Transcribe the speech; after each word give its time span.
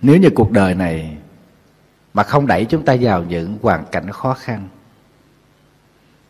nếu 0.00 0.16
như 0.16 0.30
cuộc 0.34 0.50
đời 0.50 0.74
này 0.74 1.16
mà 2.14 2.22
không 2.22 2.46
đẩy 2.46 2.64
chúng 2.64 2.84
ta 2.84 2.96
vào 3.00 3.24
những 3.24 3.58
hoàn 3.62 3.84
cảnh 3.92 4.10
khó 4.10 4.34
khăn, 4.34 4.68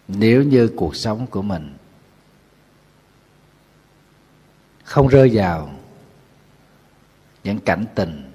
nếu 0.08 0.42
như 0.42 0.70
cuộc 0.76 0.96
sống 0.96 1.26
của 1.26 1.42
mình 1.42 1.76
không 4.84 5.08
rơi 5.08 5.31
vào 5.33 5.71
những 7.44 7.58
cảnh 7.58 7.84
tình 7.94 8.32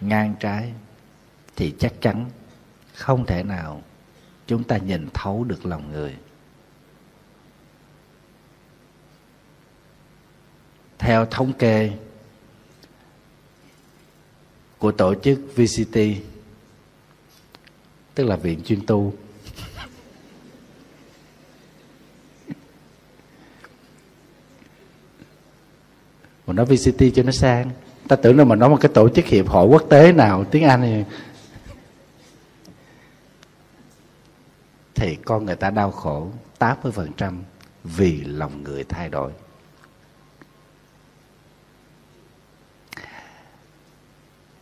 ngang 0.00 0.34
trái, 0.40 0.72
thì 1.56 1.74
chắc 1.78 1.92
chắn 2.00 2.30
không 2.94 3.26
thể 3.26 3.42
nào 3.42 3.82
chúng 4.46 4.64
ta 4.64 4.76
nhìn 4.76 5.08
thấu 5.14 5.44
được 5.44 5.66
lòng 5.66 5.92
người. 5.92 6.16
Theo 10.98 11.26
thống 11.26 11.52
kê 11.52 11.92
của 14.80 14.92
tổ 14.92 15.14
chức 15.14 15.38
VCT 15.56 15.98
tức 18.14 18.24
là 18.24 18.36
viện 18.36 18.60
chuyên 18.64 18.86
tu 18.86 19.12
mà 26.46 26.52
nói 26.52 26.66
VCT 26.66 27.02
cho 27.14 27.22
nó 27.22 27.32
sang 27.32 27.70
ta 28.08 28.16
tưởng 28.16 28.38
là 28.38 28.44
mà 28.44 28.56
nói 28.56 28.68
một 28.68 28.78
cái 28.80 28.90
tổ 28.94 29.08
chức 29.08 29.24
hiệp 29.24 29.48
hội 29.48 29.66
quốc 29.66 29.82
tế 29.88 30.12
nào, 30.12 30.44
tiếng 30.44 30.64
Anh 30.64 30.82
thì 30.82 31.04
thì 34.94 35.16
con 35.24 35.44
người 35.46 35.56
ta 35.56 35.70
đau 35.70 35.90
khổ 35.90 36.28
80% 36.58 37.38
vì 37.84 38.20
lòng 38.20 38.64
người 38.64 38.84
thay 38.84 39.08
đổi. 39.08 39.32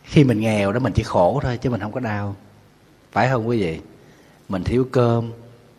Khi 0.09 0.23
mình 0.23 0.39
nghèo 0.39 0.71
đó 0.71 0.79
mình 0.79 0.93
chỉ 0.93 1.03
khổ 1.03 1.39
thôi 1.43 1.57
chứ 1.57 1.69
mình 1.69 1.81
không 1.81 1.91
có 1.91 1.99
đau. 1.99 2.35
Phải 3.11 3.29
không 3.29 3.47
quý 3.47 3.61
vị? 3.61 3.79
Mình 4.49 4.63
thiếu 4.63 4.87
cơm, 4.91 5.31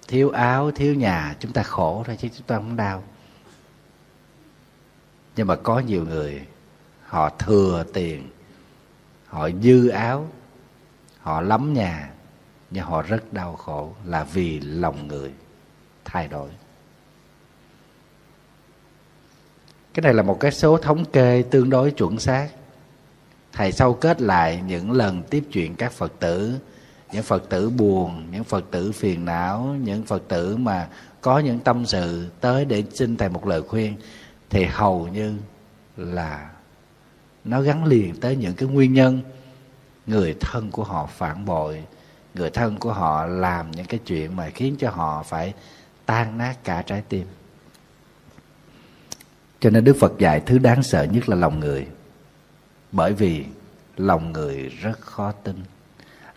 thiếu 0.08 0.30
áo, 0.30 0.70
thiếu 0.70 0.94
nhà, 0.94 1.36
chúng 1.40 1.52
ta 1.52 1.62
khổ 1.62 2.02
thôi 2.06 2.16
chứ 2.20 2.28
chúng 2.36 2.46
ta 2.46 2.56
không 2.56 2.76
đau. 2.76 3.02
Nhưng 5.36 5.46
mà 5.46 5.56
có 5.56 5.78
nhiều 5.78 6.04
người 6.04 6.40
họ 7.06 7.30
thừa 7.38 7.84
tiền, 7.92 8.28
họ 9.26 9.50
dư 9.62 9.88
áo, 9.88 10.28
họ 11.20 11.40
lắm 11.40 11.74
nhà, 11.74 12.10
nhưng 12.70 12.84
họ 12.84 13.02
rất 13.02 13.32
đau 13.32 13.56
khổ 13.56 13.92
là 14.04 14.24
vì 14.24 14.60
lòng 14.60 15.08
người 15.08 15.32
thay 16.04 16.28
đổi 16.28 16.50
cái 19.94 20.02
này 20.02 20.14
là 20.14 20.22
một 20.22 20.40
cái 20.40 20.50
số 20.50 20.76
thống 20.76 21.04
kê 21.04 21.42
tương 21.50 21.70
đối 21.70 21.90
chuẩn 21.90 22.18
xác 22.18 22.48
thầy 23.52 23.72
sâu 23.72 23.94
kết 23.94 24.20
lại 24.20 24.62
những 24.66 24.92
lần 24.92 25.22
tiếp 25.22 25.44
chuyện 25.52 25.74
các 25.74 25.92
phật 25.92 26.12
tử. 26.18 26.58
Những 27.12 27.22
phật 27.22 27.48
tử 27.48 27.70
buồn, 27.70 28.26
những 28.32 28.44
phật 28.44 28.64
tử 28.70 28.92
phiền 28.92 29.24
não, 29.24 29.76
những 29.82 30.02
phật 30.02 30.22
tử 30.28 30.56
mà 30.56 30.88
có 31.20 31.38
những 31.38 31.58
tâm 31.58 31.86
sự 31.86 32.28
tới 32.40 32.64
để 32.64 32.84
xin 32.94 33.16
thầy 33.16 33.28
một 33.28 33.46
lời 33.46 33.62
khuyên, 33.62 33.96
thì 34.50 34.64
hầu 34.64 35.08
như 35.08 35.34
là 35.96 36.50
nó 37.44 37.60
gắn 37.60 37.84
liền 37.84 38.20
tới 38.20 38.36
những 38.36 38.54
cái 38.54 38.68
nguyên 38.68 38.92
nhân. 38.92 39.20
Người 40.06 40.36
thân 40.40 40.70
của 40.70 40.84
họ 40.84 41.08
phản 41.16 41.44
bội, 41.44 41.84
người 42.34 42.50
thân 42.50 42.76
của 42.76 42.92
họ 42.92 43.26
làm 43.26 43.70
những 43.70 43.86
cái 43.86 44.00
chuyện 44.06 44.36
mà 44.36 44.50
khiến 44.50 44.76
cho 44.78 44.90
họ 44.90 45.22
phải 45.22 45.54
tan 46.06 46.38
nát 46.38 46.54
cả 46.64 46.82
trái 46.82 47.02
tim. 47.08 47.26
Cho 49.60 49.70
nên 49.70 49.84
đức 49.84 49.96
phật 50.00 50.12
dạy, 50.18 50.40
thứ 50.46 50.58
đáng 50.58 50.82
sợ 50.82 51.02
nhất 51.02 51.28
là 51.28 51.36
lòng 51.36 51.60
người 51.60 51.86
bởi 52.92 53.12
vì 53.12 53.44
lòng 53.96 54.32
người 54.32 54.68
rất 54.68 55.00
khó 55.00 55.32
tin. 55.32 55.56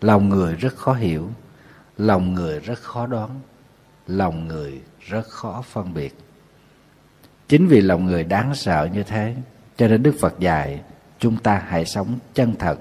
Lòng 0.00 0.28
người 0.28 0.54
rất 0.54 0.76
khó 0.76 0.92
hiểu. 0.92 1.30
Lòng 1.98 2.34
người 2.34 2.60
rất 2.60 2.78
khó 2.78 3.06
đoán. 3.06 3.40
Lòng 4.06 4.48
người 4.48 4.80
rất 5.00 5.26
khó 5.28 5.62
phân 5.62 5.94
biệt. 5.94 6.14
Chính 7.48 7.66
vì 7.66 7.80
lòng 7.80 8.04
người 8.04 8.24
đáng 8.24 8.54
sợ 8.54 8.88
như 8.92 9.02
thế, 9.02 9.34
cho 9.76 9.88
nên 9.88 10.02
đức 10.02 10.14
phật 10.20 10.38
dạy 10.38 10.80
chúng 11.18 11.36
ta 11.36 11.62
hãy 11.68 11.84
sống 11.84 12.18
chân 12.34 12.54
thật, 12.58 12.78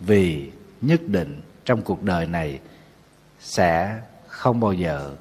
vì 0.00 0.50
nhất 0.80 1.00
định 1.06 1.40
trong 1.64 1.82
cuộc 1.82 2.02
đời 2.02 2.26
này 2.26 2.60
sẽ 3.40 4.00
không 4.28 4.60
bao 4.60 4.72
giờ 4.72 5.16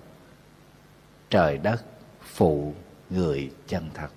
trời 1.30 1.58
đất 1.58 1.84
phụ 2.24 2.74
người 3.10 3.52
chân 3.68 3.90
thật. 3.94 4.08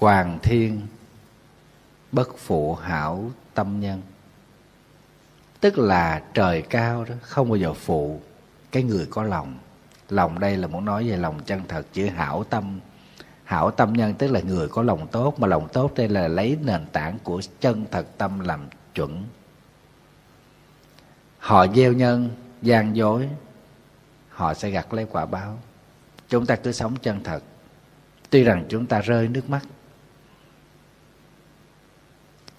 Hoàng 0.00 0.38
thiên, 0.42 0.80
bất 2.12 2.38
phụ 2.38 2.74
hảo 2.74 3.30
tâm 3.54 3.80
nhân. 3.80 4.02
Tức 5.60 5.78
là 5.78 6.22
trời 6.34 6.62
cao 6.62 7.04
đó, 7.04 7.14
không 7.22 7.48
bao 7.48 7.56
giờ 7.56 7.72
phụ 7.74 8.20
cái 8.72 8.82
người 8.82 9.06
có 9.10 9.22
lòng. 9.22 9.58
Lòng 10.08 10.38
đây 10.38 10.56
là 10.56 10.66
muốn 10.66 10.84
nói 10.84 11.08
về 11.08 11.16
lòng 11.16 11.40
chân 11.46 11.62
thật, 11.68 11.86
chữ 11.92 12.06
hảo 12.06 12.44
tâm. 12.44 12.80
Hảo 13.44 13.70
tâm 13.70 13.92
nhân 13.92 14.14
tức 14.14 14.30
là 14.30 14.40
người 14.40 14.68
có 14.68 14.82
lòng 14.82 15.06
tốt, 15.06 15.34
mà 15.38 15.46
lòng 15.46 15.68
tốt 15.72 15.92
đây 15.96 16.08
là 16.08 16.28
lấy 16.28 16.58
nền 16.62 16.86
tảng 16.92 17.18
của 17.24 17.40
chân 17.60 17.84
thật 17.90 18.06
tâm 18.18 18.40
làm 18.40 18.68
chuẩn. 18.94 19.24
Họ 21.38 21.66
gieo 21.66 21.92
nhân, 21.92 22.30
gian 22.62 22.96
dối, 22.96 23.28
họ 24.28 24.54
sẽ 24.54 24.70
gặt 24.70 24.94
lấy 24.94 25.06
quả 25.10 25.26
báo. 25.26 25.58
Chúng 26.28 26.46
ta 26.46 26.56
cứ 26.56 26.72
sống 26.72 26.96
chân 27.02 27.22
thật. 27.24 27.42
Tuy 28.30 28.44
rằng 28.44 28.64
chúng 28.68 28.86
ta 28.86 29.00
rơi 29.00 29.28
nước 29.28 29.50
mắt 29.50 29.62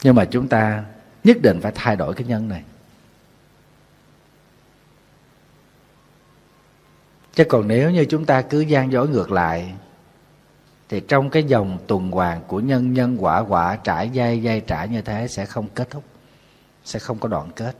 nhưng 0.03 0.15
mà 0.15 0.25
chúng 0.25 0.47
ta 0.47 0.83
nhất 1.23 1.37
định 1.41 1.59
phải 1.61 1.71
thay 1.75 1.95
đổi 1.95 2.13
cái 2.13 2.27
nhân 2.27 2.49
này. 2.49 2.63
Chứ 7.33 7.43
còn 7.43 7.67
nếu 7.67 7.91
như 7.91 8.05
chúng 8.05 8.25
ta 8.25 8.41
cứ 8.41 8.59
gian 8.59 8.91
dối 8.91 9.09
ngược 9.09 9.31
lại, 9.31 9.73
thì 10.89 10.99
trong 11.07 11.29
cái 11.29 11.43
dòng 11.43 11.77
tuần 11.87 12.11
hoàn 12.11 12.43
của 12.43 12.59
nhân 12.59 12.93
nhân 12.93 13.17
quả 13.19 13.39
quả, 13.39 13.75
trải 13.75 14.09
dây 14.09 14.41
dây 14.41 14.61
trải 14.61 14.87
như 14.87 15.01
thế 15.01 15.27
sẽ 15.27 15.45
không 15.45 15.67
kết 15.75 15.89
thúc, 15.89 16.03
sẽ 16.85 16.99
không 16.99 17.19
có 17.19 17.27
đoạn 17.29 17.51
kết. 17.55 17.75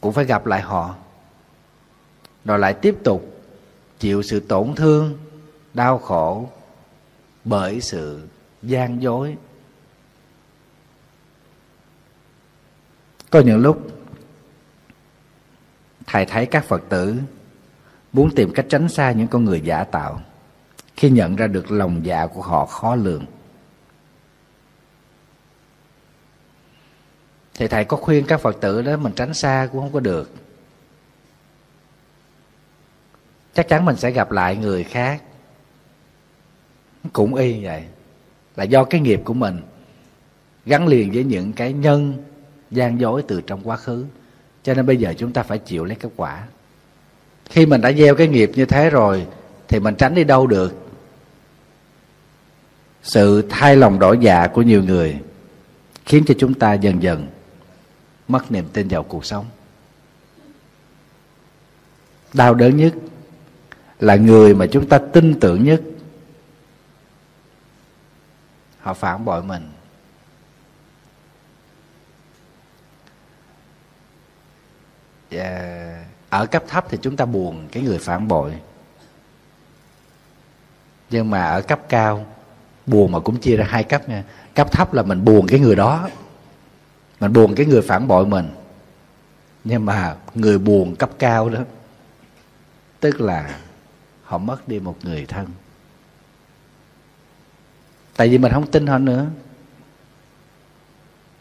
Cũng 0.00 0.12
phải 0.12 0.24
gặp 0.24 0.46
lại 0.46 0.60
họ, 0.60 0.94
rồi 2.44 2.58
lại 2.58 2.74
tiếp 2.74 2.96
tục 3.04 3.42
chịu 3.98 4.22
sự 4.22 4.40
tổn 4.40 4.74
thương, 4.74 5.18
đau 5.74 5.98
khổ 5.98 6.48
bởi 7.44 7.80
sự 7.80 8.28
gian 8.62 9.02
dối. 9.02 9.36
Có 13.30 13.40
những 13.40 13.58
lúc, 13.58 13.86
thầy 16.06 16.26
thấy 16.26 16.46
các 16.46 16.64
phật 16.64 16.82
tử 16.88 17.16
muốn 18.12 18.34
tìm 18.36 18.52
cách 18.54 18.66
tránh 18.68 18.88
xa 18.88 19.12
những 19.12 19.28
con 19.28 19.44
người 19.44 19.60
giả 19.60 19.84
tạo, 19.84 20.20
khi 20.96 21.10
nhận 21.10 21.36
ra 21.36 21.46
được 21.46 21.70
lòng 21.70 22.06
dạ 22.06 22.26
của 22.26 22.42
họ 22.42 22.66
khó 22.66 22.94
lường. 22.94 23.24
Thì 27.54 27.68
thầy 27.68 27.84
có 27.84 27.96
khuyên 27.96 28.26
các 28.26 28.40
phật 28.40 28.56
tử 28.60 28.82
đó 28.82 28.96
mình 28.96 29.12
tránh 29.16 29.34
xa 29.34 29.68
cũng 29.72 29.80
không 29.80 29.92
có 29.92 30.00
được. 30.00 30.30
Chắc 33.54 33.68
chắn 33.68 33.84
mình 33.84 33.96
sẽ 33.96 34.10
gặp 34.10 34.30
lại 34.30 34.56
người 34.56 34.84
khác. 34.84 35.22
Cũng 37.12 37.34
y 37.34 37.64
vậy 37.64 37.84
là 38.56 38.64
do 38.64 38.84
cái 38.84 39.00
nghiệp 39.00 39.20
của 39.24 39.34
mình 39.34 39.60
gắn 40.66 40.86
liền 40.86 41.12
với 41.12 41.24
những 41.24 41.52
cái 41.52 41.72
nhân, 41.72 42.24
gian 42.70 43.00
dối 43.00 43.22
từ 43.28 43.40
trong 43.40 43.60
quá 43.64 43.76
khứ. 43.76 44.04
Cho 44.62 44.74
nên 44.74 44.86
bây 44.86 44.96
giờ 44.96 45.14
chúng 45.18 45.32
ta 45.32 45.42
phải 45.42 45.58
chịu 45.58 45.84
lấy 45.84 45.96
kết 45.96 46.08
quả. 46.16 46.46
Khi 47.50 47.66
mình 47.66 47.80
đã 47.80 47.92
gieo 47.92 48.14
cái 48.14 48.28
nghiệp 48.28 48.50
như 48.54 48.64
thế 48.64 48.90
rồi, 48.90 49.26
thì 49.68 49.80
mình 49.80 49.94
tránh 49.94 50.14
đi 50.14 50.24
đâu 50.24 50.46
được? 50.46 50.74
Sự 53.02 53.42
thay 53.48 53.76
lòng 53.76 53.98
đổi 53.98 54.18
dạ 54.20 54.46
của 54.46 54.62
nhiều 54.62 54.84
người 54.84 55.18
khiến 56.06 56.24
cho 56.26 56.34
chúng 56.38 56.54
ta 56.54 56.72
dần 56.72 57.02
dần 57.02 57.26
mất 58.28 58.52
niềm 58.52 58.64
tin 58.72 58.88
vào 58.88 59.02
cuộc 59.02 59.24
sống. 59.24 59.46
Đau 62.34 62.54
đớn 62.54 62.76
nhất 62.76 62.94
là 64.00 64.16
người 64.16 64.54
mà 64.54 64.66
chúng 64.66 64.88
ta 64.88 64.98
tin 64.98 65.40
tưởng 65.40 65.64
nhất 65.64 65.82
họ 68.80 68.94
phản 68.94 69.24
bội 69.24 69.42
mình. 69.42 69.72
Và 75.30 76.04
ở 76.30 76.46
cấp 76.46 76.64
thấp 76.68 76.84
thì 76.88 76.98
chúng 77.02 77.16
ta 77.16 77.24
buồn 77.24 77.68
cái 77.72 77.82
người 77.82 77.98
phản 77.98 78.28
bội. 78.28 78.54
Nhưng 81.10 81.30
mà 81.30 81.44
ở 81.44 81.60
cấp 81.60 81.80
cao, 81.88 82.26
buồn 82.86 83.12
mà 83.12 83.20
cũng 83.20 83.40
chia 83.40 83.56
ra 83.56 83.66
hai 83.68 83.84
cấp 83.84 84.08
nha. 84.08 84.24
Cấp 84.54 84.72
thấp 84.72 84.94
là 84.94 85.02
mình 85.02 85.24
buồn 85.24 85.46
cái 85.46 85.60
người 85.60 85.76
đó. 85.76 86.08
Mình 87.20 87.32
buồn 87.32 87.54
cái 87.54 87.66
người 87.66 87.82
phản 87.82 88.08
bội 88.08 88.26
mình. 88.26 88.50
Nhưng 89.64 89.86
mà 89.86 90.16
người 90.34 90.58
buồn 90.58 90.96
cấp 90.96 91.10
cao 91.18 91.48
đó, 91.48 91.60
tức 93.00 93.20
là 93.20 93.58
họ 94.24 94.38
mất 94.38 94.68
đi 94.68 94.80
một 94.80 94.96
người 95.02 95.26
thân 95.26 95.46
tại 98.20 98.28
vì 98.28 98.38
mình 98.38 98.52
không 98.52 98.70
tin 98.70 98.86
họ 98.86 98.98
nữa. 98.98 99.26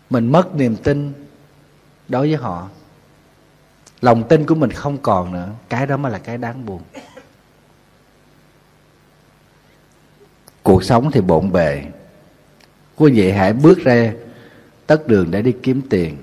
Mình 0.09 0.31
mất 0.31 0.55
niềm 0.55 0.75
tin 0.75 1.13
đối 2.07 2.27
với 2.27 2.35
họ. 2.35 2.69
Lòng 4.01 4.27
tin 4.29 4.45
của 4.45 4.55
mình 4.55 4.71
không 4.71 4.97
còn 4.97 5.33
nữa. 5.33 5.49
Cái 5.69 5.87
đó 5.87 5.97
mới 5.97 6.11
là 6.11 6.19
cái 6.19 6.37
đáng 6.37 6.65
buồn. 6.65 6.81
Cuộc 10.63 10.83
sống 10.83 11.11
thì 11.11 11.21
bộn 11.21 11.51
bề. 11.51 11.83
Quý 12.95 13.11
vị 13.11 13.31
hãy 13.31 13.53
bước 13.53 13.79
ra 13.79 14.13
tất 14.87 15.07
đường 15.07 15.31
để 15.31 15.41
đi 15.41 15.55
kiếm 15.63 15.81
tiền, 15.89 16.17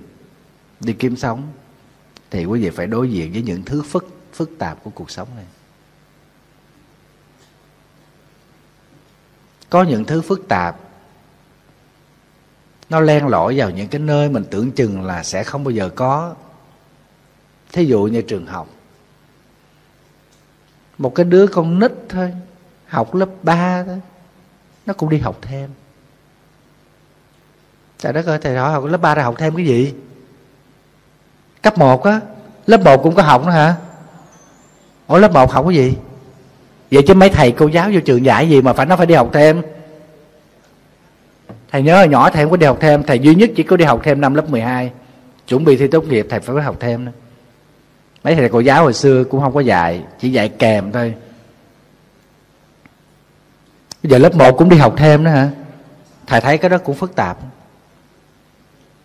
đi 0.80 0.92
kiếm 0.92 1.16
sống. 1.16 1.52
Thì 2.30 2.44
quý 2.44 2.60
vị 2.60 2.70
phải 2.70 2.86
đối 2.86 3.10
diện 3.10 3.32
với 3.32 3.42
những 3.42 3.62
thứ 3.62 3.82
phức 3.82 4.08
phức 4.32 4.50
tạp 4.58 4.84
của 4.84 4.90
cuộc 4.90 5.10
sống 5.10 5.28
này. 5.36 5.44
Có 9.70 9.82
những 9.82 10.04
thứ 10.04 10.22
phức 10.22 10.48
tạp. 10.48 10.76
Nó 12.90 13.00
len 13.00 13.26
lỏi 13.26 13.54
vào 13.58 13.70
những 13.70 13.88
cái 13.88 13.98
nơi 14.00 14.28
mình 14.28 14.44
tưởng 14.50 14.72
chừng 14.72 15.04
là 15.04 15.22
sẽ 15.22 15.44
không 15.44 15.64
bao 15.64 15.70
giờ 15.70 15.90
có. 15.94 16.34
Thí 17.72 17.84
dụ 17.84 18.02
như 18.02 18.22
trường 18.22 18.46
học. 18.46 18.68
Một 20.98 21.14
cái 21.14 21.24
đứa 21.24 21.46
con 21.46 21.78
nít 21.78 21.92
thôi, 22.08 22.32
học 22.86 23.14
lớp 23.14 23.28
3 23.42 23.82
thôi, 23.82 24.00
nó 24.86 24.94
cũng 24.94 25.08
đi 25.08 25.18
học 25.18 25.38
thêm. 25.42 25.70
Trời 27.98 28.12
đất 28.12 28.26
ơi, 28.26 28.38
thầy 28.42 28.56
hỏi 28.56 28.72
học 28.72 28.84
lớp 28.84 28.98
3 28.98 29.14
ra 29.14 29.22
học 29.22 29.34
thêm 29.38 29.56
cái 29.56 29.66
gì? 29.66 29.94
Cấp 31.62 31.78
1 31.78 32.04
á, 32.04 32.20
lớp 32.66 32.80
1 32.84 33.02
cũng 33.02 33.14
có 33.14 33.22
học 33.22 33.44
nữa 33.44 33.52
hả? 33.52 33.76
Ủa, 35.06 35.18
lớp 35.18 35.32
1 35.32 35.52
học 35.52 35.64
cái 35.68 35.76
gì? 35.76 35.96
Vậy 36.90 37.02
chứ 37.06 37.14
mấy 37.14 37.28
thầy 37.28 37.52
cô 37.52 37.68
giáo 37.68 37.90
vô 37.92 38.00
trường 38.00 38.24
dạy 38.24 38.48
gì 38.48 38.62
mà 38.62 38.72
phải 38.72 38.86
nó 38.86 38.96
phải 38.96 39.06
đi 39.06 39.14
học 39.14 39.30
thêm? 39.32 39.62
Thầy 41.72 41.82
nhớ 41.82 41.96
hồi 41.96 42.08
nhỏ 42.08 42.30
thầy 42.30 42.44
không 42.44 42.50
có 42.50 42.56
đi 42.56 42.66
học 42.66 42.78
thêm, 42.80 43.02
thầy 43.02 43.18
duy 43.18 43.34
nhất 43.34 43.50
chỉ 43.56 43.62
có 43.62 43.76
đi 43.76 43.84
học 43.84 44.00
thêm 44.04 44.20
năm 44.20 44.34
lớp 44.34 44.50
12 44.50 44.90
chuẩn 45.48 45.64
bị 45.64 45.76
thi 45.76 45.86
tốt 45.86 46.04
nghiệp 46.04 46.26
thầy 46.30 46.40
phải 46.40 46.56
có 46.56 46.62
học 46.62 46.76
thêm 46.80 47.04
nữa 47.04 47.12
mấy 48.26 48.34
thầy 48.34 48.48
cô 48.48 48.60
giáo 48.60 48.82
hồi 48.82 48.92
xưa 48.92 49.24
cũng 49.24 49.40
không 49.40 49.54
có 49.54 49.60
dạy, 49.60 50.02
chỉ 50.20 50.30
dạy 50.30 50.48
kèm 50.48 50.92
thôi. 50.92 51.14
Bây 54.02 54.10
giờ 54.10 54.18
lớp 54.18 54.34
1 54.34 54.52
cũng 54.58 54.68
đi 54.68 54.76
học 54.76 54.94
thêm 54.96 55.24
nữa 55.24 55.30
hả? 55.30 55.50
Thầy 56.26 56.40
thấy 56.40 56.58
cái 56.58 56.68
đó 56.68 56.78
cũng 56.78 56.94
phức 56.94 57.14
tạp. 57.14 57.38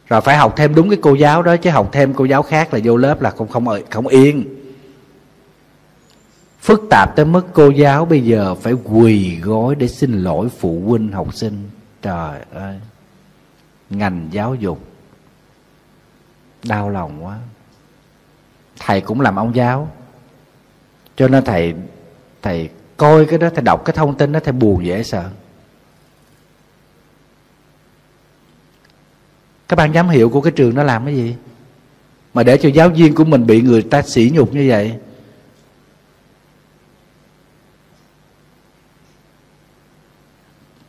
Rồi 0.07 0.21
phải 0.21 0.37
học 0.37 0.53
thêm 0.57 0.75
đúng 0.75 0.89
cái 0.89 0.99
cô 1.01 1.15
giáo 1.15 1.43
đó, 1.43 1.57
chứ 1.57 1.69
học 1.69 1.89
thêm 1.91 2.13
cô 2.13 2.25
giáo 2.25 2.43
khác 2.43 2.73
là 2.73 2.79
vô 2.83 2.97
lớp 2.97 3.21
là 3.21 3.29
không 3.31 3.47
không 3.47 3.65
không 3.89 4.07
yên 4.07 4.60
phức 6.61 6.81
tạp 6.89 7.15
tới 7.15 7.25
mức 7.25 7.47
cô 7.53 7.69
giáo 7.69 8.05
bây 8.05 8.23
giờ 8.23 8.55
phải 8.55 8.73
quỳ 8.73 9.39
gối 9.39 9.75
để 9.75 9.87
xin 9.87 10.23
lỗi 10.23 10.49
phụ 10.59 10.81
huynh 10.85 11.11
học 11.11 11.33
sinh. 11.33 11.69
Trời 12.01 12.39
ơi, 12.53 12.79
ngành 13.89 14.27
giáo 14.31 14.55
dục 14.55 14.79
đau 16.63 16.89
lòng 16.89 17.25
quá. 17.25 17.37
Thầy 18.79 19.01
cũng 19.01 19.21
làm 19.21 19.35
ông 19.35 19.55
giáo, 19.55 19.91
cho 21.15 21.27
nên 21.27 21.43
thầy 21.45 21.73
thầy 22.41 22.69
coi 22.97 23.25
cái 23.25 23.39
đó, 23.39 23.49
thầy 23.55 23.63
đọc 23.63 23.85
cái 23.85 23.95
thông 23.95 24.17
tin 24.17 24.31
đó, 24.31 24.39
thầy 24.43 24.53
buồn 24.53 24.85
dễ 24.85 25.03
sợ. 25.03 25.29
Các 29.67 29.75
ban 29.75 29.93
giám 29.93 30.09
hiệu 30.09 30.29
của 30.29 30.41
cái 30.41 30.51
trường 30.51 30.75
nó 30.75 30.83
làm 30.83 31.05
cái 31.05 31.15
gì? 31.15 31.35
Mà 32.33 32.43
để 32.43 32.57
cho 32.57 32.69
giáo 32.69 32.89
viên 32.89 33.15
của 33.15 33.23
mình 33.23 33.47
bị 33.47 33.61
người 33.61 33.81
ta 33.81 34.01
sỉ 34.01 34.31
nhục 34.33 34.53
như 34.53 34.65
vậy 34.69 34.95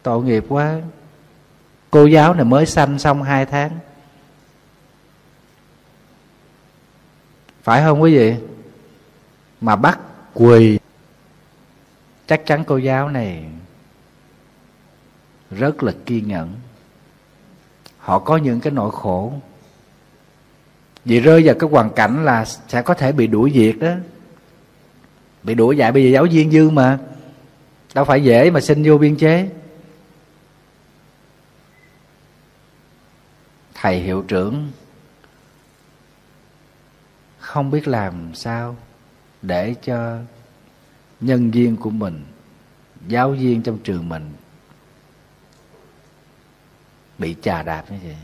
tội 0.03 0.23
nghiệp 0.23 0.45
quá. 0.49 0.81
Cô 1.91 2.07
giáo 2.07 2.35
này 2.35 2.45
mới 2.45 2.67
sanh 2.67 2.99
xong 2.99 3.23
hai 3.23 3.47
tháng. 3.47 3.71
Phải 7.63 7.83
không 7.83 8.03
quý 8.03 8.17
vị? 8.17 8.35
Mà 9.61 9.77
bắt 9.77 9.99
quỳ. 10.35 10.79
Chắc 12.27 12.47
chắn 12.47 12.65
cô 12.65 12.77
giáo 12.77 13.09
này 13.09 13.45
rất 15.51 15.83
là 15.83 15.93
kiên 16.07 16.29
nhẫn. 16.29 16.55
Họ 17.99 18.19
có 18.19 18.37
những 18.37 18.61
cái 18.61 18.73
nỗi 18.73 18.91
khổ. 18.93 19.33
Vì 21.05 21.21
rơi 21.21 21.43
vào 21.45 21.55
cái 21.59 21.71
hoàn 21.71 21.91
cảnh 21.91 22.25
là 22.25 22.45
sẽ 22.45 22.83
có 22.83 22.95
thể 22.95 23.13
bị 23.13 23.27
đuổi 23.27 23.51
việc 23.51 23.79
đó. 23.79 23.93
Bị 25.43 25.55
đuổi 25.55 25.77
dạy, 25.77 25.93
bây 25.93 26.05
giờ 26.05 26.11
giáo 26.11 26.27
viên 26.31 26.51
dư 26.51 26.71
mà. 26.71 26.99
Đâu 27.95 28.05
phải 28.05 28.25
dễ 28.25 28.51
mà 28.51 28.61
xin 28.61 28.83
vô 28.85 28.99
biên 28.99 29.17
chế. 29.17 29.49
Thầy 33.83 34.01
hiệu 34.01 34.25
trưởng, 34.29 34.71
không 37.39 37.71
biết 37.71 37.89
làm 37.89 38.35
sao 38.35 38.77
để 39.43 39.75
cho 39.83 40.19
nhân 41.21 41.51
viên 41.51 41.77
của 41.77 41.91
mình, 41.91 42.25
giáo 43.09 43.31
viên 43.31 43.63
trong 43.63 43.79
trường 43.79 44.09
mình 44.09 44.33
bị 47.19 47.37
chà 47.43 47.63
đạp 47.63 47.85
như 47.91 47.97
vậy. 48.03 48.17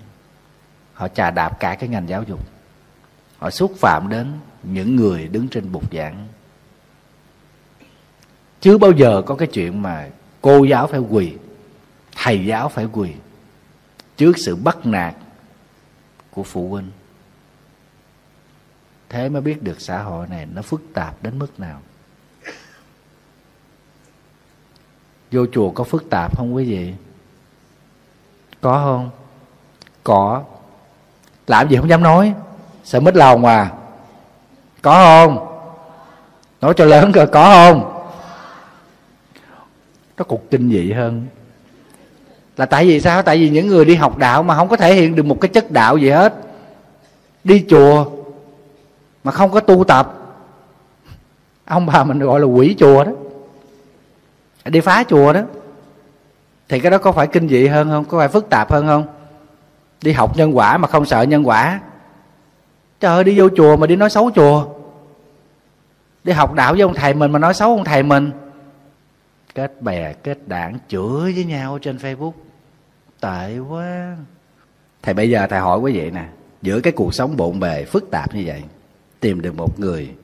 Họ 0.95 1.09
chà 1.09 1.31
đạp 1.31 1.61
cả 1.61 1.77
cái 1.81 1.89
ngành 1.89 2.09
giáo 2.09 2.23
dục. 2.23 2.41
Họ 3.39 3.51
xúc 3.51 3.75
phạm 3.79 4.09
đến 4.09 4.33
những 4.63 4.97
người 4.97 5.29
đứng 5.29 5.49
trên 5.49 5.73
bục 5.73 5.93
giảng. 5.93 6.29
Chứ 8.61 8.79
bao 8.79 8.93
giờ 8.93 9.23
có 9.27 9.35
cái 9.35 9.49
chuyện 9.49 9.83
mà 9.83 10.09
cô 10.41 10.65
giáo 10.65 10.87
phải 10.87 11.01
quỳ, 11.01 11.35
thầy 12.17 12.47
giáo 12.47 12.69
phải 12.69 12.85
quỳ 12.93 13.13
trước 14.17 14.39
sự 14.39 14.57
bắt 14.57 14.87
nạt 14.87 15.15
của 16.39 16.45
phụ 16.45 16.69
huynh. 16.69 16.91
Thế 19.09 19.29
mới 19.29 19.43
biết 19.43 19.63
được 19.63 19.81
xã 19.81 20.03
hội 20.03 20.27
này 20.27 20.47
nó 20.47 20.63
phức 20.63 20.81
tạp 20.95 21.23
đến 21.23 21.39
mức 21.39 21.61
nào. 21.61 21.81
Vô 25.31 25.47
chùa 25.53 25.71
có 25.71 25.85
phức 25.85 26.11
tạp 26.11 26.37
không 26.37 26.55
quý 26.55 26.65
vị? 26.65 26.95
Có 28.61 28.73
không? 28.73 29.11
Có. 30.05 30.45
Làm 31.47 31.69
gì 31.69 31.77
không 31.77 31.89
dám 31.89 32.03
nói. 32.03 32.35
Sợ 32.85 33.01
mất 33.01 33.17
lòng 33.17 33.45
à. 33.45 33.73
Có 34.83 34.93
không? 34.93 35.63
Nói 36.61 36.75
cho 36.77 36.85
lớn 36.85 37.13
cơ 37.13 37.27
có 37.27 37.45
không? 37.55 38.09
Nó 40.17 40.25
cục 40.25 40.45
kinh 40.51 40.71
dị 40.71 40.93
hơn 40.93 41.27
là 42.59 42.67
tại 42.67 42.87
vì 42.87 43.01
sao? 43.01 43.23
Tại 43.23 43.39
vì 43.39 43.51
những 43.51 43.67
người 43.67 43.85
đi 43.85 43.95
học 43.95 44.19
đạo 44.19 44.43
mà 44.43 44.55
không 44.55 44.69
có 44.69 44.77
thể 44.77 44.95
hiện 44.95 45.15
được 45.15 45.27
một 45.27 45.41
cái 45.41 45.49
chất 45.49 45.71
đạo 45.71 45.97
gì 45.97 46.11
hết. 46.11 46.35
Đi 47.45 47.65
chùa 47.69 48.07
mà 49.25 49.33
không 49.33 49.51
có 49.51 49.61
tu 49.61 49.85
tập. 49.85 50.15
Ông 51.65 51.87
bà 51.87 52.05
mình 52.05 52.19
gọi 52.19 52.41
là 52.41 52.47
quỷ 52.47 52.75
chùa 52.79 53.05
đó. 53.05 53.13
Đi 54.65 54.81
phá 54.81 55.05
chùa 55.09 55.33
đó. 55.33 55.41
Thì 56.69 56.81
cái 56.81 56.91
đó 56.91 56.99
có 56.99 57.13
phải 57.13 57.27
kinh 57.27 57.49
dị 57.49 57.67
hơn 57.67 57.89
không? 57.91 58.05
Có 58.05 58.19
phải 58.19 58.29
phức 58.29 58.51
tạp 58.51 58.71
hơn 58.71 58.87
không? 58.87 59.07
Đi 60.03 60.13
học 60.13 60.37
nhân 60.37 60.57
quả 60.57 60.79
mà 60.79 60.89
không 60.89 61.07
sợ 61.07 61.23
nhân 61.23 61.49
quả. 61.49 61.81
Trời 63.01 63.15
ơi, 63.15 63.25
đi 63.25 63.39
vô 63.39 63.49
chùa 63.57 63.77
mà 63.77 63.87
đi 63.87 63.97
nói 63.97 64.11
xấu 64.11 64.31
chùa. 64.35 64.67
Đi 66.25 66.33
học 66.33 66.55
đạo 66.55 66.73
với 66.73 66.83
ông 66.83 66.95
thầy 66.95 67.15
mình 67.15 67.33
mà 67.33 67.39
nói 67.39 67.55
xấu 67.55 67.71
ông 67.71 67.85
thầy 67.85 68.03
mình. 68.03 68.31
Kết 69.55 69.83
bè, 69.83 70.13
kết 70.13 70.39
đảng, 70.47 70.79
chửi 70.89 71.33
với 71.33 71.45
nhau 71.45 71.79
trên 71.83 71.97
facebook 71.97 72.33
tệ 73.21 73.59
quá. 73.59 74.17
Thầy, 75.03 75.15
bây 75.15 75.31
giờ 75.31 75.47
thầy 75.51 75.61
hỏi 75.61 75.79
quý 75.79 75.93
vị 75.93 76.11
nè, 76.11 76.29
giữa 76.63 76.81
cái 76.81 76.93
cuộc 76.97 77.15
sống 77.15 77.37
bộn 77.37 77.61
bề, 77.61 77.85
phức 77.85 78.11
tạp 78.11 78.35
như 78.35 78.43
vậy, 78.47 78.63
tìm 79.21 79.41
được 79.41 79.55
một 79.55 79.81
người 79.81 80.15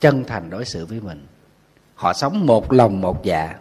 chân 0.00 0.24
thành 0.24 0.50
đối 0.50 0.64
xử 0.64 0.86
với 0.86 1.00
mình, 1.00 1.26
họ 1.94 2.12
sống 2.12 2.46
một 2.46 2.72
lòng 2.72 3.00
một 3.00 3.24
dạ 3.24 3.58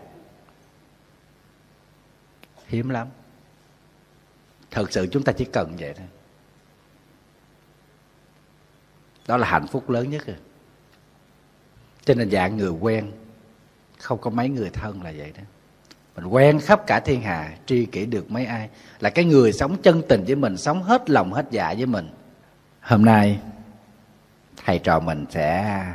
hiếm 2.68 2.90
lắm. 2.90 3.08
Thật 4.72 4.92
sự 4.92 5.08
chúng 5.12 5.24
ta 5.24 5.34
chỉ 5.34 5.46
cần 5.46 5.76
vậy 5.80 5.94
thôi. 5.94 6.08
Đó 9.28 9.38
là 9.38 9.48
hạnh 9.48 9.68
phúc 9.68 9.90
lớn 9.90 10.10
nhất 10.10 10.28
rồi. 10.28 10.38
Cho 12.06 12.14
nên 12.14 12.32
dạng 12.32 12.58
người 12.58 12.70
quen, 12.70 13.12
không 13.98 14.22
có 14.22 14.30
mấy 14.30 14.50
người 14.50 14.70
thân 14.70 15.04
là 15.04 15.14
vậy 15.18 15.34
đó 15.38 15.44
mình 16.20 16.34
quen 16.34 16.60
khắp 16.60 16.88
cả 16.88 17.00
thiên 17.00 17.22
hà, 17.22 17.58
tri 17.66 17.86
kỷ 17.86 18.06
được 18.06 18.32
mấy 18.32 18.46
ai. 18.46 18.70
Là 19.00 19.10
cái 19.10 19.26
người 19.26 19.54
sống 19.54 19.82
chân 19.82 20.02
tình 20.10 20.24
với 20.24 20.36
mình, 20.36 20.58
sống 20.58 20.84
hết 20.84 21.10
lòng 21.10 21.34
hết 21.34 21.46
dạ 21.52 21.74
với 21.74 21.86
mình. 21.86 22.10
Hôm 22.82 23.06
nay, 23.06 23.40
thầy 24.66 24.80
trò 24.80 25.00
mình 25.00 25.26
sẽ 25.30 25.86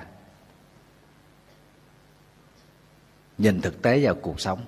nhìn 3.38 3.60
thực 3.60 3.82
tế 3.82 4.04
vào 4.04 4.14
cuộc 4.14 4.40
sống. 4.40 4.60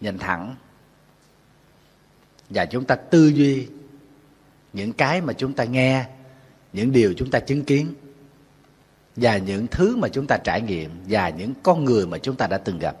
Nhìn 0.00 0.18
thẳng. 0.18 0.56
Và 2.50 2.66
chúng 2.66 2.84
ta 2.84 2.94
tư 2.94 3.28
duy 3.28 3.68
những 4.72 4.92
cái 4.92 5.20
mà 5.20 5.32
chúng 5.32 5.52
ta 5.52 5.64
nghe, 5.64 6.04
những 6.72 6.92
điều 6.92 7.14
chúng 7.16 7.30
ta 7.30 7.40
chứng 7.40 7.64
kiến, 7.64 7.94
và 9.16 9.38
những 9.38 9.66
thứ 9.66 9.96
mà 9.96 10.08
chúng 10.08 10.26
ta 10.26 10.36
trải 10.36 10.60
nghiệm, 10.60 10.90
và 11.08 11.28
những 11.28 11.52
con 11.62 11.84
người 11.84 12.06
mà 12.06 12.18
chúng 12.18 12.36
ta 12.36 12.46
đã 12.46 12.58
từng 12.58 12.78
gặp. 12.78 12.96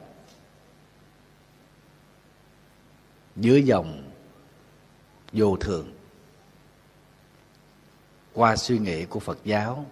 Dưới 3.36 3.62
dòng 3.62 4.10
vô 5.32 5.56
thường. 5.56 5.94
Qua 8.32 8.56
suy 8.56 8.78
nghĩ 8.78 9.04
của 9.04 9.20
phật 9.20 9.38
giáo, 9.44 9.86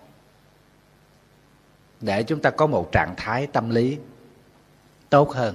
để 2.00 2.22
chúng 2.22 2.40
ta 2.40 2.50
có 2.50 2.66
một 2.66 2.88
trạng 2.92 3.14
thái 3.16 3.46
tâm 3.46 3.70
lý 3.70 3.98
tốt 5.10 5.30
hơn, 5.30 5.54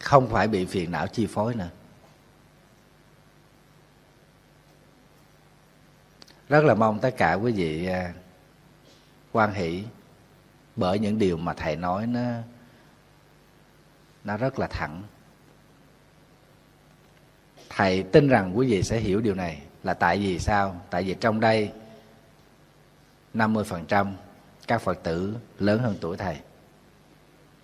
không 0.00 0.28
phải 0.28 0.48
bị 0.48 0.64
phiền 0.64 0.90
não 0.90 1.06
chi 1.06 1.26
phối 1.26 1.54
nữa. 1.54 1.70
Rất 6.48 6.64
là 6.64 6.74
mong 6.74 6.98
tất 6.98 7.14
cả 7.16 7.34
quý 7.34 7.52
vị 7.52 7.86
à, 7.86 8.14
quan 9.32 9.52
hỷ 9.52 9.84
bởi 10.76 10.98
những 10.98 11.18
điều 11.18 11.36
mà 11.36 11.54
thầy 11.54 11.76
nói 11.76 12.06
nó 12.06 12.20
nó 14.24 14.36
rất 14.36 14.58
là 14.58 14.66
thẳng 14.66 15.02
thầy 17.76 18.02
tin 18.02 18.28
rằng 18.28 18.58
quý 18.58 18.66
vị 18.66 18.82
sẽ 18.82 18.98
hiểu 18.98 19.20
điều 19.20 19.34
này. 19.34 19.62
Là 19.82 19.94
tại 19.94 20.18
vì 20.18 20.38
sao? 20.38 20.80
Tại 20.90 21.02
vì 21.02 21.14
trong 21.20 21.40
đây 21.40 21.70
50% 23.34 24.12
các 24.66 24.82
Phật 24.82 25.02
tử 25.02 25.34
lớn 25.58 25.78
hơn 25.78 25.96
tuổi 26.00 26.16
thầy. 26.16 26.36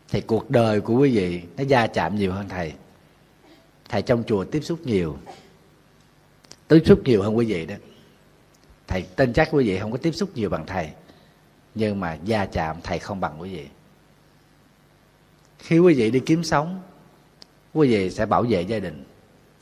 Thì 0.09 0.21
cuộc 0.21 0.51
đời 0.51 0.81
của 0.81 0.95
quý 0.95 1.17
vị 1.17 1.43
nó 1.57 1.65
gia 1.65 1.87
chạm 1.87 2.17
nhiều 2.17 2.33
hơn 2.33 2.49
thầy. 2.49 2.73
Thầy 3.89 4.03
trong 4.03 4.25
chùa 4.27 4.45
tiếp 4.45 4.61
xúc 4.61 4.81
nhiều. 4.85 5.19
Tiếp 6.69 6.83
xúc 6.85 7.01
nhiều 7.05 7.23
hơn 7.23 7.37
quý 7.37 7.47
vị 7.47 7.67
đó. 7.67 7.75
Thầy 8.87 9.03
tin 9.03 9.33
chắc 9.33 9.49
quý 9.53 9.65
vị 9.69 9.79
không 9.79 9.93
có 9.93 9.99
tiếp 9.99 10.13
xúc 10.13 10.31
nhiều 10.35 10.51
bằng 10.51 10.67
thầy. 10.67 10.91
Nhưng 11.75 12.01
mà 12.01 12.19
gia 12.25 12.47
chạm 12.47 12.77
thầy 12.83 12.99
không 12.99 13.21
bằng 13.21 13.41
quý 13.41 13.55
vị. 13.55 13.67
Khi 15.59 15.79
quý 15.79 15.95
vị 15.95 16.11
đi 16.11 16.21
kiếm 16.27 16.45
sống, 16.45 16.83
quý 17.75 17.89
vị 17.89 18.11
sẽ 18.11 18.27
bảo 18.27 18.43
vệ 18.43 18.63
gia 18.63 18.79
đình 18.79 19.05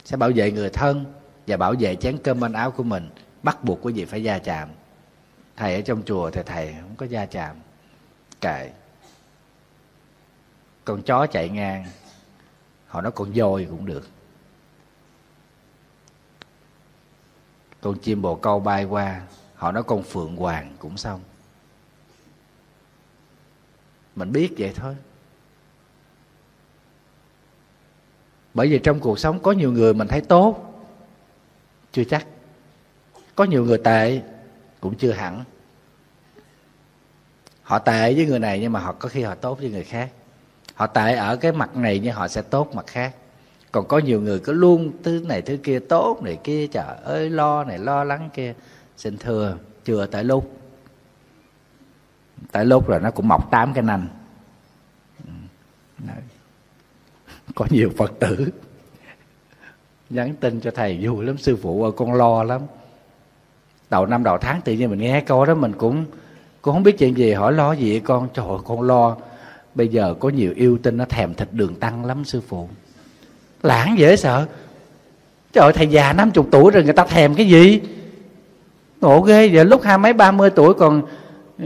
sẽ 0.09 0.17
bảo 0.17 0.31
vệ 0.35 0.51
người 0.51 0.69
thân 0.69 1.05
và 1.47 1.57
bảo 1.57 1.73
vệ 1.79 1.95
chén 1.95 2.17
cơm 2.23 2.39
manh 2.39 2.53
áo 2.53 2.71
của 2.71 2.83
mình, 2.83 3.09
bắt 3.43 3.63
buộc 3.63 3.79
quý 3.81 3.93
vị 3.93 4.05
phải 4.05 4.23
gia 4.23 4.39
chạm. 4.39 4.69
Thầy 5.55 5.75
ở 5.75 5.81
trong 5.81 6.03
chùa 6.05 6.29
thì 6.31 6.41
thầy 6.45 6.73
không 6.81 6.95
có 6.97 7.05
gia 7.05 7.25
chạm. 7.25 7.55
Kệ. 8.41 8.71
Con 10.85 11.01
chó 11.01 11.27
chạy 11.27 11.49
ngang, 11.49 11.85
họ 12.87 13.01
nói 13.01 13.11
con 13.11 13.31
voi 13.35 13.67
cũng 13.69 13.85
được. 13.85 14.09
Con 17.81 17.99
chim 17.99 18.21
bồ 18.21 18.35
câu 18.35 18.59
bay 18.59 18.83
qua, 18.83 19.21
họ 19.55 19.71
nói 19.71 19.83
con 19.83 20.03
phượng 20.03 20.35
hoàng 20.35 20.75
cũng 20.79 20.97
xong. 20.97 21.21
Mình 24.15 24.31
biết 24.31 24.55
vậy 24.57 24.73
thôi. 24.75 24.95
Bởi 28.53 28.67
vì 28.67 28.79
trong 28.79 28.99
cuộc 28.99 29.19
sống 29.19 29.39
có 29.39 29.51
nhiều 29.51 29.71
người 29.71 29.93
mình 29.93 30.07
thấy 30.07 30.21
tốt, 30.21 30.83
chưa 31.91 32.03
chắc. 32.03 32.27
Có 33.35 33.43
nhiều 33.43 33.65
người 33.65 33.77
tệ, 33.77 34.21
cũng 34.79 34.95
chưa 34.95 35.11
hẳn. 35.11 35.43
Họ 37.63 37.79
tệ 37.79 38.13
với 38.13 38.25
người 38.25 38.39
này 38.39 38.59
nhưng 38.59 38.71
mà 38.71 38.79
họ 38.79 38.91
có 38.91 39.09
khi 39.09 39.21
họ 39.21 39.35
tốt 39.35 39.59
với 39.59 39.69
người 39.69 39.83
khác. 39.83 40.09
Họ 40.75 40.87
tệ 40.87 41.15
ở 41.15 41.35
cái 41.35 41.51
mặt 41.51 41.75
này 41.75 41.99
nhưng 42.03 42.13
họ 42.13 42.27
sẽ 42.27 42.41
tốt 42.41 42.75
mặt 42.75 42.87
khác. 42.87 43.15
Còn 43.71 43.87
có 43.87 43.97
nhiều 43.97 44.21
người 44.21 44.39
cứ 44.39 44.53
luôn 44.53 44.91
thứ 45.03 45.23
này 45.27 45.41
thứ 45.41 45.57
kia, 45.63 45.79
tốt 45.79 46.21
này 46.23 46.39
kia, 46.43 46.67
trời 46.67 46.97
ơi, 47.03 47.29
lo 47.29 47.63
này, 47.63 47.77
lo 47.79 48.03
lắng 48.03 48.29
kia. 48.33 48.53
Xin 48.97 49.17
thưa, 49.17 49.57
chưa 49.85 50.05
tới 50.05 50.23
lúc. 50.23 50.59
Tới 52.51 52.65
lúc 52.65 52.87
rồi 52.87 52.99
nó 52.99 53.11
cũng 53.11 53.27
mọc 53.27 53.51
tám 53.51 53.73
cái 53.73 53.83
nanh 53.83 54.07
ừ 55.25 55.31
có 57.55 57.65
nhiều 57.69 57.91
phật 57.97 58.13
tử. 58.19 58.49
Nhắn 60.09 60.35
tin 60.39 60.61
cho 60.61 60.71
thầy 60.71 60.99
vui 61.01 61.25
lắm 61.25 61.37
sư 61.37 61.57
phụ 61.61 61.83
ơi 61.83 61.91
con 61.95 62.13
lo 62.13 62.43
lắm. 62.43 62.61
Đầu 63.89 64.05
năm 64.05 64.23
đầu 64.23 64.37
tháng 64.37 64.61
tự 64.61 64.73
nhiên 64.73 64.89
mình 64.89 64.99
nghe 64.99 65.21
câu 65.21 65.45
đó 65.45 65.55
mình 65.55 65.73
cũng 65.77 66.05
cũng 66.61 66.73
không 66.73 66.83
biết 66.83 66.97
chuyện 66.97 67.17
gì. 67.17 67.33
Hỏi 67.33 67.53
lo 67.53 67.73
gì 67.73 67.91
vậy 67.91 67.99
con? 67.99 68.27
Trời 68.33 68.45
ơi, 68.47 68.57
con 68.65 68.81
lo. 68.81 69.17
Bây 69.75 69.87
giờ 69.87 70.15
có 70.19 70.29
nhiều 70.29 70.53
yêu 70.55 70.77
tinh 70.83 70.97
nó 70.97 71.05
thèm 71.05 71.33
thịt 71.33 71.47
đường 71.51 71.75
tăng 71.75 72.05
lắm 72.05 72.25
sư 72.25 72.41
phụ. 72.47 72.69
Lãng 73.63 73.95
dễ 73.97 74.15
sợ. 74.15 74.47
Trời 75.53 75.63
ơi, 75.63 75.73
thầy 75.73 75.87
già 75.87 76.13
năm 76.13 76.31
chục 76.31 76.47
tuổi 76.51 76.71
rồi 76.71 76.83
người 76.83 76.93
ta 76.93 77.05
thèm 77.05 77.35
cái 77.35 77.47
gì? 77.47 77.81
Ngộ 79.01 79.21
ghê 79.21 79.45
giờ 79.45 79.63
lúc 79.63 79.81
hai 79.83 79.97
mấy 79.97 80.13
ba 80.13 80.31
mươi 80.31 80.49
tuổi 80.49 80.73
còn 80.73 81.01
ừ, 81.57 81.65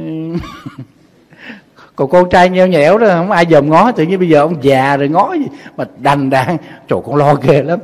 còn 1.95 2.09
con 2.09 2.29
trai 2.29 2.49
nheo 2.49 2.67
nhẽo 2.67 2.97
đó, 2.97 3.07
không 3.07 3.31
ai 3.31 3.45
dòm 3.49 3.69
ngó, 3.69 3.91
tự 3.91 4.03
nhiên 4.03 4.19
bây 4.19 4.29
giờ 4.29 4.39
ông 4.39 4.63
già 4.63 4.97
rồi 4.97 5.09
ngó 5.09 5.33
gì 5.33 5.47
mà 5.77 5.85
đành 5.97 6.29
đàn 6.29 6.57
trời, 6.87 6.99
con 7.05 7.15
lo 7.15 7.33
ghê 7.33 7.63
lắm. 7.63 7.79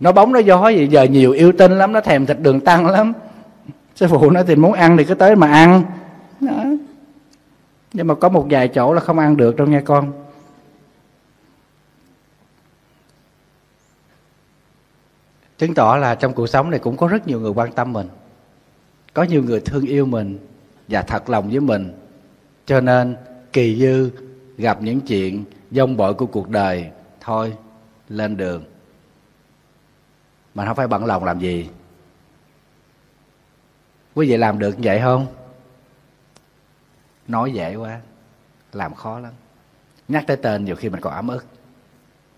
Nó 0.00 0.12
bóng 0.12 0.32
nó 0.32 0.38
gió 0.38 0.68
gì 0.68 0.86
giờ 0.86 1.02
nhiều 1.02 1.32
yêu 1.32 1.52
tinh 1.58 1.78
lắm, 1.78 1.92
nó 1.92 2.00
thèm 2.00 2.26
thịt 2.26 2.40
đường 2.40 2.60
tăng 2.60 2.86
lắm. 2.86 3.12
Sư 3.94 4.06
phụ 4.08 4.30
nói 4.30 4.44
thì 4.46 4.56
muốn 4.56 4.72
ăn 4.72 4.96
thì 4.96 5.04
cứ 5.04 5.14
tới 5.14 5.36
mà 5.36 5.46
ăn. 5.52 5.82
Đó. 6.40 6.64
nhưng 7.92 8.06
mà 8.06 8.14
có 8.14 8.28
một 8.28 8.46
vài 8.50 8.68
chỗ 8.68 8.92
là 8.92 9.00
không 9.00 9.18
ăn 9.18 9.36
được 9.36 9.56
đâu 9.56 9.66
nghe 9.66 9.80
con. 9.80 10.12
Chứng 15.58 15.74
tỏ 15.74 15.96
là 15.96 16.14
trong 16.14 16.32
cuộc 16.32 16.46
sống 16.46 16.70
này 16.70 16.80
cũng 16.80 16.96
có 16.96 17.08
rất 17.08 17.26
nhiều 17.26 17.40
người 17.40 17.50
quan 17.50 17.72
tâm 17.72 17.92
mình. 17.92 18.08
Có 19.14 19.22
nhiều 19.22 19.42
người 19.42 19.60
thương 19.60 19.86
yêu 19.86 20.06
mình 20.06 20.38
và 20.88 21.02
thật 21.02 21.30
lòng 21.30 21.50
với 21.50 21.60
mình. 21.60 21.94
Cho 22.66 22.80
nên 22.80 23.16
kỳ 23.52 23.76
dư, 23.80 24.10
gặp 24.58 24.82
những 24.82 25.00
chuyện 25.00 25.44
dông 25.70 25.96
bội 25.96 26.14
của 26.14 26.26
cuộc 26.26 26.48
đời. 26.48 26.90
Thôi, 27.20 27.52
lên 28.08 28.36
đường. 28.36 28.64
Mà 30.54 30.66
không 30.66 30.76
phải 30.76 30.88
bận 30.88 31.04
lòng 31.04 31.24
làm 31.24 31.38
gì? 31.38 31.68
Quý 34.14 34.30
vị 34.30 34.36
làm 34.36 34.58
được 34.58 34.78
như 34.78 34.82
vậy 34.82 35.00
không? 35.00 35.26
Nói 37.28 37.52
dễ 37.52 37.76
quá, 37.76 38.00
làm 38.72 38.94
khó 38.94 39.18
lắm. 39.18 39.32
Nhắc 40.08 40.24
tới 40.26 40.36
tên 40.36 40.64
nhiều 40.64 40.76
khi 40.76 40.88
mình 40.88 41.00
còn 41.00 41.12
ấm 41.12 41.28
ức. 41.28 41.46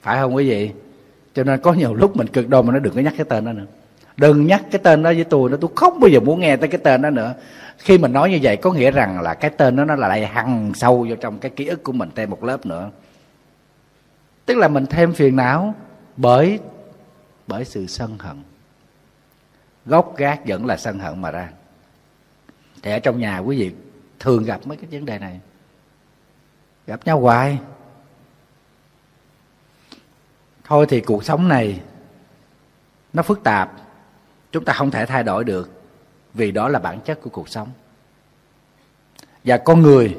Phải 0.00 0.18
không 0.18 0.34
quý 0.34 0.50
vị? 0.50 0.70
Cho 1.34 1.44
nên 1.44 1.60
có 1.60 1.72
nhiều 1.72 1.94
lúc 1.94 2.16
mình 2.16 2.26
cực 2.26 2.48
đoan 2.48 2.66
mà 2.66 2.72
nó 2.72 2.78
đừng 2.78 2.94
có 2.94 3.00
nhắc 3.00 3.14
cái 3.16 3.26
tên 3.28 3.44
đó 3.44 3.52
nữa. 3.52 3.66
Đừng 4.16 4.46
nhắc 4.46 4.62
cái 4.70 4.80
tên 4.84 5.02
đó 5.02 5.12
với 5.12 5.24
tôi 5.24 5.50
nó 5.50 5.56
tôi 5.60 5.70
không 5.76 6.00
bao 6.00 6.08
giờ 6.08 6.20
muốn 6.20 6.40
nghe 6.40 6.56
tới 6.56 6.68
cái 6.68 6.80
tên 6.84 7.02
đó 7.02 7.10
nữa 7.10 7.34
khi 7.80 7.98
mình 7.98 8.12
nói 8.12 8.30
như 8.30 8.38
vậy, 8.42 8.56
có 8.56 8.72
nghĩa 8.72 8.90
rằng 8.90 9.20
là 9.20 9.34
cái 9.34 9.50
tên 9.50 9.76
đó 9.76 9.84
nó 9.84 9.94
là 9.94 10.08
lại 10.08 10.26
hằn 10.26 10.72
sâu 10.74 11.06
vô 11.08 11.16
trong 11.16 11.38
cái 11.38 11.50
ký 11.50 11.66
ức 11.66 11.84
của 11.84 11.92
mình 11.92 12.10
thêm 12.14 12.30
một 12.30 12.44
lớp 12.44 12.66
nữa. 12.66 12.90
Tức 14.46 14.58
là 14.58 14.68
mình 14.68 14.86
thêm 14.86 15.12
phiền 15.12 15.36
não 15.36 15.74
bởi 16.16 16.58
bởi 17.46 17.64
sự 17.64 17.86
sân 17.86 18.18
hận. 18.18 18.42
Gốc 19.86 20.16
gác 20.16 20.46
vẫn 20.46 20.66
là 20.66 20.76
sân 20.76 20.98
hận 20.98 21.22
mà 21.22 21.30
ra. 21.30 21.48
Thì 22.82 22.90
ở 22.90 22.98
trong 22.98 23.18
nhà 23.18 23.38
quý 23.38 23.58
vị 23.58 23.74
thường 24.18 24.44
gặp 24.44 24.60
mấy 24.64 24.76
cái 24.76 24.90
vấn 24.90 25.04
đề 25.04 25.18
này. 25.18 25.40
Gặp 26.86 27.00
nhau 27.04 27.20
hoài. 27.20 27.58
Thôi 30.64 30.86
thì 30.88 31.00
cuộc 31.00 31.24
sống 31.24 31.48
này 31.48 31.80
nó 33.12 33.22
phức 33.22 33.44
tạp. 33.44 33.72
Chúng 34.52 34.64
ta 34.64 34.72
không 34.72 34.90
thể 34.90 35.06
thay 35.06 35.22
đổi 35.22 35.44
được 35.44 35.79
vì 36.34 36.50
đó 36.50 36.68
là 36.68 36.78
bản 36.78 37.00
chất 37.00 37.20
của 37.22 37.30
cuộc 37.30 37.48
sống. 37.48 37.68
Và 39.44 39.56
con 39.56 39.82
người 39.82 40.16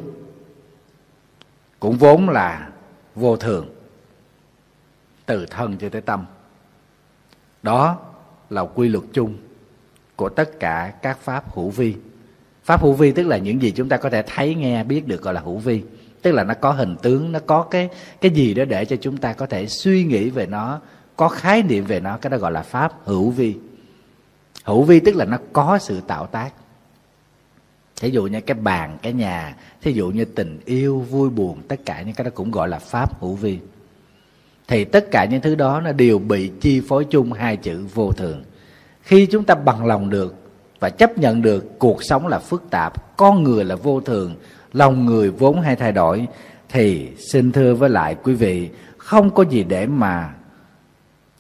cũng 1.80 1.98
vốn 1.98 2.30
là 2.30 2.70
vô 3.16 3.38
thường, 3.38 3.70
từ 5.26 5.46
thân 5.46 5.78
cho 5.78 5.90
tới 5.90 6.02
tâm. 6.02 6.26
Đó 7.64 8.00
là 8.50 8.62
quy 8.62 8.90
luật 8.90 9.04
chung 9.14 9.38
của 10.16 10.30
tất 10.30 10.60
cả 10.60 10.94
các 11.02 11.20
pháp 11.20 11.56
hữu 11.56 11.70
vi. 11.70 11.96
Pháp 12.64 12.82
hữu 12.82 12.94
vi 12.94 13.12
tức 13.12 13.28
là 13.28 13.38
những 13.38 13.62
gì 13.62 13.72
chúng 13.72 13.90
ta 13.90 13.98
có 13.98 14.10
thể 14.10 14.24
thấy, 14.28 14.56
nghe, 14.56 14.84
biết 14.84 15.08
được 15.08 15.22
gọi 15.22 15.34
là 15.34 15.42
hữu 15.42 15.58
vi. 15.58 15.84
Tức 16.22 16.32
là 16.32 16.44
nó 16.44 16.54
có 16.54 16.72
hình 16.72 16.96
tướng, 17.02 17.32
nó 17.32 17.40
có 17.46 17.64
cái 17.64 17.90
cái 18.22 18.32
gì 18.32 18.54
đó 18.54 18.66
để 18.66 18.86
cho 18.86 18.96
chúng 18.96 19.18
ta 19.18 19.34
có 19.34 19.46
thể 19.46 19.68
suy 19.68 20.04
nghĩ 20.04 20.30
về 20.30 20.46
nó, 20.46 20.80
có 21.16 21.28
khái 21.28 21.64
niệm 21.64 21.86
về 21.86 22.00
nó, 22.00 22.18
cái 22.18 22.30
đó 22.30 22.38
gọi 22.38 22.52
là 22.52 22.62
pháp 22.62 22.94
hữu 23.06 23.30
vi 23.30 23.56
hữu 24.64 24.84
vi 24.84 25.00
tức 25.00 25.16
là 25.16 25.26
nó 25.26 25.38
có 25.54 25.78
sự 25.82 26.02
tạo 26.08 26.26
tác. 26.26 26.54
Thí 28.02 28.10
dụ 28.10 28.24
như 28.24 28.42
cái 28.42 28.56
bàn, 28.56 28.98
cái 29.02 29.14
nhà, 29.14 29.56
thí 29.82 29.92
dụ 29.92 30.10
như 30.10 30.26
tình 30.26 30.60
yêu, 30.66 31.00
vui, 31.00 31.30
buồn, 31.30 31.62
tất 31.68 31.76
cả 31.86 32.02
những 32.02 32.16
cái 32.16 32.26
đó 32.26 32.32
cũng 32.34 32.52
gọi 32.52 32.68
là 32.70 32.80
pháp 32.80 33.22
hữu 33.22 33.34
vi. 33.34 33.60
Thì 34.68 34.86
tất 34.86 35.12
cả 35.12 35.26
những 35.26 35.42
thứ 35.42 35.56
đó 35.56 35.82
nó 35.82 35.92
đều 35.92 36.20
bị 36.20 36.52
chi 36.62 36.82
phối 36.88 37.06
chung 37.06 37.34
hai 37.34 37.58
chữ 37.58 37.86
vô 37.94 38.12
thường. 38.12 38.44
Khi 39.02 39.26
chúng 39.26 39.44
ta 39.44 39.56
bằng 39.56 39.86
lòng 39.86 40.10
được 40.10 40.36
và 40.80 40.90
chấp 40.90 41.18
nhận 41.18 41.42
được 41.42 41.80
cuộc 41.80 42.04
sống 42.04 42.28
là 42.28 42.40
phức 42.40 42.64
tạp, 42.70 43.18
con 43.18 43.44
người 43.44 43.66
là 43.66 43.76
vô 43.76 44.02
thường, 44.02 44.36
lòng 44.74 45.06
người 45.06 45.32
vốn 45.32 45.62
hay 45.62 45.76
thay 45.76 45.92
đổi, 45.92 46.28
thì 46.70 47.10
xin 47.32 47.52
thưa 47.52 47.74
với 47.74 47.90
lại 47.90 48.16
quý 48.24 48.34
vị, 48.34 48.70
không 48.98 49.30
có 49.30 49.44
gì 49.44 49.64
để 49.64 49.88
mà 49.88 50.34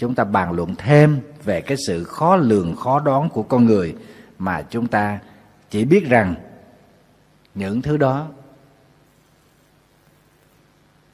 chúng 0.02 0.16
ta 0.16 0.24
bàn 0.24 0.52
luận 0.52 0.76
thêm 0.76 1.22
về 1.44 1.62
cái 1.62 1.78
sự 1.88 2.04
khó 2.04 2.36
lường, 2.36 2.76
khó 2.76 3.00
đoán 3.00 3.30
của 3.30 3.44
con 3.44 3.66
người 3.66 3.96
mà 4.38 4.62
chúng 4.62 4.88
ta 4.88 5.20
chỉ 5.70 5.86
biết 5.86 6.06
rằng 6.10 6.36
những 7.56 7.82
thứ 7.82 7.98
đó, 7.98 8.28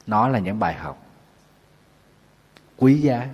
nó 0.06 0.28
là 0.28 0.38
những 0.38 0.58
bài 0.58 0.74
học 0.74 1.06
quý 2.76 3.00
giá 3.00 3.28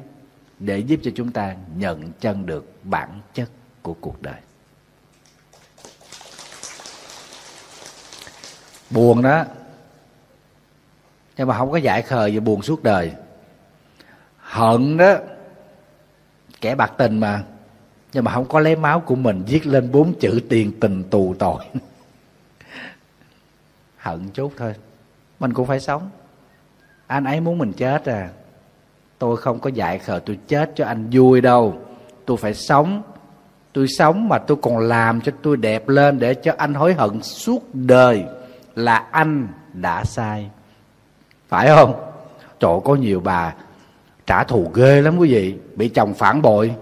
để 0.59 0.79
giúp 0.79 1.01
cho 1.03 1.11
chúng 1.15 1.33
ta 1.33 1.57
nhận 1.77 2.13
chân 2.21 2.47
được 2.47 2.73
bản 2.83 3.21
chất 3.35 3.51
của 3.83 3.95
cuộc 4.01 4.23
đời. 4.23 4.41
Buồn 8.91 9.23
đó, 9.23 9.45
nhưng 11.37 11.49
mà 11.49 11.59
không 11.59 11.71
có 11.71 11.77
giải 11.77 12.03
khờ 12.03 12.31
về 12.33 12.41
buồn 12.41 12.63
suốt 12.63 12.83
đời. 12.83 13.13
Hận 14.39 14.97
đó 14.97 15.17
kẻ 16.65 16.75
bạc 16.75 16.93
tình 16.97 17.19
mà. 17.19 17.43
Nhưng 18.13 18.25
mà 18.25 18.33
không 18.33 18.49
có 18.49 18.61
lấy 18.61 18.77
máu 18.77 19.01
của 19.01 19.15
mình 19.15 19.43
viết 19.47 19.67
lên 19.67 19.93
bốn 19.93 20.13
chữ 20.21 20.41
tiền 20.49 20.81
tình 20.81 21.03
tù 21.11 21.35
tội. 21.39 21.65
Hận 23.97 24.29
chút 24.29 24.53
thôi. 24.57 24.75
Mình 25.41 25.53
cũng 25.53 25.67
phải 25.67 25.81
sống. 25.81 26.11
Anh 27.07 27.25
ấy 27.25 27.41
muốn 27.41 27.59
mình 27.59 27.73
chết 27.73 28.05
à. 28.05 28.29
Tôi 29.19 29.37
không 29.37 29.61
có 29.61 29.71
dạy 29.71 29.99
khờ 29.99 30.21
tôi 30.27 30.39
chết 30.49 30.73
cho 30.77 30.87
anh 30.87 31.09
vui 31.13 31.41
đâu. 31.41 31.79
Tôi 32.27 32.37
phải 32.37 32.55
sống. 32.55 33.03
Tôi 33.73 33.87
sống 33.89 34.29
mà 34.29 34.39
tôi 34.39 34.57
còn 34.63 34.79
làm 34.79 35.21
cho 35.21 35.33
tôi 35.43 35.57
đẹp 35.57 35.89
lên 35.89 36.19
để 36.19 36.35
cho 36.35 36.55
anh 36.59 36.75
hối 36.75 36.95
hận 36.95 37.23
suốt 37.23 37.65
đời 37.73 38.25
là 38.75 38.97
anh 38.97 39.49
đã 39.73 40.05
sai. 40.05 40.51
Phải 41.49 41.69
không? 41.69 41.95
Chỗ 42.61 42.81
có 42.81 42.95
nhiều 42.95 43.21
bà 43.21 43.55
trả 44.27 44.45
thù 44.45 44.71
ghê 44.75 45.03
lắm 45.03 45.19
quý 45.19 45.33
vị, 45.33 45.55
bị 45.77 45.89
chồng 45.89 46.15
phản 46.15 46.43
bội. 46.43 46.75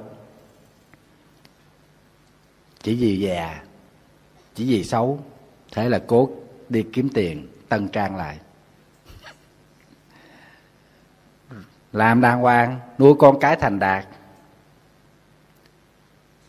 Chỉ 2.83 2.95
vì 2.95 3.19
già, 3.19 3.63
chỉ 4.55 4.65
vì 4.65 4.85
xấu, 4.85 5.21
thế 5.73 5.89
là 5.89 6.03
cố 6.07 6.31
đi 6.69 6.85
kiếm 6.93 7.09
tiền, 7.15 7.47
tân 7.69 7.89
trang 7.89 8.17
lại. 8.17 8.39
Làm 11.93 12.21
đàng 12.21 12.41
hoàng, 12.41 12.81
nuôi 12.99 13.15
con 13.19 13.41
cái 13.41 13.57
thành 13.57 13.79
đạt. 13.79 14.07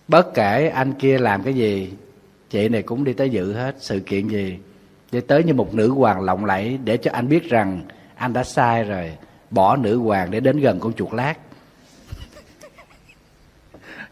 Bất 0.07 0.33
kể 0.33 0.67
anh 0.67 0.93
kia 0.93 1.17
làm 1.17 1.43
cái 1.43 1.53
gì, 1.53 1.93
chị 2.49 2.69
này 2.69 2.83
cũng 2.83 3.03
đi 3.03 3.13
tới 3.13 3.29
dự 3.29 3.53
hết. 3.53 3.75
Sự 3.79 3.99
kiện 3.99 4.27
gì 4.27 4.59
để 5.11 5.21
tới 5.21 5.43
như 5.43 5.53
một 5.53 5.73
nữ 5.73 5.89
hoàng 5.89 6.21
lộng 6.21 6.45
lẫy 6.45 6.79
để 6.83 6.97
cho 6.97 7.11
anh 7.13 7.29
biết 7.29 7.49
rằng 7.49 7.81
anh 8.15 8.33
đã 8.33 8.43
sai 8.43 8.83
rồi 8.83 9.17
bỏ 9.53 9.75
nữ 9.75 9.97
hoàng 9.97 10.31
để 10.31 10.39
đến 10.39 10.59
gần 10.59 10.79
con 10.79 10.93
chuột 10.93 11.13
lát 11.13 11.33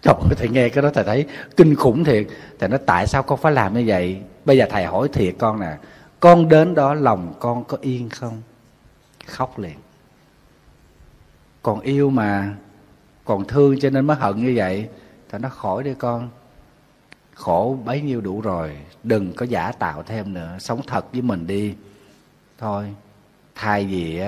Trời 0.01 0.13
ơi, 0.13 0.35
thầy 0.37 0.49
nghe 0.49 0.69
cái 0.69 0.81
đó 0.81 0.89
thầy 0.93 1.03
thấy 1.03 1.25
kinh 1.57 1.75
khủng 1.75 2.03
thiệt. 2.03 2.27
Thầy 2.59 2.69
nói 2.69 2.79
tại 2.85 3.07
sao 3.07 3.23
con 3.23 3.39
phải 3.39 3.51
làm 3.51 3.73
như 3.73 3.83
vậy? 3.87 4.21
Bây 4.45 4.57
giờ 4.57 4.65
thầy 4.69 4.85
hỏi 4.85 5.07
thiệt 5.13 5.35
con 5.39 5.59
nè 5.59 5.77
Con 6.19 6.49
đến 6.49 6.75
đó 6.75 6.93
lòng 6.93 7.33
con 7.39 7.63
có 7.63 7.77
yên 7.81 8.09
không? 8.09 8.41
Khóc 9.25 9.59
liền. 9.59 9.77
Còn 11.61 11.79
yêu 11.79 12.09
mà 12.09 12.53
Còn 13.25 13.47
thương 13.47 13.79
cho 13.79 13.89
nên 13.89 14.07
mới 14.07 14.17
hận 14.17 14.45
như 14.45 14.53
vậy. 14.55 14.89
Thầy 15.29 15.39
nói 15.39 15.51
khỏi 15.55 15.83
đi 15.83 15.93
con 15.93 16.29
Khổ 17.33 17.77
bấy 17.85 18.01
nhiêu 18.01 18.21
đủ 18.21 18.41
rồi 18.41 18.77
Đừng 19.03 19.33
có 19.33 19.45
giả 19.45 19.71
tạo 19.71 20.03
thêm 20.03 20.33
nữa 20.33 20.57
Sống 20.59 20.81
thật 20.87 21.05
với 21.13 21.21
mình 21.21 21.47
đi. 21.47 21.75
Thôi 22.57 22.95
Thay 23.55 23.85
vì 23.85 24.21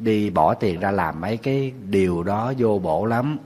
đi 0.00 0.30
bỏ 0.30 0.54
tiền 0.54 0.80
ra 0.80 0.90
làm 0.90 1.20
mấy 1.20 1.36
cái 1.36 1.72
điều 1.88 2.22
đó 2.22 2.52
vô 2.58 2.78
bổ 2.78 3.06
lắm. 3.06 3.38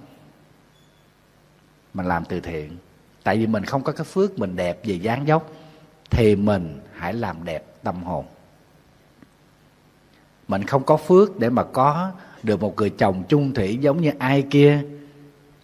Mình 1.95 2.07
làm 2.07 2.25
từ 2.25 2.41
thiện. 2.41 2.77
Tại 3.23 3.37
vì 3.37 3.47
mình 3.47 3.65
không 3.65 3.83
có 3.83 3.93
cái 3.93 4.05
phước 4.05 4.39
mình 4.39 4.57
đẹp 4.57 4.81
về 4.85 4.95
dáng 4.95 5.29
dốc, 5.29 5.51
thì 6.11 6.37
mình 6.37 6.81
hãy 6.93 7.13
làm 7.15 7.45
đẹp 7.45 7.65
tâm 7.83 8.03
hồn. 8.03 8.25
Mình 10.49 10.63
không 10.65 10.85
có 10.85 10.97
phước 10.97 11.39
để 11.39 11.51
mà 11.51 11.65
có 11.65 12.11
được 12.43 12.61
một 12.61 12.77
người 12.77 12.91
chồng 12.91 13.23
chung 13.29 13.55
thủy 13.55 13.79
giống 13.81 14.01
như 14.01 14.13
ai 14.19 14.43
kia, 14.51 14.83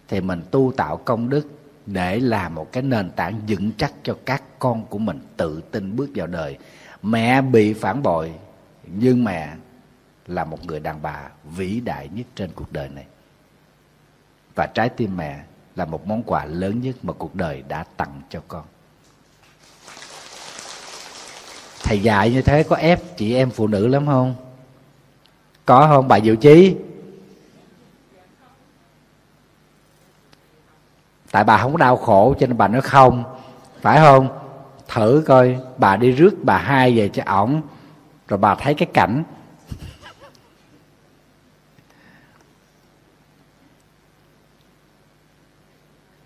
thì 0.07 0.21
mình 0.21 0.41
tu 0.51 0.73
tạo 0.77 0.97
công 0.97 1.29
đức 1.29 1.47
để 1.85 2.19
làm 2.19 2.55
một 2.55 2.71
cái 2.71 2.83
nền 2.83 3.09
tảng 3.09 3.41
vững 3.47 3.71
chắc 3.77 3.93
cho 4.03 4.17
các 4.25 4.43
con 4.59 4.85
của 4.85 4.97
mình 4.97 5.19
tự 5.37 5.61
tin 5.71 5.95
bước 5.95 6.09
vào 6.15 6.27
đời. 6.27 6.57
Mẹ 7.03 7.41
bị 7.41 7.73
phản 7.73 8.03
bội, 8.03 8.31
nhưng 8.87 9.23
mẹ 9.23 9.53
là 10.27 10.43
một 10.45 10.65
người 10.65 10.79
đàn 10.79 11.01
bà 11.01 11.29
vĩ 11.43 11.79
đại 11.79 12.09
nhất 12.13 12.25
trên 12.35 12.51
cuộc 12.55 12.71
đời 12.71 12.89
này. 12.89 13.05
Và 14.55 14.67
trái 14.73 14.89
tim 14.89 15.17
mẹ 15.17 15.43
là 15.75 15.85
một 15.85 16.07
món 16.07 16.23
quà 16.23 16.45
lớn 16.45 16.81
nhất 16.81 16.95
mà 17.03 17.13
cuộc 17.13 17.35
đời 17.35 17.63
đã 17.67 17.83
tặng 17.97 18.21
cho 18.29 18.41
con. 18.47 18.63
Thầy 21.83 21.99
dạy 21.99 22.31
như 22.31 22.41
thế 22.41 22.63
có 22.63 22.75
ép 22.75 23.17
chị 23.17 23.35
em 23.35 23.51
phụ 23.51 23.67
nữ 23.67 23.87
lắm 23.87 24.05
không? 24.05 24.35
Có 25.65 25.87
không? 25.87 26.07
Bà 26.07 26.19
diệu 26.19 26.35
chí? 26.35 26.75
Tại 31.31 31.43
bà 31.43 31.57
không 31.57 31.71
có 31.71 31.77
đau 31.77 31.97
khổ, 31.97 32.35
cho 32.39 32.47
nên 32.47 32.57
bà 32.57 32.67
nói 32.67 32.81
không. 32.81 33.23
Phải 33.81 33.99
không? 33.99 34.37
Thử 34.87 35.23
coi, 35.27 35.57
bà 35.77 35.95
đi 35.95 36.11
rước 36.11 36.35
bà 36.43 36.57
hai 36.57 36.97
về 36.97 37.09
cho 37.09 37.23
ổng, 37.25 37.61
rồi 38.27 38.37
bà 38.37 38.55
thấy 38.55 38.73
cái 38.73 38.87
cảnh 38.93 39.23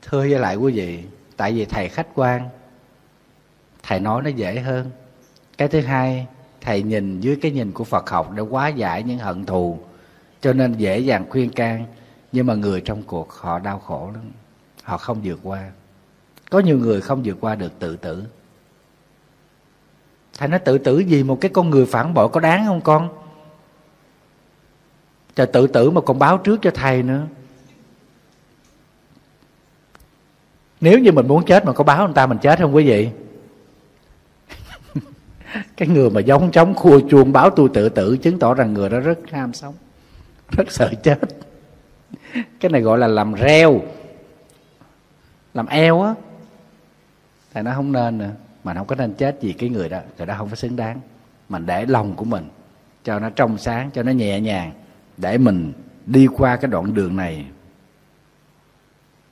thưa 0.09 0.19
với 0.19 0.39
lại 0.39 0.55
quý 0.55 0.73
vị, 0.73 1.03
tại 1.37 1.51
vì 1.51 1.65
thầy 1.65 1.89
khách 1.89 2.07
quan, 2.15 2.49
thầy 3.83 3.99
nói 3.99 4.21
nó 4.23 4.29
dễ 4.29 4.59
hơn. 4.59 4.91
Cái 5.57 5.67
thứ 5.67 5.81
hai, 5.81 6.27
thầy 6.61 6.83
nhìn 6.83 7.19
dưới 7.19 7.35
cái 7.41 7.51
nhìn 7.51 7.71
của 7.71 7.83
phật 7.83 8.09
học 8.09 8.31
để 8.31 8.41
quá 8.41 8.67
giải 8.67 9.03
những 9.03 9.17
hận 9.17 9.45
thù, 9.45 9.79
cho 10.41 10.53
nên 10.53 10.73
dễ 10.73 10.99
dàng 10.99 11.25
khuyên 11.29 11.49
can, 11.49 11.85
nhưng 12.31 12.45
mà 12.45 12.55
người 12.55 12.81
trong 12.81 13.03
cuộc 13.03 13.31
họ 13.33 13.59
đau 13.59 13.79
khổ 13.79 14.11
lắm, 14.13 14.31
họ 14.83 14.97
không 14.97 15.21
vượt 15.23 15.39
qua. 15.43 15.71
Có 16.49 16.59
nhiều 16.59 16.77
người 16.77 17.01
không 17.01 17.21
vượt 17.25 17.37
qua 17.41 17.55
được 17.55 17.79
tự 17.79 17.95
tử. 17.95 18.23
Thầy 20.37 20.47
nói 20.47 20.59
tự 20.59 20.77
tử 20.77 20.99
gì 20.99 21.23
một 21.23 21.37
cái 21.41 21.51
con 21.53 21.69
người 21.69 21.85
phản 21.85 22.13
bội 22.13 22.29
có 22.29 22.39
đáng 22.39 22.65
không 22.65 22.81
con? 22.81 23.09
Trời 25.35 25.47
tự 25.47 25.67
tử 25.67 25.89
mà 25.89 26.01
còn 26.01 26.19
báo 26.19 26.37
trước 26.37 26.59
cho 26.61 26.71
thầy 26.73 27.03
nữa. 27.03 27.27
Nếu 30.85 30.99
như 30.99 31.11
mình 31.11 31.27
muốn 31.27 31.45
chết 31.45 31.65
mà 31.65 31.73
có 31.73 31.83
báo 31.83 32.05
người 32.05 32.13
ta 32.13 32.25
mình 32.25 32.37
chết 32.37 32.59
không 32.59 32.75
quý 32.75 32.87
vị? 32.87 33.09
Cái 35.77 35.87
người 35.87 36.09
mà 36.09 36.21
giống 36.21 36.51
trống 36.51 36.73
khua 36.73 36.99
chuông 37.09 37.33
báo 37.33 37.49
tôi 37.49 37.69
tự 37.73 37.89
tử 37.89 38.17
chứng 38.17 38.39
tỏ 38.39 38.53
rằng 38.53 38.73
người 38.73 38.89
đó 38.89 38.99
rất 38.99 39.19
ham 39.31 39.53
sống, 39.53 39.73
rất 40.51 40.71
sợ 40.71 40.93
chết. 41.03 41.19
Cái 42.59 42.71
này 42.71 42.81
gọi 42.81 42.97
là 42.97 43.07
làm 43.07 43.33
reo, 43.33 43.81
làm 45.53 45.65
eo 45.67 46.01
á. 46.01 46.13
Thầy 47.53 47.63
nó 47.63 47.71
không 47.75 47.91
nên 47.91 48.17
nữa 48.17 48.31
mà 48.63 48.73
không 48.73 48.87
có 48.87 48.95
nên 48.95 49.13
chết 49.13 49.37
vì 49.41 49.53
cái 49.53 49.69
người 49.69 49.89
đó 49.89 49.99
người 50.17 50.27
đó 50.27 50.35
không 50.37 50.49
có 50.49 50.55
xứng 50.55 50.75
đáng. 50.75 50.99
Mình 51.49 51.65
để 51.65 51.85
lòng 51.85 52.15
của 52.15 52.25
mình, 52.25 52.49
cho 53.03 53.19
nó 53.19 53.29
trong 53.29 53.57
sáng, 53.57 53.89
cho 53.93 54.03
nó 54.03 54.11
nhẹ 54.11 54.39
nhàng, 54.39 54.71
để 55.17 55.37
mình 55.37 55.73
đi 56.05 56.27
qua 56.27 56.55
cái 56.55 56.71
đoạn 56.71 56.93
đường 56.93 57.15
này. 57.15 57.45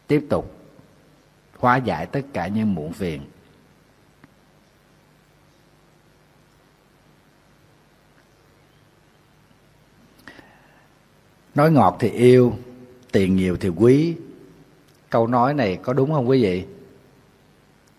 Tiếp 0.08 0.26
tục 0.30 0.63
hóa 1.64 1.78
giải 1.78 2.06
tất 2.06 2.22
cả 2.34 2.48
những 2.48 2.76
muộn 2.76 2.94
phiền. 2.94 3.22
Nói 11.56 11.72
ngọt 11.72 11.98
thì 12.00 12.10
yêu, 12.10 12.54
tiền 13.12 13.36
nhiều 13.36 13.58
thì 13.58 13.70
quý. 13.70 14.16
Câu 15.10 15.28
nói 15.28 15.54
này 15.54 15.80
có 15.84 15.94
đúng 15.94 16.14
không 16.14 16.30
quý 16.30 16.44
vị? 16.44 16.66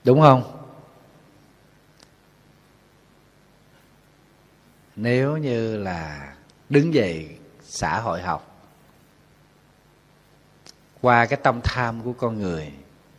Đúng 0.05 0.20
không? 0.20 0.42
Nếu 4.96 5.37
như 5.37 5.77
là 5.77 6.35
đứng 6.68 6.94
dậy 6.94 7.38
xã 7.61 8.00
hội 8.00 8.22
học, 8.22 8.70
qua 11.00 11.27
cái 11.27 11.38
tâm 11.42 11.61
tham 11.64 12.03
của 12.03 12.12
con 12.12 12.38
người 12.38 12.72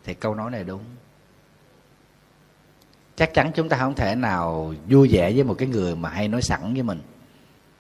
thì 0.06 0.14
câu 0.14 0.36
nói 0.36 0.52
này 0.52 0.64
đúng. 0.64 0.84
Chắc 3.16 3.34
chắn 3.34 3.52
chúng 3.56 3.70
ta 3.70 3.78
không 3.78 3.94
thể 3.96 4.16
nào 4.16 4.74
vui 4.90 5.10
vẻ 5.12 5.32
với 5.32 5.44
một 5.44 5.56
cái 5.58 5.68
người 5.68 5.96
mà 5.96 6.10
hay 6.10 6.28
nói 6.28 6.42
sẵn 6.42 6.74
với 6.74 6.84
mình. 6.84 7.02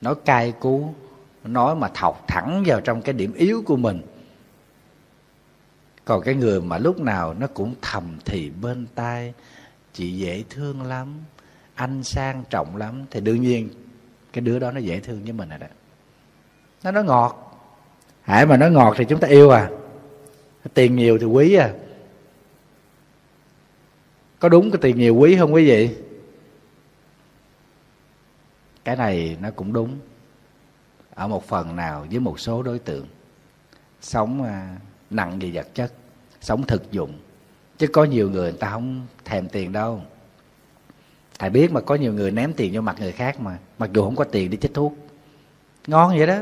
Nói 0.01 0.15
cay 0.25 0.51
cú, 0.51 0.93
nói 1.43 1.75
mà 1.75 1.87
thọc 1.87 2.27
thẳng 2.27 2.63
vào 2.65 2.81
trong 2.81 3.01
cái 3.01 3.13
điểm 3.13 3.33
yếu 3.33 3.63
của 3.65 3.75
mình. 3.75 4.01
Còn 6.05 6.21
cái 6.21 6.35
người 6.35 6.61
mà 6.61 6.77
lúc 6.77 6.99
nào 6.99 7.33
nó 7.33 7.47
cũng 7.47 7.75
thầm 7.81 8.17
thì 8.25 8.49
bên 8.49 8.87
tai, 8.95 9.33
chị 9.93 10.11
dễ 10.11 10.43
thương 10.49 10.83
lắm, 10.83 11.13
anh 11.75 12.03
sang 12.03 12.43
trọng 12.49 12.75
lắm. 12.77 13.05
Thì 13.11 13.21
đương 13.21 13.41
nhiên 13.41 13.69
cái 14.33 14.41
đứa 14.41 14.59
đó 14.59 14.71
nó 14.71 14.79
dễ 14.79 14.99
thương 14.99 15.23
với 15.23 15.33
mình 15.33 15.49
rồi 15.49 15.59
đó. 15.59 15.67
Nó 16.83 16.91
nói 16.91 17.03
ngọt. 17.03 17.41
Hãy 18.21 18.45
mà 18.45 18.57
nói 18.57 18.71
ngọt 18.71 18.95
thì 18.97 19.05
chúng 19.05 19.19
ta 19.19 19.27
yêu 19.27 19.49
à. 19.49 19.69
Tiền 20.73 20.95
nhiều 20.95 21.17
thì 21.17 21.25
quý 21.25 21.55
à 21.55 21.73
có 24.45 24.49
đúng 24.49 24.71
cái 24.71 24.79
tiền 24.81 24.97
nhiều 24.97 25.15
quý 25.15 25.37
không 25.37 25.53
quý 25.53 25.65
vị? 25.65 25.89
Cái 28.83 28.95
này 28.95 29.37
nó 29.41 29.51
cũng 29.51 29.73
đúng. 29.73 29.99
Ở 31.13 31.27
một 31.27 31.47
phần 31.47 31.75
nào 31.75 32.05
với 32.09 32.19
một 32.19 32.39
số 32.39 32.63
đối 32.63 32.79
tượng. 32.79 33.07
Sống 34.01 34.43
à, 34.43 34.75
nặng 35.09 35.39
về 35.39 35.51
vật 35.53 35.67
chất 35.73 35.91
sống 36.41 36.63
thực 36.63 36.91
dụng. 36.91 37.13
Chứ 37.77 37.87
có 37.87 38.03
nhiều 38.03 38.29
người 38.29 38.51
người 38.51 38.59
ta 38.59 38.69
không 38.69 39.07
thèm 39.25 39.49
tiền 39.49 39.71
đâu. 39.71 40.01
Thầy 41.39 41.49
biết 41.49 41.71
mà 41.71 41.81
có 41.81 41.95
nhiều 41.95 42.13
người 42.13 42.31
ném 42.31 42.53
tiền 42.53 42.71
vô 42.73 42.81
mặt 42.81 42.95
người 42.99 43.11
khác 43.11 43.39
mà 43.39 43.57
mặc 43.77 43.89
dù 43.93 44.03
không 44.03 44.15
có 44.15 44.23
tiền 44.23 44.49
đi 44.49 44.57
chích 44.57 44.73
thuốc. 44.73 44.93
Ngon 45.87 46.17
vậy 46.17 46.27
đó. 46.27 46.39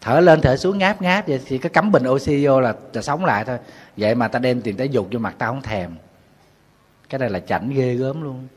Thở 0.00 0.20
lên 0.20 0.40
thở 0.40 0.56
xuống 0.56 0.78
ngáp 0.78 1.02
ngáp 1.02 1.28
vậy 1.28 1.40
thì 1.46 1.58
có 1.58 1.68
cắm 1.68 1.92
bình 1.92 2.08
oxy 2.08 2.46
vô 2.46 2.60
là, 2.60 2.74
là 2.92 3.02
sống 3.02 3.24
lại 3.24 3.44
thôi. 3.44 3.58
Vậy 3.96 4.14
mà 4.14 4.28
ta 4.28 4.38
đem 4.38 4.62
tiền 4.62 4.76
tới 4.76 4.88
dục 4.88 5.08
vô 5.12 5.18
mặt 5.18 5.34
ta 5.38 5.46
không 5.46 5.62
thèm 5.62 5.90
cái 7.08 7.18
này 7.18 7.30
là 7.30 7.40
chảnh 7.40 7.70
ghê 7.70 7.94
gớm 7.94 8.22
luôn. 8.22 8.48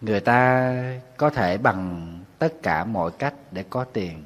Người 0.00 0.20
ta 0.20 0.74
có 1.16 1.30
thể 1.30 1.58
bằng 1.58 2.18
tất 2.38 2.52
cả 2.62 2.84
mọi 2.84 3.10
cách 3.10 3.34
để 3.50 3.64
có 3.70 3.84
tiền. 3.84 4.24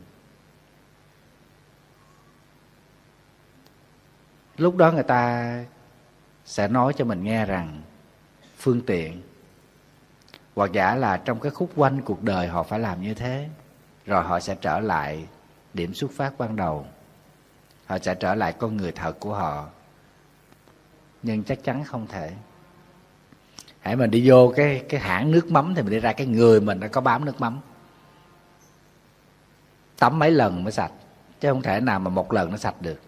Lúc 4.56 4.76
đó 4.76 4.92
người 4.92 5.02
ta 5.02 5.64
sẽ 6.44 6.68
nói 6.68 6.92
cho 6.96 7.04
mình 7.04 7.24
nghe 7.24 7.46
rằng 7.46 7.82
phương 8.56 8.80
tiện, 8.86 9.22
hoặc 10.54 10.72
giả 10.72 10.94
là 10.94 11.16
trong 11.16 11.40
cái 11.40 11.50
khúc 11.50 11.70
quanh 11.76 12.02
cuộc 12.02 12.22
đời 12.22 12.48
họ 12.48 12.62
phải 12.62 12.78
làm 12.78 13.02
như 13.02 13.14
thế, 13.14 13.48
rồi 14.06 14.24
họ 14.24 14.40
sẽ 14.40 14.56
trở 14.60 14.80
lại 14.80 15.26
điểm 15.74 15.94
xuất 15.94 16.10
phát 16.10 16.38
ban 16.38 16.56
đầu. 16.56 16.86
Họ 17.86 17.98
sẽ 17.98 18.14
trở 18.14 18.34
lại 18.34 18.52
con 18.52 18.76
người 18.76 18.92
thật 18.92 19.20
của 19.20 19.34
họ. 19.34 19.68
Nhưng 21.22 21.44
chắc 21.44 21.64
chắn 21.64 21.84
không 21.84 22.06
thể. 22.06 22.32
Hãy 23.80 23.96
mình 23.96 24.10
đi 24.10 24.30
vô 24.30 24.52
cái 24.56 24.84
cái 24.88 25.00
hãng 25.00 25.30
nước 25.30 25.50
mắm 25.50 25.74
thì 25.76 25.82
mình 25.82 25.92
đi 25.92 26.00
ra 26.00 26.12
cái 26.12 26.26
người 26.26 26.60
mình 26.60 26.80
đã 26.80 26.88
có 26.88 27.00
bám 27.00 27.24
nước 27.24 27.40
mắm. 27.40 27.60
Tắm 29.98 30.18
mấy 30.18 30.30
lần 30.30 30.64
mới 30.64 30.72
sạch, 30.72 30.92
chứ 31.40 31.48
không 31.48 31.62
thể 31.62 31.80
nào 31.80 32.00
mà 32.00 32.10
một 32.10 32.32
lần 32.32 32.50
nó 32.50 32.56
sạch 32.56 32.82
được. 32.82 33.00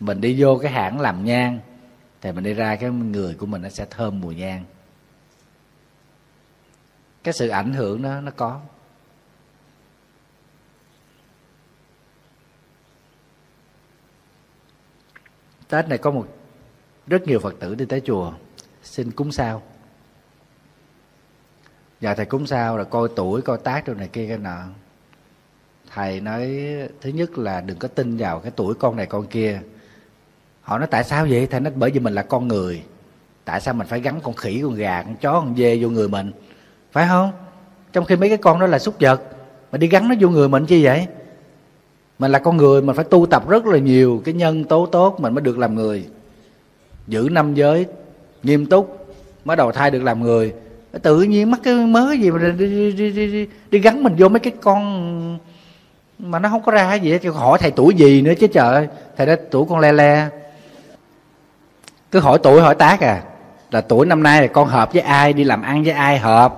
Mình 0.00 0.20
đi 0.20 0.42
vô 0.42 0.58
cái 0.62 0.72
hãng 0.72 1.00
làm 1.00 1.24
nhang 1.24 1.60
thì 2.20 2.32
mình 2.32 2.44
đi 2.44 2.54
ra 2.54 2.76
cái 2.76 2.90
người 2.90 3.34
của 3.34 3.46
mình 3.46 3.62
nó 3.62 3.68
sẽ 3.68 3.86
thơm 3.90 4.20
mùi 4.20 4.34
nhang. 4.34 4.64
Cái 7.22 7.34
sự 7.34 7.48
ảnh 7.48 7.72
hưởng 7.72 8.02
đó 8.02 8.20
nó 8.20 8.30
có. 8.36 8.60
Tết 15.68 15.88
này 15.88 15.98
có 15.98 16.10
một 16.10 16.26
rất 17.06 17.26
nhiều 17.26 17.40
phật 17.40 17.54
tử 17.60 17.74
đi 17.74 17.84
tới 17.84 18.00
chùa, 18.00 18.32
xin 18.82 19.10
cúng 19.10 19.32
sao. 19.32 19.62
Dạ 22.00 22.14
thầy 22.14 22.26
cúng 22.26 22.46
sao 22.46 22.78
là 22.78 22.84
coi 22.84 23.08
tuổi, 23.16 23.42
coi 23.42 23.58
tác 23.58 23.86
rồi 23.86 23.96
này 23.96 24.08
kia 24.08 24.28
cái 24.28 24.38
nọ. 24.38 24.58
Thầy 25.94 26.20
nói, 26.20 26.48
thứ 27.00 27.10
nhất 27.10 27.38
là 27.38 27.60
đừng 27.60 27.78
có 27.78 27.88
tin 27.88 28.16
vào 28.16 28.40
cái 28.40 28.52
tuổi 28.56 28.74
con 28.74 28.96
này 28.96 29.06
con 29.06 29.26
kia. 29.26 29.60
Họ 30.62 30.78
nói, 30.78 30.88
tại 30.90 31.04
sao 31.04 31.26
vậy? 31.30 31.46
Thầy 31.46 31.60
nói, 31.60 31.72
bởi 31.76 31.90
vì 31.90 32.00
mình 32.00 32.14
là 32.14 32.22
con 32.22 32.48
người. 32.48 32.82
Tại 33.44 33.60
sao 33.60 33.74
mình 33.74 33.86
phải 33.86 34.00
gắn 34.00 34.20
con 34.20 34.34
khỉ, 34.34 34.60
con 34.62 34.74
gà, 34.74 35.02
con 35.02 35.16
chó, 35.16 35.32
con 35.32 35.56
dê 35.56 35.78
vô 35.82 35.88
người 35.88 36.08
mình? 36.08 36.32
Phải 36.92 37.08
không? 37.08 37.32
Trong 37.92 38.04
khi 38.04 38.16
mấy 38.16 38.28
cái 38.28 38.38
con 38.38 38.60
đó 38.60 38.66
là 38.66 38.78
súc 38.78 38.94
vật, 39.00 39.22
mà 39.72 39.78
đi 39.78 39.88
gắn 39.88 40.08
nó 40.08 40.14
vô 40.20 40.28
người 40.28 40.48
mình 40.48 40.66
chi 40.66 40.84
vậy? 40.84 41.06
Mình 42.18 42.32
là 42.32 42.38
con 42.38 42.56
người 42.56 42.82
mình 42.82 42.96
phải 42.96 43.04
tu 43.04 43.26
tập 43.26 43.48
rất 43.48 43.66
là 43.66 43.78
nhiều 43.78 44.22
cái 44.24 44.34
nhân 44.34 44.64
tố 44.64 44.86
tốt 44.86 45.20
mình 45.20 45.34
mới 45.34 45.42
được 45.42 45.58
làm 45.58 45.74
người. 45.74 46.06
Giữ 47.06 47.28
năm 47.32 47.54
giới 47.54 47.86
nghiêm 48.42 48.66
túc 48.66 49.06
mới 49.44 49.56
đầu 49.56 49.72
thai 49.72 49.90
được 49.90 50.02
làm 50.02 50.22
người. 50.22 50.52
Tự 51.02 51.22
nhiên 51.22 51.50
mắc 51.50 51.60
cái 51.62 51.74
mớ 51.74 52.12
gì 52.12 52.30
mà 52.30 52.38
đi, 52.38 52.52
đi, 52.52 52.92
đi, 52.92 53.10
đi, 53.10 53.32
đi, 53.32 53.46
đi 53.70 53.78
gắn 53.78 54.02
mình 54.02 54.14
vô 54.18 54.28
mấy 54.28 54.40
cái 54.40 54.52
con 54.60 55.38
mà 56.18 56.38
nó 56.38 56.48
không 56.48 56.62
có 56.62 56.72
ra 56.72 56.94
gì 56.94 57.12
hết. 57.12 57.24
Hỏi 57.34 57.58
thầy 57.58 57.70
tuổi 57.70 57.94
gì 57.94 58.22
nữa 58.22 58.32
chứ 58.40 58.46
trời 58.46 58.88
thầy 59.16 59.26
đã 59.26 59.36
tuổi 59.50 59.64
con 59.68 59.78
le 59.78 59.92
le. 59.92 60.28
Cứ 62.10 62.20
hỏi 62.20 62.38
tuổi 62.42 62.60
hỏi 62.60 62.74
tác 62.74 63.00
à. 63.00 63.22
Là 63.70 63.80
tuổi 63.80 64.06
năm 64.06 64.22
nay 64.22 64.42
là 64.42 64.46
con 64.46 64.68
hợp 64.68 64.92
với 64.92 65.02
ai 65.02 65.32
đi 65.32 65.44
làm 65.44 65.62
ăn 65.62 65.82
với 65.82 65.92
ai 65.92 66.18
hợp. 66.18 66.56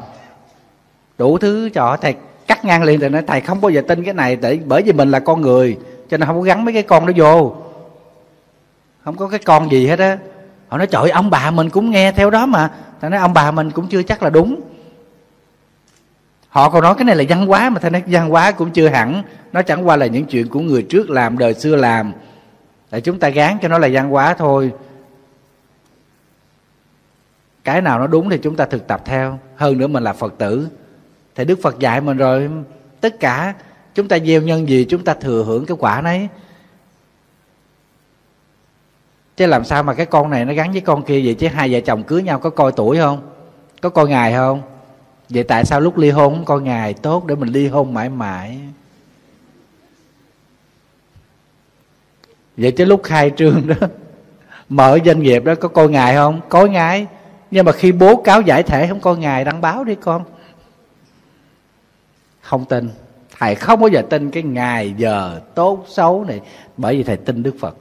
Đủ 1.18 1.38
thứ 1.38 1.70
cho 1.74 1.96
thầy 2.00 2.14
cắt 2.50 2.64
ngang 2.64 2.82
liền 2.82 3.00
rồi 3.00 3.10
nói, 3.10 3.22
thầy 3.26 3.40
không 3.40 3.60
bao 3.60 3.70
giờ 3.70 3.82
tin 3.88 4.04
cái 4.04 4.14
này, 4.14 4.36
tại 4.36 4.60
bởi 4.66 4.82
vì 4.82 4.92
mình 4.92 5.10
là 5.10 5.20
con 5.20 5.40
người, 5.40 5.78
cho 6.08 6.16
nên 6.16 6.26
không 6.26 6.36
có 6.36 6.42
gắn 6.42 6.64
mấy 6.64 6.74
cái 6.74 6.82
con 6.82 7.06
đó 7.06 7.12
vô. 7.16 7.56
Không 9.04 9.16
có 9.16 9.28
cái 9.28 9.40
con 9.44 9.70
gì 9.72 9.86
hết 9.86 9.98
á. 9.98 10.18
Họ 10.68 10.78
nói, 10.78 10.86
trời 10.86 11.10
ông 11.10 11.30
bà 11.30 11.50
mình 11.50 11.70
cũng 11.70 11.90
nghe 11.90 12.12
theo 12.12 12.30
đó 12.30 12.46
mà. 12.46 12.70
Thầy 13.00 13.10
nói, 13.10 13.20
ông 13.20 13.34
bà 13.34 13.50
mình 13.50 13.70
cũng 13.70 13.86
chưa 13.88 14.02
chắc 14.02 14.22
là 14.22 14.30
đúng. 14.30 14.60
Họ 16.48 16.70
còn 16.70 16.82
nói, 16.82 16.94
cái 16.94 17.04
này 17.04 17.16
là 17.16 17.24
văn 17.28 17.46
hóa 17.46 17.70
mà. 17.70 17.80
Thầy 17.80 17.90
nói, 17.90 18.02
văn 18.06 18.30
hóa 18.30 18.52
cũng 18.52 18.70
chưa 18.70 18.88
hẳn. 18.88 19.22
Nó 19.52 19.62
chẳng 19.62 19.88
qua 19.88 19.96
là 19.96 20.06
những 20.06 20.24
chuyện 20.24 20.48
của 20.48 20.60
người 20.60 20.82
trước 20.82 21.10
làm, 21.10 21.38
đời 21.38 21.54
xưa 21.54 21.76
làm. 21.76 22.12
Để 22.90 23.00
chúng 23.00 23.18
ta 23.18 23.28
gán 23.28 23.58
cho 23.62 23.68
nó 23.68 23.78
là 23.78 23.88
văn 23.92 24.10
hóa 24.10 24.34
thôi. 24.34 24.72
Cái 27.64 27.82
nào 27.82 27.98
nó 27.98 28.06
đúng 28.06 28.30
thì 28.30 28.38
chúng 28.38 28.56
ta 28.56 28.64
thực 28.64 28.86
tập 28.86 29.02
theo. 29.04 29.38
Hơn 29.56 29.78
nữa 29.78 29.86
mình 29.86 30.02
là 30.02 30.12
phật 30.12 30.34
tử 30.38 30.68
thì 31.40 31.44
đức 31.44 31.62
phật 31.62 31.78
dạy 31.78 32.00
mình 32.00 32.16
rồi, 32.16 32.50
tất 33.00 33.20
cả 33.20 33.54
chúng 33.94 34.08
ta 34.08 34.18
gieo 34.18 34.42
nhân 34.42 34.68
gì 34.68 34.86
chúng 34.88 35.04
ta 35.04 35.14
thừa 35.14 35.44
hưởng 35.44 35.66
cái 35.66 35.76
quả 35.80 36.00
đấy 36.00 36.28
chứ 39.36 39.46
làm 39.46 39.64
sao 39.64 39.82
mà 39.82 39.94
cái 39.94 40.06
con 40.06 40.30
này 40.30 40.44
nó 40.44 40.52
gắn 40.52 40.72
với 40.72 40.80
con 40.80 41.02
kia 41.02 41.22
vậy 41.24 41.34
chứ 41.34 41.48
hai 41.48 41.72
vợ 41.72 41.80
chồng 41.80 42.02
cưới 42.02 42.22
nhau 42.22 42.38
có 42.38 42.50
coi 42.50 42.72
tuổi 42.72 42.98
không? 42.98 43.20
Có 43.80 43.88
coi 43.88 44.08
ngày 44.08 44.32
không? 44.32 44.62
Vậy 45.28 45.42
tại 45.42 45.64
sao 45.64 45.80
lúc 45.80 45.98
ly 45.98 46.10
hôn 46.10 46.34
không 46.34 46.44
coi 46.44 46.60
ngày 46.60 46.94
tốt 46.94 47.26
để 47.26 47.34
mình 47.34 47.48
ly 47.48 47.68
hôn 47.68 47.94
mãi 47.94 48.08
mãi. 48.08 48.58
Vậy 52.56 52.72
chứ 52.72 52.84
lúc 52.84 53.02
khai 53.04 53.30
trương 53.36 53.66
đó, 53.66 53.74
mở 54.68 54.98
doanh 55.04 55.22
nghiệp 55.22 55.44
đó 55.44 55.54
có 55.54 55.68
coi 55.68 55.88
ngày 55.88 56.14
không? 56.14 56.40
Có 56.48 56.66
ngày 56.66 57.06
nhưng 57.50 57.64
mà 57.64 57.72
khi 57.72 57.92
bố 57.92 58.16
cáo 58.16 58.40
giải 58.40 58.62
thể 58.62 58.86
không 58.86 59.00
coi 59.00 59.16
ngày 59.16 59.44
đăng 59.44 59.60
báo 59.60 59.84
đi 59.84 59.94
con 59.94 60.24
không 62.50 62.64
tin. 62.64 62.90
Thầy 63.38 63.54
không 63.54 63.80
bao 63.80 63.88
giờ 63.88 64.02
tin 64.10 64.30
cái 64.30 64.42
ngày 64.42 64.94
giờ 64.96 65.40
tốt 65.54 65.84
xấu 65.88 66.24
này. 66.24 66.40
Bởi 66.76 66.96
vì 66.96 67.02
thầy 67.02 67.16
tin 67.16 67.42
đức 67.42 67.54
phật. 67.60 67.76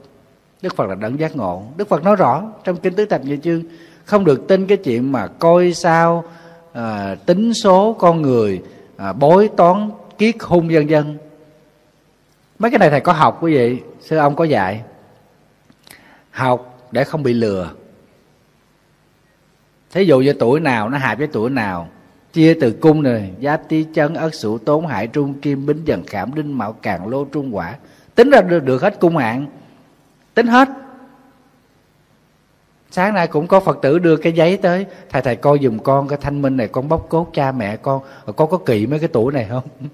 Đức 0.62 0.76
phật 0.76 0.88
là 0.88 0.94
đấng 0.94 1.20
giác 1.20 1.36
ngộ. 1.36 1.62
Đức 1.76 1.88
phật 1.88 2.04
nói 2.04 2.16
rõ 2.16 2.42
trong 2.64 2.76
kinh 2.76 2.94
tứ 2.94 3.04
thập 3.04 3.24
nhị 3.24 3.36
chương 3.42 3.62
không 4.04 4.24
được 4.24 4.48
tin 4.48 4.66
cái 4.66 4.78
chuyện 4.78 5.12
mà 5.12 5.26
coi 5.26 5.72
sao 5.72 6.24
à, 6.72 7.14
tính 7.26 7.54
số 7.54 7.96
con 7.98 8.22
người 8.22 8.62
à, 8.96 9.12
bối 9.12 9.50
toán 9.56 9.90
kiết 10.18 10.34
hung 10.40 10.68
vân 10.68 10.86
vân. 10.86 11.18
Mấy 12.58 12.70
cái 12.70 12.78
này 12.78 12.90
thầy 12.90 13.00
có 13.00 13.12
học 13.12 13.38
quý 13.42 13.54
vị? 13.54 13.80
Sư 14.00 14.16
ông 14.16 14.36
có 14.36 14.44
dạy. 14.44 14.82
Học 16.30 16.88
để 16.90 17.04
không 17.04 17.22
bị 17.22 17.32
lừa. 17.32 17.70
Thí 19.92 20.04
dụ 20.04 20.20
như 20.20 20.32
tuổi 20.32 20.60
nào 20.60 20.88
nó 20.88 20.98
hại 20.98 21.16
với 21.16 21.26
tuổi 21.26 21.50
nào 21.50 21.88
chia 22.32 22.54
từ 22.60 22.72
cung 22.72 23.02
này 23.02 23.30
giáp 23.42 23.68
tý 23.68 23.84
chân 23.94 24.14
ất 24.14 24.34
sửu 24.34 24.58
tốn 24.58 24.86
hại 24.86 25.06
trung 25.06 25.40
kim 25.40 25.66
bính 25.66 25.84
dần 25.84 26.04
khảm 26.06 26.34
đinh 26.34 26.58
mạo 26.58 26.72
càng 26.72 27.08
lô 27.08 27.24
trung 27.24 27.56
quả. 27.56 27.74
Tính 28.14 28.30
ra 28.30 28.40
được, 28.40 28.64
được 28.64 28.82
hết 28.82 29.00
cung 29.00 29.16
hạn 29.16 29.46
tính 30.34 30.46
hết. 30.46 30.68
Sáng 32.90 33.14
nay 33.14 33.26
cũng 33.26 33.46
có 33.46 33.60
phật 33.60 33.78
tử 33.82 33.98
đưa 33.98 34.16
cái 34.16 34.32
giấy 34.32 34.56
tới. 34.56 34.86
Thầy 35.10 35.22
thầy 35.22 35.36
coi 35.36 35.58
dùm 35.62 35.78
con 35.78 36.08
cái 36.08 36.18
thanh 36.22 36.42
minh 36.42 36.56
này 36.56 36.68
con 36.68 36.88
bóc 36.88 37.06
cốt 37.08 37.30
cha 37.34 37.52
mẹ 37.52 37.76
con. 37.76 38.02
Con 38.36 38.50
có 38.50 38.58
kỵ 38.58 38.86
mấy 38.86 38.98
cái 38.98 39.08
tuổi 39.12 39.32
này 39.32 39.46
không? 39.50 39.62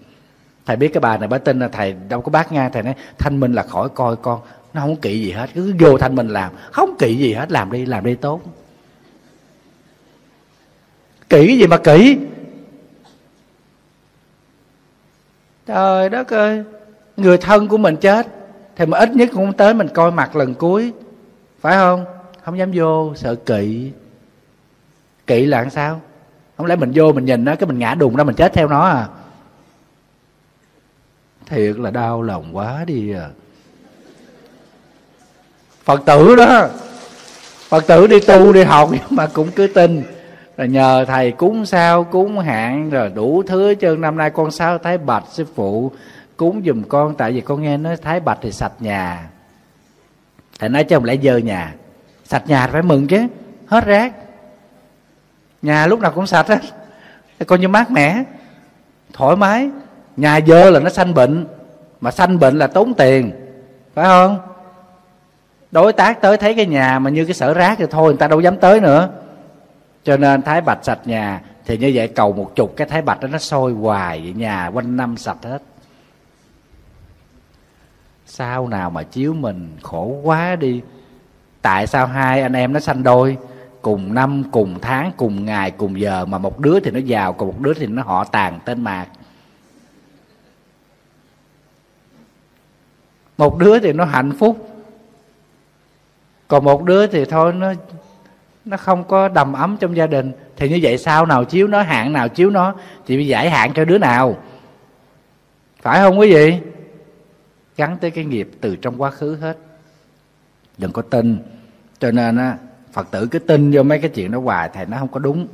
Thầy 0.66 0.76
biết 0.76 0.88
cái 0.88 1.00
bà 1.00 1.16
này 1.16 1.28
bà 1.28 1.38
tin 1.38 1.58
là 1.58 1.68
thầy 1.68 1.94
đâu 2.08 2.20
có 2.20 2.30
bác 2.30 2.52
nga. 2.52 2.68
Thầy 2.68 2.82
nói 2.82 2.94
thanh 3.18 3.40
minh 3.40 3.52
là 3.52 3.62
khỏi 3.62 3.88
coi 3.88 4.16
con. 4.16 4.40
Nó 4.74 4.80
không 4.80 4.96
kỵ 4.96 5.20
gì 5.20 5.30
hết. 5.30 5.50
Cứ 5.54 5.74
vô 5.78 5.98
thanh 5.98 6.14
minh 6.14 6.28
làm. 6.28 6.52
Không 6.72 6.96
kỵ 6.98 7.16
gì 7.16 7.32
hết 7.32 7.52
làm 7.52 7.72
đi 7.72 7.86
làm 7.86 8.04
đi 8.04 8.14
tốt 8.14 8.40
kỹ 11.28 11.58
gì 11.58 11.66
mà 11.66 11.78
kỹ? 11.78 12.18
Trời 15.66 16.08
đất 16.08 16.28
ơi, 16.32 16.64
người 17.16 17.38
thân 17.38 17.68
của 17.68 17.78
mình 17.78 17.96
chết, 17.96 18.26
thì 18.76 18.86
mà 18.86 18.98
ít 18.98 19.10
nhất 19.16 19.28
cũng 19.32 19.52
tới 19.52 19.74
mình 19.74 19.88
coi 19.94 20.10
mặt 20.10 20.36
lần 20.36 20.54
cuối. 20.54 20.92
Phải 21.60 21.76
không? 21.76 22.04
Không 22.42 22.58
dám 22.58 22.70
vô, 22.74 23.14
sợ 23.16 23.34
kỵ. 23.34 23.92
Kỵ 25.26 25.46
là 25.46 25.60
làm 25.60 25.70
sao? 25.70 26.00
Không 26.56 26.66
lẽ 26.66 26.76
mình 26.76 26.92
vô 26.94 27.12
mình 27.12 27.24
nhìn 27.24 27.44
nó, 27.44 27.56
cái 27.56 27.66
mình 27.66 27.78
ngã 27.78 27.94
đùng 27.94 28.16
ra 28.16 28.24
mình 28.24 28.34
chết 28.34 28.52
theo 28.52 28.68
nó 28.68 28.80
à? 28.80 29.08
Thiệt 31.46 31.76
là 31.76 31.90
đau 31.90 32.22
lòng 32.22 32.56
quá 32.56 32.84
đi 32.86 33.12
à. 33.12 33.28
Phật 35.84 36.02
tử 36.06 36.36
đó, 36.36 36.68
phật 37.68 37.86
tử 37.86 38.06
đi 38.06 38.20
tu, 38.20 38.52
đi 38.52 38.62
học 38.62 38.88
nhưng 38.92 39.02
mà 39.10 39.26
cũng 39.32 39.50
cứ 39.56 39.66
tin 39.66 40.02
rồi 40.56 40.68
nhờ 40.68 41.04
thầy 41.08 41.32
cúng 41.32 41.66
sao, 41.66 42.04
cúng 42.04 42.38
hạn 42.38 42.90
rồi 42.90 43.10
đủ 43.14 43.42
thứ 43.46 43.74
chứ 43.80 43.96
năm 43.98 44.16
nay 44.16 44.30
con 44.30 44.50
sao 44.50 44.78
thái 44.78 44.98
bạch 44.98 45.24
sư 45.30 45.46
phụ 45.54 45.92
cúng 46.36 46.62
giùm 46.66 46.82
con, 46.82 47.14
tại 47.14 47.32
vì 47.32 47.40
con 47.40 47.62
nghe 47.62 47.76
nói 47.76 47.96
thái 47.96 48.20
bạch 48.20 48.38
thì 48.42 48.52
sạch 48.52 48.72
nhà. 48.80 49.28
Thầy 50.58 50.68
nói 50.68 50.84
chứ 50.84 50.96
không 50.96 51.04
lẽ 51.04 51.16
dơ 51.22 51.36
nhà. 51.36 51.74
Sạch 52.24 52.42
nhà 52.46 52.66
phải 52.66 52.82
mừng 52.82 53.06
chứ. 53.06 53.26
Hết 53.66 53.86
rác. 53.86 54.12
Nhà 55.62 55.86
lúc 55.86 56.00
nào 56.00 56.10
cũng 56.10 56.26
sạch 56.26 56.48
hết. 56.48 56.58
Coi 57.46 57.58
như 57.58 57.68
mát 57.68 57.90
mẻ. 57.90 58.24
Thoải 59.12 59.36
mái. 59.36 59.70
Nhà 60.16 60.40
dơ 60.46 60.70
là 60.70 60.80
nó 60.80 60.90
sanh 60.90 61.14
bệnh. 61.14 61.46
Mà 62.00 62.10
sanh 62.10 62.38
bệnh 62.38 62.58
là 62.58 62.66
tốn 62.66 62.94
tiền. 62.94 63.32
Phải 63.94 64.04
không? 64.04 64.38
Đối 65.70 65.92
tác 65.92 66.20
tới 66.20 66.36
thấy 66.36 66.54
cái 66.54 66.66
nhà 66.66 66.98
mà 66.98 67.10
như 67.10 67.24
cái 67.24 67.34
sở 67.34 67.54
rác 67.54 67.78
thì 67.78 67.84
thôi, 67.90 68.04
người 68.04 68.18
ta 68.18 68.28
đâu 68.28 68.40
dám 68.40 68.56
tới 68.56 68.80
nữa 68.80 69.08
cho 70.06 70.16
nên 70.16 70.42
thái 70.42 70.60
bạch 70.60 70.78
sạch 70.82 70.98
nhà, 71.04 71.42
thì 71.64 71.78
như 71.78 71.92
vậy 71.94 72.08
cầu 72.08 72.32
một 72.32 72.52
chục, 72.56 72.72
cái 72.76 72.88
thái 72.88 73.02
bạch 73.02 73.20
đó 73.20 73.28
nó 73.28 73.38
sôi 73.38 73.72
hoài 73.72 74.20
vậy 74.20 74.32
nhà 74.32 74.70
quanh 74.74 74.96
năm 74.96 75.16
sạch 75.16 75.36
hết. 75.42 75.62
Sao 78.26 78.68
nào 78.68 78.90
mà 78.90 79.02
chiếu 79.02 79.34
mình 79.34 79.76
khổ 79.82 80.20
quá 80.22 80.56
đi, 80.56 80.82
tại 81.62 81.86
sao 81.86 82.06
hai 82.06 82.42
anh 82.42 82.52
em 82.52 82.72
nó 82.72 82.80
sanh 82.80 83.02
đôi? 83.02 83.36
Cùng 83.82 84.14
năm, 84.14 84.44
cùng 84.50 84.78
tháng, 84.82 85.12
cùng 85.16 85.44
ngày, 85.44 85.70
cùng 85.70 86.00
giờ, 86.00 86.24
mà 86.24 86.38
một 86.38 86.58
đứa 86.58 86.80
thì 86.80 86.90
nó 86.90 86.98
giàu, 86.98 87.32
còn 87.32 87.48
một 87.48 87.60
đứa 87.60 87.74
thì 87.74 87.86
nó 87.86 88.02
họ 88.02 88.24
tàn 88.24 88.60
tên 88.64 88.84
mạc. 88.84 89.06
Một 93.38 93.58
đứa 93.58 93.78
thì 93.78 93.92
nó 93.92 94.04
hạnh 94.04 94.32
phúc, 94.38 94.68
còn 96.48 96.64
một 96.64 96.84
đứa 96.84 97.06
thì 97.06 97.24
thôi 97.24 97.52
nó 97.52 97.72
nó 98.66 98.76
không 98.76 99.04
có 99.04 99.28
đầm 99.28 99.52
ấm 99.52 99.76
trong 99.80 99.96
gia 99.96 100.06
đình, 100.06 100.32
thì 100.56 100.68
như 100.68 100.78
vậy 100.82 100.98
sao 100.98 101.26
nào 101.26 101.44
chiếu 101.44 101.66
nó 101.66 101.82
hạn 101.82 102.12
nào 102.12 102.28
chiếu 102.28 102.50
nó 102.50 102.74
thì 103.06 103.26
giải 103.26 103.50
hạn 103.50 103.72
cho 103.74 103.84
đứa 103.84 103.98
nào. 103.98 104.36
Phải 105.82 106.00
không 106.00 106.18
quý 106.18 106.32
vị? 106.32 106.58
Gắn 107.76 107.96
tới 108.00 108.10
cái 108.10 108.24
nghiệp 108.24 108.50
từ 108.60 108.76
trong 108.76 109.02
quá 109.02 109.10
khứ 109.10 109.36
hết. 109.40 109.58
Đừng 110.78 110.92
có 110.92 111.02
tin. 111.02 111.38
Cho 111.98 112.10
nên 112.10 112.36
á, 112.36 112.56
phật 112.92 113.10
tử 113.10 113.28
cứ 113.30 113.38
tin 113.38 113.70
vô 113.70 113.82
mấy 113.82 113.98
cái 113.98 114.10
chuyện 114.10 114.30
đó 114.30 114.40
hoài 114.40 114.70
thì 114.74 114.80
nó 114.88 114.98
không 114.98 115.08
có 115.08 115.18
đúng. 115.18 115.46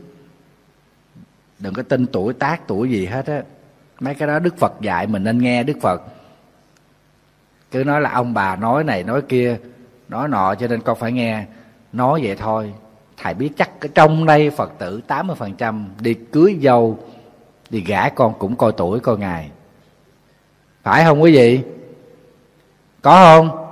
Đừng 1.59 1.75
có 1.75 1.83
tin 1.83 2.07
tuổi 2.07 2.33
tác, 2.33 2.61
tuổi 2.67 2.91
gì 2.91 3.07
hết 3.07 3.27
á. 3.27 3.43
Mấy 4.01 4.15
cái 4.15 4.29
đó 4.29 4.39
đức 4.39 4.57
phật 4.59 4.73
dạy 4.81 5.07
mình 5.07 5.25
nên 5.25 5.39
nghe 5.39 5.63
đức 5.63 5.77
phật. 5.81 6.03
Cứ 7.71 7.85
nói 7.85 8.01
là 8.01 8.11
ông 8.11 8.35
bà 8.35 8.57
nói 8.57 8.85
này, 8.85 9.03
nói 9.03 9.23
kia, 9.23 9.57
nói 10.09 10.29
nọ 10.29 10.55
cho 10.55 10.69
nên 10.69 10.81
con 10.81 10.99
phải 10.99 11.13
nghe. 11.13 11.45
Nói 11.93 12.21
vậy 12.25 12.37
thôi 12.37 12.73
thầy 13.17 13.35
biết 13.35 13.51
chắc 13.57 13.71
trong 13.95 14.27
đây 14.27 14.51
phật 14.51 14.73
tử 14.79 15.01
80% 15.09 15.85
đi 16.01 16.15
cưới 16.15 16.59
dâu, 16.63 16.99
đi 17.71 17.81
gả 17.81 18.09
con 18.09 18.35
cũng 18.39 18.57
coi 18.57 18.73
tuổi 18.73 19.01
coi 19.01 19.19
ngày. 19.19 19.51
Phải 20.83 21.05
không 21.05 21.23
quý 21.23 21.33
vị? 21.33 21.61
Có 23.03 23.17
không? 23.17 23.67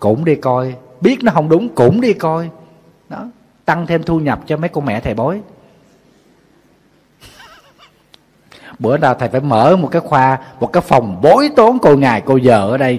Cũng 0.00 0.24
đi 0.24 0.34
coi. 0.34 0.74
Biết 1.00 1.18
nó 1.22 1.32
không 1.32 1.48
đúng, 1.48 1.68
cũng 1.68 2.00
đi 2.00 2.12
coi. 2.12 2.50
Đó, 3.08 3.24
tăng 3.64 3.86
thêm 3.86 4.02
thu 4.02 4.20
nhập 4.20 4.40
cho 4.46 4.56
mấy 4.56 4.68
cô 4.68 4.80
mẹ 4.80 5.00
thầy 5.00 5.14
bói. 5.14 5.40
Bữa 8.78 8.98
nào 8.98 9.14
thầy 9.14 9.28
phải 9.28 9.40
mở 9.40 9.76
một 9.76 9.88
cái 9.90 10.00
khoa, 10.00 10.38
một 10.60 10.72
cái 10.72 10.80
phòng 10.80 11.20
bối 11.22 11.50
tốn 11.56 11.78
cô 11.78 11.96
ngày 11.96 12.22
cô 12.24 12.38
vợ 12.42 12.70
ở 12.70 12.76
đây. 12.76 12.98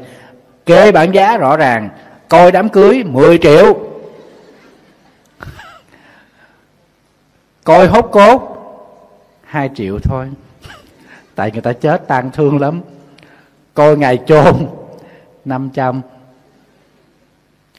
Kê 0.66 0.92
bản 0.92 1.12
giá 1.12 1.38
rõ 1.38 1.58
ràng. 1.58 1.90
Coi 2.28 2.52
đám 2.52 2.70
cưới 2.70 3.04
10 3.04 3.38
triệu. 3.38 3.89
Coi 7.70 7.88
hốt 7.88 8.10
cốt. 8.12 8.56
Hai 9.44 9.70
triệu 9.76 10.00
thôi. 10.04 10.30
Tại 11.36 11.52
người 11.52 11.62
ta 11.62 11.74
chết 11.74 12.08
tan 12.08 12.32
thương 12.32 12.62
lắm. 12.62 12.82
Coi 13.74 13.98
ngày 13.98 14.20
chôn, 14.28 14.68
năm 15.46 15.70
trăm. 15.74 16.02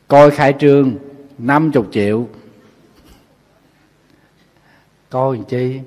Coi 0.08 0.30
khai 0.30 0.54
trương, 0.60 0.94
năm 1.38 1.72
chục 1.72 1.88
triệu. 1.92 2.28
Coi 5.10 5.36
làm 5.36 5.44
chi? 5.44 5.80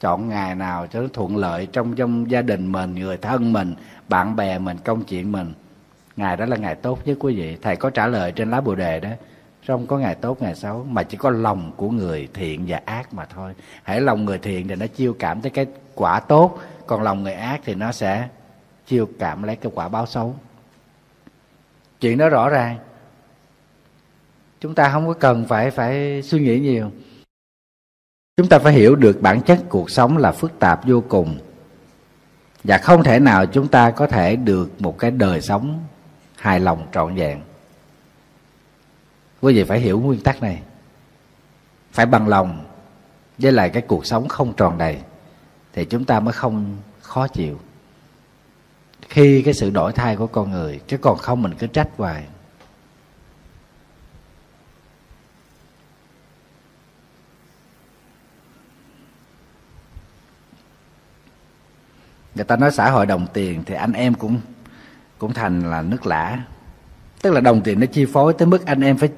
Chọn 0.00 0.28
ngày 0.28 0.54
nào 0.54 0.86
cho 0.86 1.00
nó 1.00 1.08
thuận 1.12 1.36
lợi 1.36 1.68
trong 1.72 1.94
trong 1.94 2.30
gia 2.30 2.42
đình 2.42 2.72
mình, 2.72 2.94
người 2.94 3.16
thân 3.16 3.52
mình, 3.52 3.74
bạn 4.08 4.36
bè 4.36 4.58
mình, 4.58 4.76
công 4.84 5.04
chuyện 5.04 5.32
mình. 5.32 5.52
Ngày 6.16 6.36
đó 6.36 6.44
là 6.46 6.56
ngày 6.56 6.74
tốt 6.74 7.06
nhất 7.06 7.16
quý 7.20 7.36
vị. 7.36 7.56
Thầy 7.62 7.76
có 7.76 7.90
trả 7.90 8.06
lời 8.06 8.32
trên 8.32 8.50
lá 8.50 8.60
bồ 8.60 8.74
đề 8.74 9.00
đó 9.00 9.10
không 9.66 9.86
có 9.86 9.98
ngày 9.98 10.14
tốt, 10.14 10.42
ngày 10.42 10.54
xấu, 10.54 10.84
mà 10.84 11.02
chỉ 11.02 11.16
có 11.16 11.30
lòng 11.30 11.72
của 11.76 11.90
người 11.90 12.28
thiện 12.34 12.64
và 12.68 12.80
ác 12.84 13.14
mà 13.14 13.24
thôi. 13.24 13.54
Hãy 13.82 14.00
lòng 14.00 14.24
người 14.24 14.38
thiện 14.38 14.68
thì 14.68 14.74
nó 14.74 14.86
chiêu 14.86 15.16
cảm 15.18 15.40
tới 15.40 15.50
cái 15.50 15.66
quả 15.94 16.20
tốt, 16.20 16.58
còn 16.86 17.02
lòng 17.02 17.22
người 17.22 17.32
ác 17.32 17.60
thì 17.64 17.74
nó 17.74 17.92
sẽ 17.92 18.28
chiêu 18.86 19.08
cảm 19.18 19.42
lấy 19.42 19.56
cái 19.56 19.72
quả 19.74 19.88
báo 19.88 20.06
xấu. 20.06 20.36
Chuyện 22.00 22.18
đó 22.18 22.28
rõ 22.28 22.48
ràng. 22.48 22.78
Chúng 24.60 24.74
ta 24.74 24.90
không 24.92 25.06
có 25.06 25.12
cần 25.12 25.44
phải 25.44 25.70
phải 25.70 26.22
suy 26.22 26.40
nghĩ 26.40 26.60
nhiều. 26.60 26.90
Chúng 28.36 28.48
ta 28.48 28.58
phải 28.58 28.72
hiểu 28.72 28.96
được 28.96 29.18
bản 29.20 29.40
chất 29.40 29.58
cuộc 29.68 29.90
sống 29.90 30.16
là 30.16 30.32
phức 30.32 30.58
tạp 30.58 30.86
vô 30.86 31.02
cùng. 31.08 31.38
Và 32.64 32.78
không 32.78 33.02
thể 33.02 33.20
nào 33.20 33.46
chúng 33.46 33.68
ta 33.68 33.90
có 33.90 34.06
thể 34.06 34.36
được 34.36 34.80
một 34.80 34.98
cái 34.98 35.10
đời 35.10 35.40
sống 35.40 35.84
hài 36.36 36.60
lòng 36.60 36.86
trọn 36.92 37.14
vẹn 37.14 37.40
quý 39.40 39.54
vị 39.54 39.64
phải 39.64 39.80
hiểu 39.80 40.00
nguyên 40.00 40.20
tắc 40.20 40.42
này. 40.42 40.62
Phải 41.92 42.06
bằng 42.06 42.28
lòng 42.28 42.64
với 43.38 43.52
lại 43.52 43.70
cái 43.70 43.82
cuộc 43.82 44.06
sống 44.06 44.28
không 44.28 44.52
tròn 44.56 44.78
đầy 44.78 44.98
thì 45.72 45.84
chúng 45.84 46.04
ta 46.04 46.20
mới 46.20 46.32
không 46.32 46.76
khó 47.00 47.28
chịu. 47.28 47.58
Khi 49.08 49.42
cái 49.42 49.54
sự 49.54 49.70
đổi 49.70 49.92
thay 49.92 50.16
của 50.16 50.26
con 50.26 50.50
người, 50.50 50.80
chứ 50.86 50.98
còn 50.98 51.18
không 51.18 51.42
mình 51.42 51.54
cứ 51.58 51.66
trách 51.66 51.88
hoài. 51.96 52.24
Người 62.34 62.44
ta 62.44 62.56
nói 62.56 62.70
xã 62.72 62.90
hội 62.90 63.06
đồng 63.06 63.26
tiền 63.32 63.64
thì 63.64 63.74
anh 63.74 63.92
em 63.92 64.14
cũng 64.14 64.40
cũng 65.18 65.34
thành 65.34 65.70
là 65.70 65.82
nước 65.82 66.06
lã. 66.06 66.38
Tức 67.22 67.30
là 67.30 67.40
đồng 67.40 67.60
tiền 67.60 67.80
nó 67.80 67.86
chi 67.86 68.06
phối 68.12 68.32
tới 68.32 68.48
mức 68.48 68.66
anh 68.66 68.80
em 68.80 68.96
phải 68.96 69.08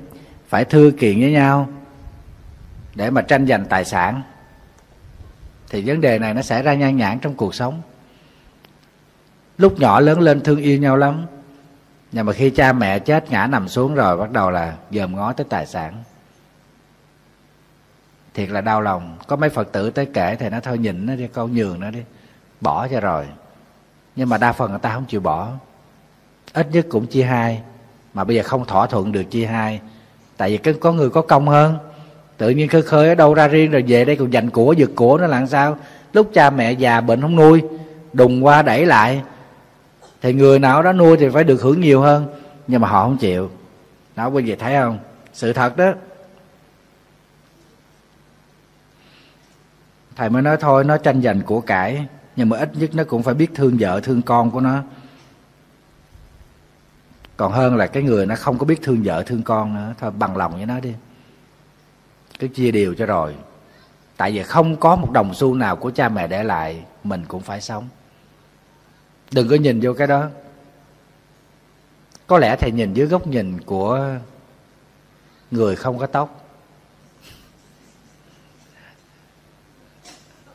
phải 0.50 0.64
thư 0.64 0.92
kiện 0.98 1.20
với 1.20 1.32
nhau 1.32 1.68
để 2.94 3.10
mà 3.10 3.22
tranh 3.22 3.46
giành 3.46 3.64
tài 3.64 3.84
sản, 3.84 4.22
thì 5.68 5.82
vấn 5.86 6.00
đề 6.00 6.18
này 6.18 6.34
nó 6.34 6.42
xảy 6.42 6.62
ra 6.62 6.74
nhan 6.74 6.96
nhản 6.96 7.18
trong 7.18 7.34
cuộc 7.34 7.54
sống. 7.54 7.82
Lúc 9.58 9.78
nhỏ 9.78 10.00
lớn 10.00 10.20
lên 10.20 10.40
thương 10.40 10.58
yêu 10.58 10.78
nhau 10.78 10.96
lắm, 10.96 11.26
nhưng 12.12 12.26
mà 12.26 12.32
khi 12.32 12.50
cha 12.50 12.72
mẹ 12.72 12.98
chết 12.98 13.30
ngã 13.30 13.46
nằm 13.46 13.68
xuống 13.68 13.94
rồi 13.94 14.16
bắt 14.16 14.30
đầu 14.30 14.50
là 14.50 14.76
dòm 14.90 15.16
ngó 15.16 15.32
tới 15.32 15.46
tài 15.50 15.66
sản. 15.66 16.02
Thiệt 18.34 18.48
là 18.48 18.60
đau 18.60 18.80
lòng, 18.80 19.18
có 19.26 19.36
mấy 19.36 19.50
phật 19.50 19.72
tử 19.72 19.90
tới 19.90 20.06
kể 20.06 20.36
thì 20.40 20.48
nó 20.48 20.60
thôi 20.60 20.78
nhịn 20.78 21.06
nó 21.06 21.14
đi, 21.14 21.28
câu 21.32 21.48
nhường 21.48 21.80
nó 21.80 21.90
đi, 21.90 22.02
bỏ 22.60 22.88
cho 22.88 23.00
rồi. 23.00 23.26
Nhưng 24.16 24.28
mà 24.28 24.38
đa 24.38 24.52
phần 24.52 24.70
người 24.70 24.80
ta 24.80 24.94
không 24.94 25.04
chịu 25.04 25.20
bỏ, 25.20 25.52
ít 26.52 26.66
nhất 26.72 26.86
cũng 26.90 27.06
chia 27.06 27.22
hai, 27.22 27.62
mà 28.14 28.24
bây 28.24 28.36
giờ 28.36 28.42
không 28.42 28.64
thỏa 28.64 28.86
thuận 28.86 29.12
được 29.12 29.24
chia 29.24 29.46
hai 29.46 29.80
tại 30.40 30.58
vì 30.64 30.72
có 30.72 30.92
người 30.92 31.10
có 31.10 31.22
công 31.22 31.48
hơn. 31.48 31.78
Tự 32.36 32.50
nhiên 32.50 32.68
khơi 32.68 32.82
khơi 32.82 33.08
ở 33.08 33.14
đâu 33.14 33.34
ra 33.34 33.48
riêng 33.48 33.70
rồi 33.70 33.84
về 33.88 34.04
đây 34.04 34.16
còn 34.16 34.32
dành 34.32 34.50
của, 34.50 34.72
giật 34.72 34.90
của 34.96 35.18
nó 35.18 35.26
làm 35.26 35.46
sao? 35.46 35.76
Lúc 36.12 36.30
cha 36.34 36.50
mẹ 36.50 36.72
già 36.72 37.00
bệnh 37.00 37.20
không 37.20 37.36
nuôi, 37.36 37.62
đùng 38.12 38.44
qua 38.44 38.62
đẩy 38.62 38.86
lại. 38.86 39.22
Thì 40.22 40.32
người 40.32 40.58
nào 40.58 40.82
đó 40.82 40.92
nuôi 40.92 41.16
thì 41.16 41.28
phải 41.28 41.44
được 41.44 41.62
hưởng 41.62 41.80
nhiều 41.80 42.00
hơn, 42.00 42.26
nhưng 42.66 42.80
mà 42.80 42.88
họ 42.88 43.02
không 43.02 43.16
chịu. 43.16 43.50
Đó, 44.16 44.26
quý 44.26 44.42
vị 44.42 44.56
thấy 44.56 44.74
không? 44.74 44.98
Sự 45.32 45.52
thật 45.52 45.76
đó. 45.76 45.92
Thầy 50.16 50.30
mới 50.30 50.42
nói 50.42 50.56
thôi, 50.60 50.84
nó 50.84 50.96
tranh 50.96 51.22
giành 51.22 51.40
của 51.40 51.60
cải, 51.60 52.06
nhưng 52.36 52.48
mà 52.48 52.58
ít 52.58 52.70
nhất 52.74 52.90
nó 52.94 53.04
cũng 53.04 53.22
phải 53.22 53.34
biết 53.34 53.50
thương 53.54 53.76
vợ, 53.80 54.00
thương 54.00 54.22
con 54.22 54.50
của 54.50 54.60
nó 54.60 54.82
còn 57.40 57.52
hơn 57.52 57.76
là 57.76 57.86
cái 57.86 58.02
người 58.02 58.26
nó 58.26 58.34
không 58.34 58.58
có 58.58 58.66
biết 58.66 58.82
thương 58.82 59.02
vợ, 59.04 59.22
thương 59.22 59.42
con 59.42 59.74
nữa. 59.74 59.94
Thôi, 59.98 60.10
bằng 60.10 60.36
lòng 60.36 60.52
với 60.56 60.66
nó 60.66 60.80
đi. 60.80 60.94
Cứ 62.38 62.48
chia 62.48 62.70
đều 62.70 62.94
cho 62.94 63.06
rồi. 63.06 63.34
Tại 64.16 64.32
vì 64.32 64.42
không 64.42 64.76
có 64.76 64.96
một 64.96 65.10
đồng 65.12 65.34
xu 65.34 65.54
nào 65.54 65.76
của 65.76 65.90
cha 65.90 66.08
mẹ 66.08 66.26
để 66.26 66.44
lại, 66.44 66.84
mình 67.04 67.24
cũng 67.28 67.42
phải 67.42 67.60
sống. 67.60 67.88
Đừng 69.32 69.48
có 69.48 69.56
nhìn 69.56 69.80
vô 69.82 69.92
cái 69.92 70.06
đó. 70.06 70.28
Có 72.26 72.38
lẽ 72.38 72.56
thầy 72.56 72.72
nhìn 72.72 72.94
dưới 72.94 73.06
góc 73.06 73.26
nhìn 73.26 73.60
của 73.60 74.08
người 75.50 75.76
không 75.76 75.98
có 75.98 76.06
tóc. 76.06 76.44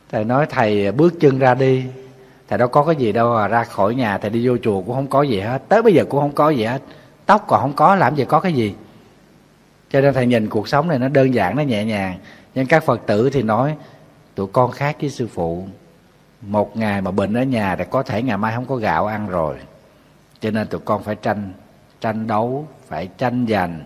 Thầy 0.09 0.23
nói, 0.23 0.45
thầy 0.49 0.91
bước 0.91 1.13
chân 1.19 1.39
ra 1.39 1.53
đi 1.53 1.85
thầy 2.47 2.57
đâu 2.57 2.67
có 2.67 2.83
cái 2.83 2.95
gì 2.95 3.11
đâu 3.11 3.35
à 3.35 3.47
ra 3.47 3.63
khỏi 3.63 3.95
nhà 3.95 4.17
thầy 4.17 4.29
đi 4.29 4.47
vô 4.47 4.57
chùa 4.63 4.81
cũng 4.81 4.95
không 4.95 5.07
có 5.07 5.21
gì 5.21 5.39
hết. 5.39 5.61
Tới 5.69 5.81
bây 5.81 5.93
giờ 5.93 6.05
cũng 6.09 6.21
không 6.21 6.31
có 6.31 6.49
gì 6.49 6.63
hết. 6.63 6.81
Tóc 7.25 7.45
còn 7.47 7.61
không 7.61 7.73
có, 7.73 7.95
làm 7.95 8.15
gì 8.15 8.25
có 8.25 8.39
cái 8.39 8.53
gì. 8.53 8.75
Cho 9.89 10.01
nên 10.01 10.13
thầy 10.13 10.25
nhìn 10.25 10.49
cuộc 10.49 10.67
sống 10.67 10.87
này 10.87 10.99
nó 10.99 11.07
đơn 11.07 11.33
giản, 11.33 11.55
nó 11.55 11.61
nhẹ 11.61 11.85
nhàng. 11.85 12.17
Nhưng 12.55 12.67
các 12.67 12.83
phật 12.83 13.01
tử 13.05 13.29
thì 13.29 13.43
nói, 13.43 13.75
tụi 14.35 14.47
con 14.47 14.71
khác 14.71 14.97
với 15.01 15.09
sư 15.09 15.27
phụ. 15.33 15.67
Một 16.41 16.77
ngày 16.77 17.01
mà 17.01 17.11
bệnh 17.11 17.33
ở 17.33 17.43
nhà 17.43 17.75
thì 17.75 17.83
có 17.89 18.03
thể 18.03 18.21
ngày 18.21 18.37
mai 18.37 18.55
không 18.55 18.65
có 18.65 18.75
gạo 18.75 19.05
ăn 19.05 19.27
rồi. 19.27 19.55
Cho 20.39 20.51
nên 20.51 20.67
tụi 20.67 20.81
con 20.85 21.03
phải 21.03 21.15
tranh 21.15 21.53
tranh 22.01 22.27
đấu, 22.27 22.67
phải 22.87 23.09
tranh 23.17 23.45
giành, 23.49 23.79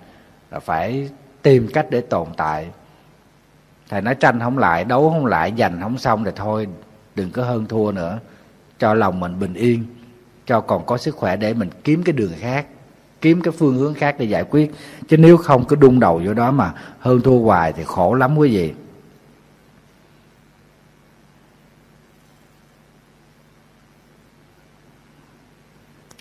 là 0.52 0.60
phải 0.60 1.10
tìm 1.42 1.68
cách 1.74 1.86
để 1.90 2.02
tồn 2.02 2.28
tại. 2.38 2.68
Thầy 3.90 4.02
nói 4.02 4.16
tranh 4.16 4.40
không 4.40 4.58
lại, 4.58 4.84
đấu 4.84 5.10
không 5.10 5.26
lại, 5.26 5.54
giành 5.58 5.82
không 5.82 5.98
xong 5.98 6.24
thì 6.24 6.32
thôi, 6.36 6.68
đừng 7.16 7.32
có 7.32 7.44
hơn 7.44 7.66
thua 7.66 7.92
nữa 7.92 8.20
cho 8.80 8.94
lòng 8.94 9.20
mình 9.20 9.40
bình 9.40 9.54
yên, 9.54 9.86
cho 10.46 10.62
còn 10.62 10.86
có 10.86 10.98
sức 10.98 11.16
khỏe 11.16 11.36
để 11.36 11.54
mình 11.54 11.70
kiếm 11.84 12.04
cái 12.04 12.14
đường 12.14 12.32
khác, 12.40 12.66
kiếm 13.22 13.42
cái 13.42 13.52
phương 13.52 13.78
hướng 13.78 13.94
khác 13.94 14.16
để 14.20 14.26
giải 14.26 14.44
quyết. 14.44 14.72
Chứ 15.08 15.18
nếu 15.18 15.38
không 15.38 15.66
cứ 15.66 15.76
đung 15.76 16.00
đầu 16.00 16.22
vô 16.26 16.34
đó 16.34 16.52
mà 16.52 16.74
hơn 17.00 17.22
thua 17.22 17.40
hoài 17.40 17.74
thì 17.74 17.84
khổ 17.84 18.14
lắm 18.14 18.38
quý 18.38 18.50
vị. 18.56 18.74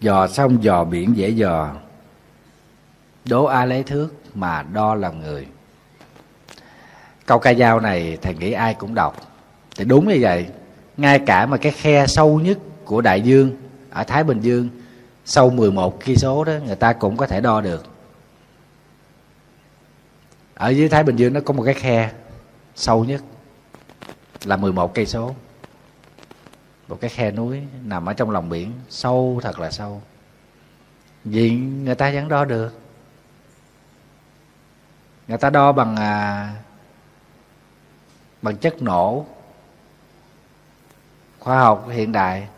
Dò 0.00 0.28
xong 0.28 0.62
dò 0.62 0.84
biển 0.84 1.16
dễ 1.16 1.28
dò. 1.28 1.74
Đố 3.24 3.44
ai 3.44 3.66
lấy 3.66 3.82
thước 3.82 4.08
mà 4.34 4.62
đo 4.62 4.94
làm 4.94 5.20
người. 5.20 5.46
Câu 7.26 7.38
ca 7.38 7.54
dao 7.54 7.80
này 7.80 8.18
thầy 8.22 8.34
nghĩ 8.34 8.52
ai 8.52 8.74
cũng 8.74 8.94
đọc. 8.94 9.16
Thì 9.76 9.84
đúng 9.84 10.08
như 10.08 10.18
vậy 10.20 10.46
ngay 10.98 11.18
cả 11.18 11.46
mà 11.46 11.56
cái 11.56 11.72
khe 11.72 12.06
sâu 12.06 12.40
nhất 12.40 12.58
của 12.84 13.00
đại 13.00 13.20
dương 13.20 13.56
ở 13.90 14.04
thái 14.04 14.24
bình 14.24 14.40
dương 14.40 14.68
sâu 15.24 15.50
11 15.50 16.04
cây 16.04 16.16
số 16.16 16.44
đó 16.44 16.52
người 16.66 16.76
ta 16.76 16.92
cũng 16.92 17.16
có 17.16 17.26
thể 17.26 17.40
đo 17.40 17.60
được. 17.60 17.84
Ở 20.54 20.68
dưới 20.68 20.88
thái 20.88 21.04
bình 21.04 21.16
dương 21.16 21.32
nó 21.32 21.40
có 21.40 21.54
một 21.54 21.62
cái 21.62 21.74
khe 21.74 22.12
sâu 22.74 23.04
nhất 23.04 23.22
là 24.44 24.56
11 24.56 24.94
cây 24.94 25.06
số. 25.06 25.34
Một 26.88 26.98
cái 27.00 27.10
khe 27.10 27.30
núi 27.30 27.62
nằm 27.84 28.06
ở 28.06 28.12
trong 28.12 28.30
lòng 28.30 28.48
biển 28.48 28.72
sâu 28.88 29.40
thật 29.42 29.60
là 29.60 29.70
sâu. 29.70 30.02
Vì 31.24 31.50
người 31.50 31.94
ta 31.94 32.10
vẫn 32.10 32.28
đo 32.28 32.44
được. 32.44 32.80
Người 35.28 35.38
ta 35.38 35.50
đo 35.50 35.72
bằng 35.72 35.96
à, 35.96 36.52
bằng 38.42 38.56
chất 38.56 38.82
nổ 38.82 39.26
khoa 41.48 41.60
học 41.60 41.88
hiện 41.90 42.12
đại, 42.12 42.48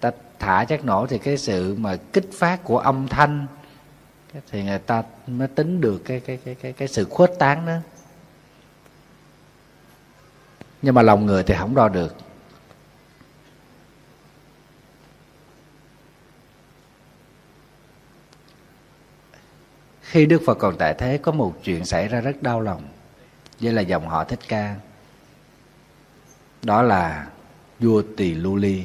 ta 0.00 0.10
thả 0.38 0.64
chất 0.64 0.84
nổ 0.84 1.06
thì 1.06 1.18
cái 1.18 1.36
sự 1.36 1.74
mà 1.78 1.96
kích 2.12 2.30
phát 2.32 2.64
của 2.64 2.78
âm 2.78 3.08
thanh 3.08 3.46
thì 4.50 4.62
người 4.62 4.78
ta 4.78 5.02
mới 5.26 5.48
tính 5.48 5.80
được 5.80 6.02
cái 6.04 6.20
cái 6.20 6.38
cái 6.44 6.54
cái 6.54 6.72
cái 6.72 6.88
sự 6.88 7.04
khuếch 7.04 7.30
tán 7.38 7.66
đó. 7.66 7.76
Nhưng 10.82 10.94
mà 10.94 11.02
lòng 11.02 11.26
người 11.26 11.42
thì 11.42 11.54
không 11.58 11.74
đo 11.74 11.88
được. 11.88 12.16
Khi 20.00 20.26
đức 20.26 20.42
phật 20.46 20.58
còn 20.58 20.76
tại 20.78 20.94
thế, 20.98 21.18
có 21.18 21.32
một 21.32 21.54
chuyện 21.64 21.84
xảy 21.84 22.08
ra 22.08 22.20
rất 22.20 22.42
đau 22.42 22.60
lòng. 22.60 22.82
Với 23.60 23.72
là 23.72 23.82
dòng 23.82 24.08
họ 24.08 24.24
thích 24.24 24.40
ca. 24.48 24.76
Đó 26.62 26.82
là 26.82 27.26
vua 27.82 28.02
tỳ 28.16 28.34
lưu 28.34 28.56
ly 28.56 28.82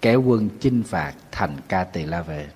kéo 0.00 0.22
quân 0.22 0.48
chinh 0.60 0.82
phạt 0.82 1.12
thành 1.32 1.56
ca 1.68 1.84
tỳ 1.84 2.04
la 2.04 2.22
về 2.22 2.48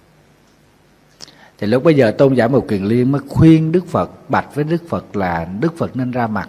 thì 1.58 1.66
lúc 1.66 1.84
bây 1.84 1.94
giờ 1.94 2.14
tôn 2.18 2.34
giả 2.34 2.48
một 2.48 2.66
kiền 2.68 2.84
liên 2.84 3.12
mới 3.12 3.20
khuyên 3.28 3.72
đức 3.72 3.86
phật, 3.86 4.30
bạch 4.30 4.54
với 4.54 4.64
đức 4.64 4.88
phật 4.88 5.16
là 5.16 5.48
đức 5.60 5.78
phật 5.78 5.96
nên 5.96 6.10
ra 6.10 6.26
mặt 6.26 6.48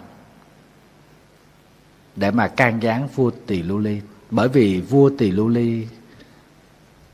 để 2.16 2.30
mà 2.30 2.48
can 2.48 2.82
gián 2.82 3.08
vua 3.08 3.30
tỳ 3.46 3.62
lưu 3.62 3.78
ly 3.78 4.00
bởi 4.30 4.48
vì 4.48 4.80
vua 4.80 5.10
tỳ 5.18 5.30
lưu 5.30 5.48
ly 5.48 5.86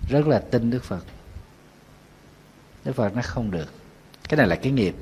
rất 0.08 0.26
là 0.26 0.38
tin 0.38 0.70
đức 0.70 0.84
phật. 0.84 1.04
Đức 2.84 2.92
phật 2.92 3.16
nó 3.16 3.22
không 3.22 3.50
được. 3.50 3.72
Cái 4.28 4.38
này 4.38 4.46
là 4.46 4.56
cái 4.56 4.72
nghiệp 4.72 4.94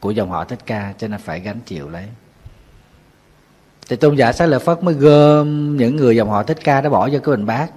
của 0.00 0.10
dòng 0.10 0.30
họ 0.30 0.44
thích 0.44 0.58
ca, 0.66 0.94
cho 0.98 1.08
nên 1.08 1.20
phải 1.20 1.40
gánh 1.40 1.60
chịu 1.66 1.88
lấy 1.88 2.08
thì 3.88 3.96
tôn 3.96 4.16
giả 4.16 4.32
xá 4.32 4.46
lợi 4.46 4.60
phất 4.60 4.82
mới 4.82 4.94
gom 4.94 5.76
những 5.76 5.96
người 5.96 6.16
dòng 6.16 6.30
họ 6.30 6.42
thích 6.42 6.58
ca 6.64 6.80
đó 6.80 6.90
bỏ 6.90 7.08
vô 7.12 7.18
cái 7.24 7.36
bình 7.36 7.46
bát, 7.46 7.70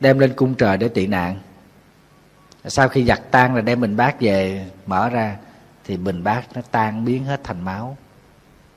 đem 0.00 0.18
lên 0.18 0.32
cung 0.36 0.54
trời 0.54 0.76
để 0.76 0.88
tị 0.88 1.06
nạn. 1.06 1.40
Sau 2.64 2.88
khi 2.88 3.04
giặt 3.04 3.20
tan 3.30 3.52
rồi 3.52 3.62
đem 3.62 3.80
bình 3.80 3.96
bát 3.96 4.20
về 4.20 4.66
mở 4.86 5.08
ra, 5.08 5.36
thì 5.84 5.96
bình 5.96 6.24
bát 6.24 6.44
nó 6.54 6.62
tan 6.70 7.04
biến 7.04 7.24
hết 7.24 7.40
thành 7.44 7.64
máu. 7.64 7.96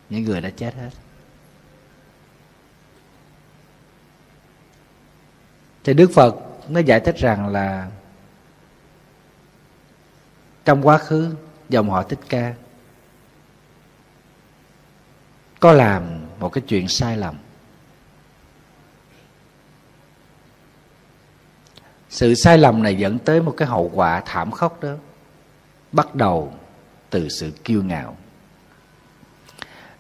Những 0.10 0.24
người 0.24 0.42
đã 0.42 0.50
chết 0.50 0.76
hết. 0.76 0.90
Thì 5.84 5.94
đức 5.94 6.12
phật 6.14 6.36
nó 6.70 6.80
giải 6.80 7.00
thích 7.00 7.18
rằng 7.18 7.48
là 7.48 7.88
trong 10.66 10.88
quá 10.88 10.98
khứ 10.98 11.36
dòng 11.70 11.90
họ 11.90 12.04
thích 12.04 12.20
ca 12.30 12.54
có 15.60 15.72
làm 15.72 16.18
một 16.39 16.49
cái 16.49 16.63
chuyện 16.67 16.88
sai 16.88 17.17
lầm. 17.17 17.36
Sự 22.10 22.34
sai 22.34 22.58
lầm 22.58 22.84
này 22.84 22.95
dẫn 22.95 23.19
tới 23.19 23.41
một 23.41 23.54
cái 23.58 23.67
hậu 23.67 23.91
quả 23.93 24.21
thảm 24.25 24.52
khốc 24.52 24.84
đó, 24.84 24.93
bắt 25.91 26.15
đầu 26.15 26.54
từ 27.10 27.30
sự 27.30 27.52
kiêu 27.63 27.84
ngạo. 27.84 28.17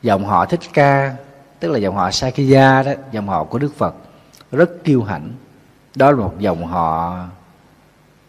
Dòng 0.01 0.25
họ 0.25 0.45
thích 0.45 0.59
ca, 0.73 1.15
tức 1.59 1.71
là 1.71 1.79
dòng 1.79 1.95
họ 1.95 2.11
sakya 2.11 2.83
đó 2.83 2.91
dòng 3.11 3.27
họ 3.27 3.43
của 3.43 3.59
đức 3.59 3.75
phật, 3.75 3.95
rất 4.51 4.69
kiêu 4.83 5.03
hãnh. 5.03 5.31
Đó 5.95 6.11
là 6.11 6.17
một 6.17 6.35
dòng 6.39 6.65
họ 6.65 7.19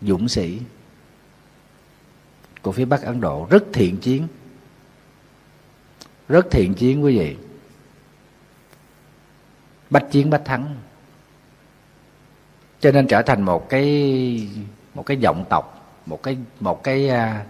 dũng 0.02 0.28
sĩ 0.28 0.60
của 2.62 2.72
phía 2.72 2.84
bắc 2.84 3.02
ấn 3.02 3.20
độ, 3.20 3.46
rất 3.50 3.64
thiện 3.72 3.96
chiến. 3.96 4.28
Rất 6.28 6.46
thiện 6.50 6.74
chiến 6.74 7.04
quý 7.04 7.18
vị 7.18 7.36
bách 9.90 10.10
chiến 10.10 10.30
bách 10.30 10.44
thắng. 10.44 10.76
Cho 12.80 12.92
nên 12.92 13.06
trở 13.06 13.22
thành 13.22 13.42
một 13.42 13.68
cái 13.68 14.48
một 14.94 15.06
cái 15.06 15.16
vọng 15.16 15.44
tộc 15.48 15.80
một 16.06 16.22
cái 16.22 16.36
một 16.60 16.82
cái 16.82 17.10
uh, 17.10 17.46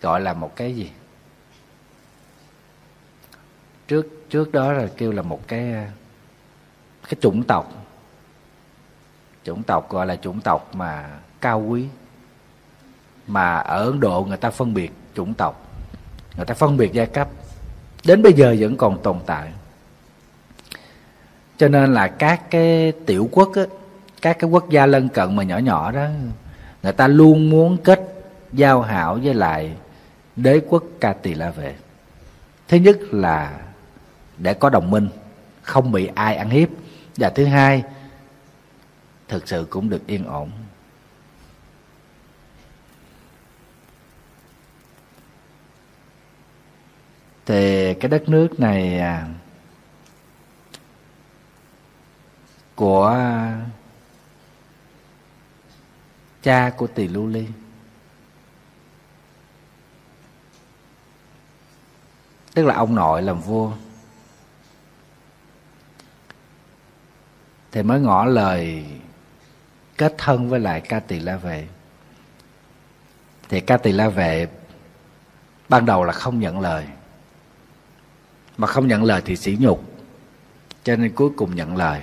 gọi 0.00 0.20
là 0.20 0.34
một 0.34 0.56
cái 0.56 0.76
gì? 0.76 0.90
Trước 3.88 4.06
trước 4.30 4.52
đó 4.52 4.72
là 4.72 4.88
kêu 4.96 5.12
là 5.12 5.22
một 5.22 5.48
cái 5.48 5.72
à, 5.72 5.92
cái 7.02 7.14
chủng 7.20 7.42
tộc. 7.42 7.72
Chủng 9.44 9.62
tộc 9.62 9.90
gọi 9.90 10.06
là 10.06 10.16
chủng 10.16 10.40
tộc 10.40 10.74
mà 10.74 11.20
cao 11.40 11.60
quý 11.60 11.86
mà 13.26 13.56
ở 13.56 13.84
ấn 13.84 14.00
độ 14.00 14.24
người 14.28 14.36
ta 14.36 14.50
phân 14.50 14.74
biệt 14.74 14.92
chủng 15.14 15.34
tộc 15.34 15.68
người 16.36 16.46
ta 16.46 16.54
phân 16.54 16.76
biệt 16.76 16.92
giai 16.92 17.06
cấp. 17.06 17.28
Đến 18.04 18.22
bây 18.22 18.32
giờ 18.32 18.56
vẫn 18.58 18.76
còn 18.76 19.02
tồn 19.02 19.18
tại 19.26 19.52
cho 21.58 21.68
nên 21.68 21.94
là 21.94 22.08
các 22.08 22.50
cái 22.50 22.92
tiểu 23.06 23.28
quốc 23.32 23.52
á, 23.54 23.62
các 24.22 24.38
cái 24.38 24.50
quốc 24.50 24.70
gia 24.70 24.86
lân 24.86 25.08
cận 25.08 25.36
mà 25.36 25.42
nhỏ 25.42 25.58
nhỏ 25.58 25.92
đó 25.92 26.06
người 26.82 26.92
ta 26.92 27.08
luôn 27.08 27.50
muốn 27.50 27.76
kết 27.84 28.00
giao 28.52 28.82
hảo 28.82 29.18
với 29.22 29.34
lại 29.34 29.72
đế 30.36 30.60
quốc 30.68 30.84
ca 31.00 31.12
tỳ 31.12 31.34
la 31.34 31.50
vệ 31.50 31.74
thứ 32.68 32.76
nhất 32.76 32.98
là 33.10 33.60
để 34.38 34.54
có 34.54 34.70
đồng 34.70 34.90
minh 34.90 35.08
không 35.62 35.92
bị 35.92 36.08
ai 36.14 36.36
ăn 36.36 36.50
hiếp. 36.50 36.68
Và 37.16 37.30
thứ 37.30 37.44
hai 37.44 37.82
thực 39.28 39.48
sự 39.48 39.66
cũng 39.70 39.88
được 39.88 40.06
yên 40.06 40.24
ổn. 40.24 40.50
Thì 47.46 47.94
cái 47.94 48.08
đất 48.08 48.28
nước 48.28 48.60
này 48.60 48.98
à, 48.98 49.26
của 52.78 53.06
à, 53.06 53.60
cha 56.42 56.70
của 56.76 56.86
tỳ 56.86 57.08
lưu 57.08 57.26
ly. 57.26 57.46
Tức 62.54 62.64
là 62.64 62.74
ông 62.74 62.94
nội 62.94 63.22
làm 63.22 63.40
vua. 63.40 63.72
Thì 67.72 67.82
mới 67.82 68.00
ngỏ 68.00 68.24
lời 68.24 68.86
kết 69.96 70.14
thân 70.18 70.48
với 70.48 70.60
lại 70.60 70.80
ca 70.80 71.00
tỳ 71.00 71.20
la 71.20 71.36
vệ. 71.36 71.68
Thì 73.48 73.60
ca 73.60 73.76
tỳ 73.76 73.92
la 73.92 74.08
vệ 74.08 74.48
ban 75.68 75.86
đầu 75.86 76.04
là 76.04 76.12
không 76.12 76.40
nhận 76.40 76.60
lời. 76.60 76.86
Mà 78.56 78.66
không 78.66 78.88
nhận 78.88 79.04
lời 79.04 79.22
thì 79.24 79.36
sỉ 79.36 79.56
nhục. 79.60 79.84
Cho 80.84 80.96
nên 80.96 81.14
cuối 81.14 81.30
cùng 81.36 81.54
nhận 81.54 81.76
lời 81.76 82.02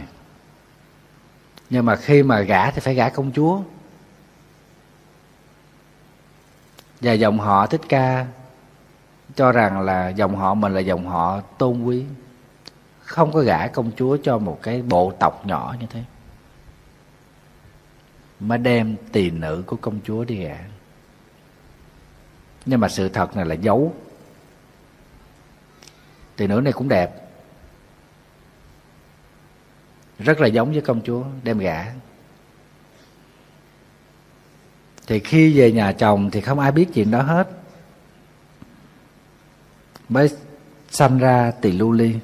nhưng 1.75 1.85
mà 1.85 1.95
khi 1.95 2.23
mà 2.23 2.41
gả 2.41 2.71
thì 2.71 2.79
phải 2.79 2.95
gả 2.95 3.09
công 3.09 3.31
chúa. 3.31 3.61
Và 7.01 7.13
dòng 7.13 7.39
họ 7.39 7.67
thích 7.67 7.81
ca 7.89 8.27
cho 9.35 9.51
rằng 9.51 9.81
là 9.81 10.09
dòng 10.09 10.35
họ 10.35 10.53
mình 10.53 10.73
là 10.73 10.79
dòng 10.79 11.07
họ 11.07 11.41
tôn 11.41 11.83
quý. 11.83 12.05
Không 12.99 13.31
có 13.31 13.39
gả 13.39 13.67
công 13.67 13.91
chúa 13.97 14.17
cho 14.23 14.37
một 14.37 14.59
cái 14.61 14.81
bộ 14.81 15.13
tộc 15.19 15.45
nhỏ 15.45 15.75
như 15.79 15.87
thế. 15.89 16.03
Mà 18.39 18.57
đem 18.57 18.95
tỳ 19.11 19.29
nữ 19.29 19.63
của 19.67 19.77
công 19.81 19.99
chúa 20.03 20.23
đi 20.23 20.35
gả. 20.35 20.57
Nhưng 22.65 22.79
mà 22.79 22.89
sự 22.89 23.09
thật 23.09 23.35
này 23.35 23.45
là 23.45 23.55
giấu. 23.55 23.93
Tỳ 26.35 26.47
nữ 26.47 26.61
này 26.61 26.73
cũng 26.73 26.89
đẹp 26.89 27.24
rất 30.19 30.41
là 30.41 30.47
giống 30.47 30.71
với 30.71 30.81
công 30.81 31.01
chúa 31.01 31.23
đem 31.43 31.57
gả. 31.59 31.85
Thì 35.07 35.19
khi 35.19 35.59
về 35.59 35.71
nhà 35.71 35.91
chồng 35.91 36.29
thì 36.31 36.41
không 36.41 36.59
ai 36.59 36.71
biết 36.71 36.87
chuyện 36.93 37.11
đó 37.11 37.21
hết. 37.21 37.49
Mới 40.09 40.29
sanh 40.89 41.17
ra 41.17 41.51
tỳ 41.61 41.71
lưu 41.71 41.91
ly. 41.91 42.15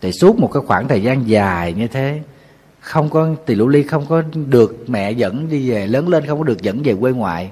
Thì 0.00 0.12
suốt 0.12 0.38
một 0.38 0.50
cái 0.52 0.62
khoảng 0.66 0.88
thời 0.88 1.02
gian 1.02 1.28
dài 1.28 1.72
như 1.72 1.88
thế, 1.88 2.22
không 2.80 3.10
có, 3.10 3.28
tỳ 3.46 3.54
lưu 3.54 3.68
ly 3.68 3.82
không 3.82 4.06
có 4.06 4.22
được 4.46 4.84
mẹ 4.86 5.10
dẫn 5.10 5.48
đi 5.48 5.70
về, 5.70 5.86
lớn 5.86 6.08
lên 6.08 6.26
không 6.26 6.38
có 6.38 6.44
được 6.44 6.62
dẫn 6.62 6.82
về 6.82 6.94
quê 7.00 7.12
ngoại. 7.12 7.50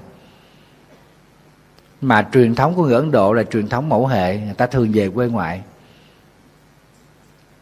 Mà 2.01 2.29
truyền 2.33 2.55
thống 2.55 2.75
của 2.75 2.83
người 2.83 2.93
ấn 2.93 3.11
độ 3.11 3.33
là 3.33 3.43
truyền 3.43 3.67
thống 3.67 3.89
mẫu 3.89 4.07
hệ, 4.07 4.37
người 4.37 4.53
ta 4.53 4.67
thường 4.67 4.91
về 4.93 5.09
quê 5.09 5.27
ngoại 5.27 5.61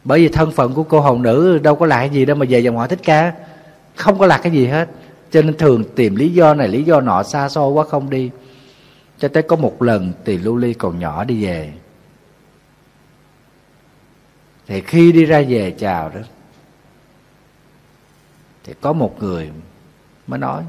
bởi 0.04 0.20
vì 0.20 0.28
thân 0.28 0.50
phận 0.50 0.74
của 0.74 0.82
cô 0.82 1.00
hầu 1.00 1.18
nữ 1.18 1.58
đâu 1.58 1.76
có 1.76 1.86
là 1.86 1.96
cái 1.96 2.10
gì 2.10 2.24
đâu 2.24 2.36
mà 2.36 2.46
về 2.48 2.58
dòng 2.58 2.76
họ 2.76 2.86
thích 2.86 3.00
ca. 3.04 3.32
Không 3.96 4.18
có 4.18 4.26
là 4.26 4.38
cái 4.38 4.52
gì 4.52 4.66
hết. 4.66 4.88
Cho 5.30 5.42
nên 5.42 5.56
thường 5.56 5.84
tìm 5.96 6.14
lý 6.14 6.28
do 6.28 6.54
này, 6.54 6.68
lý 6.68 6.82
do 6.82 7.00
nọ 7.00 7.22
xa 7.22 7.48
xôi 7.48 7.72
quá 7.72 7.84
không 7.84 8.10
đi. 8.10 8.30
Cho 9.18 9.28
tới 9.28 9.42
có 9.42 9.56
một 9.56 9.82
lần 9.82 10.12
thì 10.24 10.38
lưu 10.38 10.56
ly 10.56 10.74
còn 10.74 10.98
nhỏ 10.98 11.24
đi 11.24 11.44
về. 11.44 11.72
Thì 14.66 14.80
khi 14.80 15.12
đi 15.12 15.24
ra 15.24 15.42
về 15.48 15.74
chào 15.78 16.08
đó, 16.08 16.20
thì 18.64 18.74
có 18.80 18.92
một 18.92 19.22
người 19.22 19.50
mới 20.26 20.38
nói, 20.38 20.62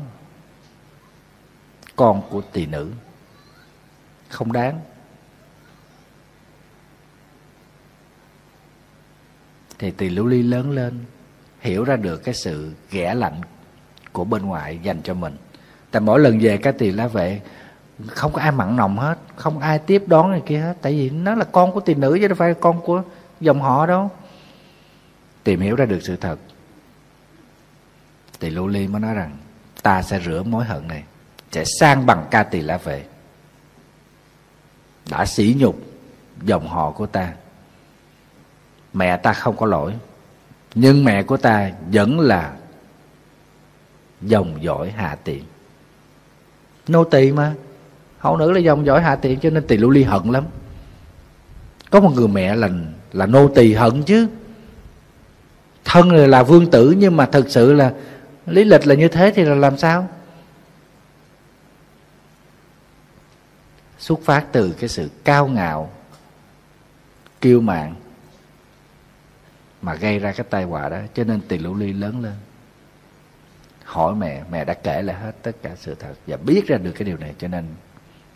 con 1.96 2.22
của 2.30 2.42
tỳ 2.52 2.66
nữ, 2.66 2.92
không 4.30 4.52
đáng. 4.52 4.80
Thì 9.80 9.92
tỳ 9.92 10.10
lưu 10.10 10.26
ly 10.26 10.44
lớn 10.44 10.72
lên, 10.72 11.00
hiểu 11.60 11.84
ra 11.84 11.96
được 11.96 12.18
cái 12.18 12.34
sự 12.34 12.72
ghẻ 12.92 13.14
lạnh 13.14 13.42
của 14.12 14.24
bên 14.24 14.46
ngoài 14.46 14.80
dành 14.84 15.02
cho 15.04 15.14
mình. 15.14 15.38
Tại 15.92 16.02
mỗi 16.02 16.20
lần 16.20 16.40
về 16.40 16.58
cái 16.58 16.74
tỳ 16.74 16.92
lá 16.92 17.08
vệ, 17.08 17.42
không 18.08 18.34
có 18.34 18.42
ai 18.42 18.52
mặn 18.52 18.76
nồng 18.76 18.98
hết, 18.98 19.18
không 19.36 19.60
ai 19.60 19.80
tiếp 19.80 20.04
đón 20.08 20.32
này 20.32 20.42
kia 20.46 20.60
hết. 20.60 20.78
Tại 20.82 20.94
vì 20.94 21.10
nó 21.10 21.36
là 21.36 21.46
con 21.46 21.72
của 21.72 21.80
tỳ 21.80 21.94
nữ 21.94 22.18
chứ 22.22 22.28
đâu 22.28 22.36
phải 22.36 22.54
con 22.54 22.82
của 22.82 23.04
dòng 23.40 23.62
họ 23.62 23.86
đâu. 23.86 24.12
Tìm 25.44 25.60
hiểu 25.60 25.76
ra 25.76 25.86
được 25.86 26.00
sự 26.02 26.16
thật. 26.16 26.40
Tỳ 28.40 28.50
lưu 28.50 28.68
ly 28.68 28.88
mới 28.88 29.02
nói 29.02 29.14
rằng, 29.14 29.38
ta 29.84 30.02
sẽ 30.02 30.20
rửa 30.20 30.44
mối 30.44 30.66
hận 30.66 30.88
này, 30.88 31.04
sẽ 31.52 31.64
sang 31.80 32.06
bằng 32.06 32.28
ca 32.32 32.44
tỳ 32.44 32.62
la 32.62 32.78
vệ. 32.78 33.06
Đã 35.10 35.26
sỉ 35.26 35.56
nhục 35.60 35.82
dòng 36.42 36.68
họ 36.68 36.92
của 36.92 37.06
ta 37.06 37.34
mẹ 38.94 39.18
ta 39.18 39.34
không 39.34 39.58
có 39.58 39.66
lỗi. 39.66 39.94
Nhưng 40.76 41.06
mẹ 41.06 41.24
của 41.24 41.38
ta 41.38 41.72
vẫn 41.92 42.20
là 42.20 42.54
dòng 44.22 44.64
dõi 44.64 44.92
hạ 44.92 45.18
tiện. 45.24 45.44
Nô 46.88 47.04
tỳ 47.04 47.32
mà. 47.32 47.54
Hậu 48.18 48.38
nữ 48.38 48.52
là 48.52 48.60
dòng 48.60 48.86
dõi 48.86 49.02
hạ 49.02 49.16
tiện 49.16 49.40
cho 49.40 49.50
nên 49.50 49.68
tỳ 49.68 49.78
lưu 49.78 49.90
ly 49.90 50.04
hận 50.04 50.32
lắm. 50.32 50.46
Có 51.90 52.00
một 52.00 52.12
người 52.16 52.28
mẹ 52.28 52.56
là 52.56 52.70
là 53.14 53.26
nô 53.26 53.48
tỳ 53.48 53.74
hận 53.74 54.04
chứ. 54.04 54.28
Thân 55.86 56.12
là 56.12 56.44
vương 56.44 56.72
tử 56.72 56.96
nhưng 56.98 57.18
mà 57.18 57.26
thực 57.26 57.50
sự 57.50 57.74
là 57.74 57.94
lý 58.46 58.64
lịch 58.64 58.88
là 58.88 58.96
như 58.96 59.08
thế 59.08 59.32
thì 59.36 59.44
là 59.44 59.56
làm 59.56 59.78
sao? 59.78 60.08
Xuất 64.00 64.20
phát 64.24 64.46
từ 64.52 64.72
cái 64.80 64.90
sự 64.90 65.10
cao 65.24 65.48
ngạo, 65.48 65.92
kiêu 67.42 67.62
mạn 67.62 67.96
mà 69.84 69.96
gây 69.96 70.20
ra 70.20 70.32
cái 70.32 70.46
tai 70.50 70.64
họa 70.64 70.90
đó, 70.90 70.98
cho 71.14 71.24
nên 71.24 71.42
tỳ 71.42 71.58
lũ 71.58 71.76
ly 71.76 71.94
lớn 71.94 72.22
lên. 72.22 72.34
Hỏi 73.84 74.16
mẹ 74.16 74.44
mẹ 74.52 74.66
đã 74.66 74.74
kể 74.74 75.02
lại 75.02 75.16
hết 75.16 75.32
tất 75.42 75.52
cả 75.62 75.76
sự 75.76 75.96
thật 75.96 76.14
và 76.28 76.38
biết 76.38 76.68
ra 76.68 76.78
được 76.78 76.92
cái 76.92 77.06
điều 77.06 77.18
này, 77.18 77.36
cho 77.38 77.48
nên 77.48 77.66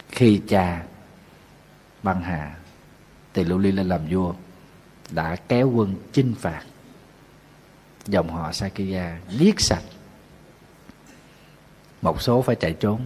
khi 0.10 0.42
cha 0.48 0.84
băng 2.04 2.22
hà, 2.22 2.56
tỳ 3.34 3.44
lũ 3.44 3.58
ly 3.58 3.72
lên 3.72 3.88
làm 3.88 4.02
vua, 4.10 4.34
đã 5.12 5.36
kéo 5.48 5.70
quân 5.70 5.96
chinh 6.12 6.36
phạt 6.40 6.62
dòng 8.06 8.30
họ 8.30 8.52
Sakya, 8.52 9.18
giết 9.30 9.60
sạch. 9.60 9.84
Một 12.02 12.22
số 12.22 12.42
phải 12.42 12.56
chạy 12.56 12.74
trốn, 12.74 13.02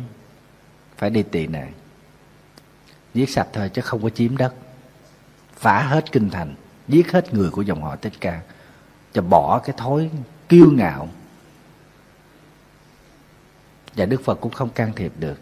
phải 0.98 1.10
đi 1.10 1.24
tị 1.24 1.48
nạn. 1.48 1.74
Giết 3.14 3.30
sạch 3.30 3.48
thôi 3.54 3.70
chứ 3.74 3.82
không 3.82 4.04
có 4.04 4.10
chiếm 4.10 4.38
đất, 4.38 4.54
phá 5.54 5.84
hết 5.84 6.12
kinh 6.12 6.30
thành 6.30 6.56
giết 6.92 7.12
hết 7.12 7.34
người 7.34 7.50
của 7.50 7.62
dòng 7.62 7.84
họ 7.84 7.96
Thích 7.96 8.14
Ca, 8.22 8.42
cho 9.14 9.22
bỏ 9.22 9.60
cái 9.60 9.76
thói 9.78 10.10
kiêu 10.50 10.72
ngạo. 10.72 11.08
Và 13.96 14.06
Đức 14.06 14.22
Phật 14.24 14.42
cũng 14.42 14.52
không 14.52 14.70
can 14.70 14.94
thiệp 14.96 15.14
được 15.20 15.39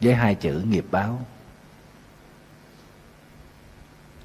với 0.00 0.14
hai 0.14 0.34
chữ 0.34 0.62
nghiệp 0.68 0.84
báo. 0.90 1.20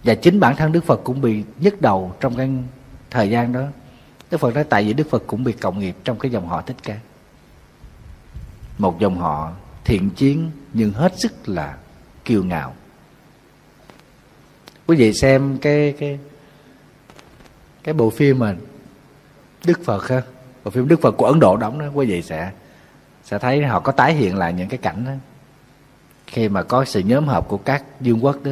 Và 0.04 0.16
chính 0.16 0.40
bản 0.40 0.56
thân 0.56 0.72
Đức 0.72 0.84
Phật 0.84 1.02
cũng 1.04 1.22
bị 1.22 1.44
nhức 1.60 1.82
đầu 1.82 2.16
trong 2.20 2.38
cái 2.38 2.50
thời 3.10 3.30
gian 3.30 3.54
đó. 3.54 3.64
Đức 4.32 4.38
Phật 4.38 4.56
nói 4.56 4.64
tại 4.64 4.84
vì 4.84 4.94
Đức 4.94 5.10
Phật 5.10 5.24
cũng 5.28 5.44
bị 5.44 5.52
cộng 5.52 5.80
nghiệp 5.80 5.96
trong 6.04 6.20
cái 6.20 6.32
dòng 6.32 6.48
họ 6.48 6.62
Thích 6.62 6.78
Ca. 6.84 7.00
Một 8.78 9.00
dòng 9.00 9.18
họ 9.18 9.52
thiện 9.86 10.10
chiến 10.10 10.52
nhưng 10.74 10.92
hết 10.92 11.20
sức 11.20 11.50
là 11.50 11.78
kiêu 12.26 12.44
ngạo. 12.44 12.76
Quý 14.88 14.98
vị 14.98 15.14
xem 15.14 15.58
cái 15.62 15.96
cái 16.00 16.20
cái 17.84 17.94
bộ 17.94 18.10
phim 18.10 18.40
mà 18.40 18.56
Đức 19.66 19.80
Phật 19.86 20.08
ha 20.08 20.22
bộ 20.64 20.72
phim 20.72 20.88
Đức 20.88 21.02
Phật 21.02 21.12
của 21.12 21.26
Ấn 21.26 21.40
Độ 21.40 21.58
đóng 21.58 21.80
đó 21.80 21.86
quý 21.94 22.06
vị 22.06 22.22
sẽ 22.22 22.52
sẽ 23.24 23.40
thấy 23.40 23.66
họ 23.66 23.80
có 23.80 23.92
tái 23.92 24.14
hiện 24.14 24.38
lại 24.38 24.54
những 24.54 24.70
cái 24.70 24.78
cảnh 24.78 25.06
đó. 25.06 25.12
Khi 26.28 26.50
mà 26.50 26.64
có 26.64 26.86
sự 26.86 27.00
nhóm 27.00 27.28
họp 27.28 27.48
của 27.48 27.58
các 27.58 27.84
vương 28.00 28.26
quốc 28.26 28.44
đó 28.44 28.52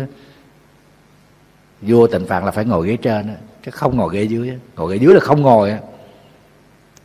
vua 1.82 2.08
tịnh 2.08 2.28
phạn 2.28 2.46
là 2.46 2.52
phải 2.52 2.66
ngồi 2.66 2.88
ghế 2.88 2.98
trên 2.98 3.28
đó, 3.28 3.34
chứ 3.66 3.72
không 3.72 3.98
ngồi 3.98 4.16
ghế 4.16 4.24
dưới 4.24 4.50
đó. 4.50 4.56
ngồi 4.76 4.94
ghế 4.94 5.04
dưới 5.04 5.14
là 5.14 5.20
không 5.20 5.42
ngồi 5.42 5.72
đó. 5.72 5.78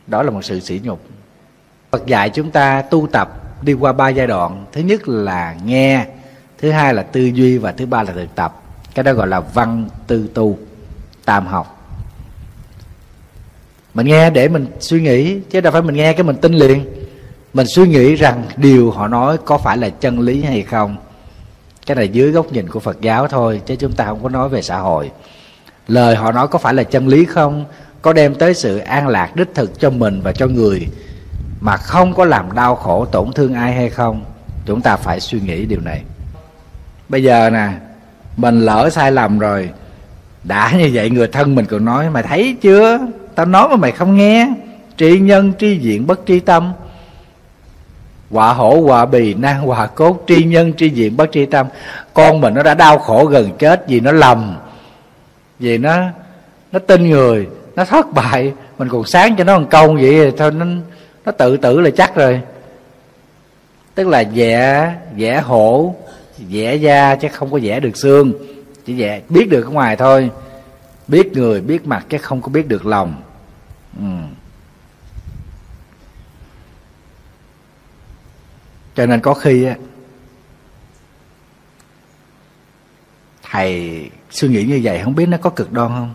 đó 0.07 0.23
là 0.23 0.31
một 0.31 0.41
sự 0.41 0.59
sỉ 0.59 0.81
nhục. 0.83 1.05
Phật 1.91 2.05
dạy 2.05 2.29
chúng 2.29 2.51
ta 2.51 2.81
tu 2.81 3.07
tập 3.11 3.29
đi 3.63 3.73
qua 3.73 3.93
ba 3.93 4.09
giai 4.09 4.27
đoạn. 4.27 4.65
Thứ 4.71 4.81
nhất 4.81 5.07
là 5.07 5.55
nghe 5.65 6.07
thứ 6.57 6.71
hai 6.71 6.93
là 6.93 7.03
tư 7.03 7.21
duy 7.21 7.57
và 7.57 7.71
thứ 7.71 7.85
ba 7.85 8.03
là 8.03 8.11
thực 8.11 8.35
tập. 8.35 8.61
Cái 8.95 9.03
đó 9.03 9.13
gọi 9.13 9.27
là 9.27 9.39
văn 9.39 9.89
tư 10.07 10.29
tu 10.33 10.57
tam 11.25 11.47
học 11.47 11.72
mình 13.93 14.07
nghe 14.07 14.29
để 14.29 14.47
mình 14.47 14.67
suy 14.79 15.01
nghĩ, 15.01 15.39
chứ 15.49 15.61
đâu 15.61 15.71
phải 15.73 15.81
mình 15.81 15.95
nghe 15.95 16.13
cái 16.13 16.23
mình 16.23 16.35
tin 16.35 16.53
liền. 16.53 16.85
Mình 17.53 17.67
suy 17.75 17.87
nghĩ 17.87 18.15
rằng 18.15 18.43
điều 18.57 18.91
họ 18.91 19.07
nói 19.07 19.37
có 19.45 19.57
phải 19.57 19.77
là 19.77 19.89
chân 19.89 20.19
lý 20.19 20.43
hay 20.43 20.61
không. 20.61 20.95
Cái 21.85 21.95
này 21.95 22.07
dưới 22.07 22.31
góc 22.31 22.51
nhìn 22.51 22.69
của 22.69 22.79
phật 22.79 23.01
giáo 23.01 23.27
thôi, 23.27 23.61
chứ 23.65 23.75
chúng 23.75 23.91
ta 23.91 24.05
không 24.05 24.23
có 24.23 24.29
nói 24.29 24.49
về 24.49 24.61
xã 24.61 24.77
hội. 24.77 25.11
Lời 25.87 26.15
họ 26.15 26.31
nói 26.31 26.47
có 26.47 26.59
phải 26.59 26.73
là 26.73 26.83
chân 26.83 27.07
lý 27.07 27.25
không, 27.25 27.65
có 28.01 28.13
đem 28.13 28.35
tới 28.35 28.53
sự 28.53 28.77
an 28.77 29.07
lạc 29.07 29.35
đích 29.35 29.47
thực 29.55 29.79
cho 29.79 29.89
mình 29.89 30.21
và 30.23 30.31
cho 30.31 30.47
người, 30.47 30.87
mà 31.61 31.77
không 31.77 32.13
có 32.13 32.25
làm 32.25 32.51
đau 32.55 32.75
khổ 32.75 33.05
tổn 33.05 33.33
thương 33.33 33.53
ai 33.53 33.73
hay 33.73 33.89
không, 33.89 34.23
chúng 34.65 34.81
ta 34.81 34.95
phải 34.95 35.19
suy 35.19 35.39
nghĩ 35.39 35.65
điều 35.65 35.79
này. 35.79 36.01
Bây 37.09 37.23
giờ 37.23 37.49
nè, 37.49 37.69
mình 38.37 38.61
lỡ 38.61 38.89
sai 38.91 39.11
lầm 39.11 39.39
rồi, 39.39 39.69
đã 40.43 40.71
như 40.77 40.89
vậy 40.93 41.09
người 41.09 41.27
thân 41.27 41.55
mình 41.55 41.65
còn 41.65 41.85
nói, 41.85 42.09
mày 42.09 42.23
thấy 42.23 42.55
chưa? 42.61 42.99
Tao 43.35 43.45
nói 43.45 43.67
mà 43.69 43.75
mày 43.75 43.91
không 43.91 44.15
nghe. 44.15 44.47
Tri 44.97 45.19
nhân, 45.19 45.53
tri 45.59 45.77
diện, 45.77 46.07
bất 46.07 46.19
tri 46.25 46.39
tâm. 46.39 46.73
Họa 48.31 48.53
hổ, 48.53 48.81
họa 48.81 49.05
bì, 49.05 49.33
nan, 49.33 49.55
họa 49.55 49.87
cốt. 49.87 50.23
Tri 50.27 50.43
nhân, 50.43 50.73
tri 50.73 50.89
diện, 50.89 51.17
bất 51.17 51.31
tri 51.31 51.45
tâm. 51.45 51.67
Con 52.13 52.41
mình 52.41 52.53
nó 52.53 52.63
đã 52.63 52.73
đau 52.73 52.99
khổ 52.99 53.25
gần 53.25 53.49
chết 53.59 53.83
vì 53.87 53.99
nó 53.99 54.11
lầm. 54.11 54.57
Vì 55.59 55.77
nó 55.77 55.97
nó 56.71 56.79
tin 56.79 57.09
người, 57.09 57.47
nó 57.75 57.85
thất 57.85 58.13
bại. 58.13 58.53
Mình 58.77 58.89
còn 58.89 59.05
sáng 59.05 59.35
cho 59.35 59.43
nó 59.43 59.59
một 59.59 59.67
câu 59.69 59.93
vậy 60.01 60.31
thôi, 60.37 60.51
nó 60.51 60.65
nó 61.25 61.31
tự 61.31 61.57
tử 61.57 61.81
là 61.81 61.89
chắc 61.97 62.15
rồi. 62.15 62.41
Tức 63.95 64.07
là 64.07 64.23
vẽ 64.33 64.93
vẽ 65.15 65.41
hổ 65.41 65.95
vẽ 66.49 66.75
da 66.75 67.15
chứ 67.15 67.27
không 67.31 67.51
có 67.51 67.59
vẽ 67.63 67.79
được 67.79 67.97
xương. 67.97 68.33
Chỉ 68.85 68.93
vẽ 68.93 69.21
biết 69.29 69.49
được 69.49 69.65
ở 69.65 69.69
ngoài 69.69 69.95
thôi 69.95 70.29
biết 71.13 71.31
người, 71.33 71.61
biết 71.61 71.87
mặt 71.87 72.05
chứ 72.09 72.17
không 72.17 72.41
có 72.41 72.49
biết 72.49 72.67
được 72.67 72.85
lòng. 72.85 73.21
Ừ. 73.97 74.05
cho 78.95 79.05
nên 79.05 79.21
có 79.21 79.33
khi 79.33 79.63
á, 79.63 79.75
thầy 83.43 84.09
suy 84.29 84.47
nghĩ 84.47 84.63
như 84.63 84.79
vậy, 84.83 85.01
không 85.03 85.15
biết 85.15 85.25
nó 85.25 85.37
có 85.41 85.49
cực 85.49 85.71
đoan 85.71 85.89
không? 85.89 86.13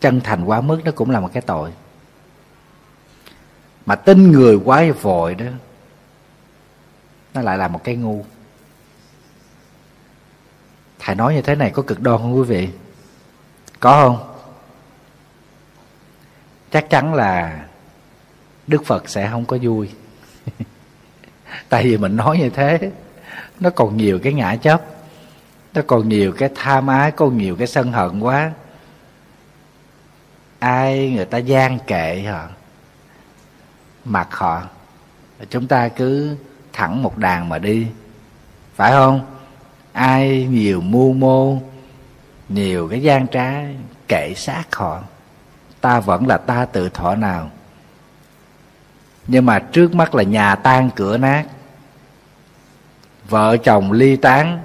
Chân 0.00 0.20
thành 0.20 0.44
quá 0.44 0.60
mức 0.60 0.80
nó 0.84 0.90
cũng 0.90 1.10
là 1.10 1.20
một 1.20 1.30
cái 1.32 1.42
tội. 1.42 1.72
Mà 3.86 3.94
tin 3.94 4.32
người 4.32 4.58
quá 4.64 4.84
vội 5.00 5.34
đó, 5.34 5.46
nó 7.34 7.40
lại 7.40 7.58
là 7.58 7.68
một 7.68 7.84
cái 7.84 7.96
ngu. 7.96 8.24
Thầy 10.98 11.14
nói 11.14 11.34
như 11.34 11.42
thế 11.42 11.54
này 11.54 11.70
có 11.70 11.82
cực 11.82 12.00
đoan 12.00 12.18
không 12.18 12.36
quý 12.36 12.42
vị? 12.42 12.68
Có 13.80 14.02
không? 14.02 14.34
Chắc 16.70 16.90
chắn 16.90 17.14
là 17.14 17.64
đức 18.66 18.84
phật 18.84 19.08
sẽ 19.08 19.28
không 19.30 19.44
có 19.44 19.58
vui. 19.62 19.90
Tại 21.68 21.84
vì 21.84 21.96
mình 21.96 22.16
nói 22.16 22.38
như 22.38 22.50
thế, 22.50 22.90
nó 23.60 23.70
còn 23.70 23.96
nhiều 23.96 24.20
cái 24.22 24.32
ngã 24.32 24.56
chấp 24.56 24.82
nó 25.74 25.82
còn 25.86 26.08
nhiều 26.08 26.32
cái 26.32 26.48
tham 26.54 26.86
ái 26.86 27.10
còn 27.10 27.38
nhiều 27.38 27.56
cái 27.56 27.66
sân 27.66 27.92
hận 27.92 28.20
quá. 28.20 28.52
Ai 30.58 31.10
người 31.10 31.24
ta 31.24 31.38
gian 31.38 31.78
kệ 31.86 32.22
họ, 32.22 32.48
mặc 34.04 34.28
họ, 34.30 34.62
chúng 35.50 35.66
ta 35.66 35.88
cứ 35.88 36.36
thẳng 36.72 37.02
một 37.02 37.18
đàn 37.18 37.48
mà 37.48 37.58
đi. 37.58 37.86
Phải 38.74 38.92
không? 38.92 39.26
Ai 39.92 40.46
nhiều 40.50 40.80
mưu 40.80 41.12
mô 41.12 41.58
nhiều 42.48 42.88
cái 42.88 43.02
gian 43.02 43.28
trá 43.28 43.52
kệ 44.08 44.34
sát 44.36 44.74
họ. 44.74 45.02
Ta 45.80 46.00
vẫn 46.00 46.26
là 46.26 46.38
ta 46.38 46.64
tự 46.64 46.88
thọ 46.88 47.14
nào. 47.14 47.50
Nhưng 49.26 49.46
mà 49.46 49.58
trước 49.58 49.94
mắt 49.94 50.14
là 50.14 50.22
nhà 50.22 50.54
tan 50.54 50.90
cửa 50.96 51.18
nát. 51.18 51.44
Vợ 53.28 53.56
chồng 53.56 53.92
ly 53.92 54.16
tán. 54.16 54.60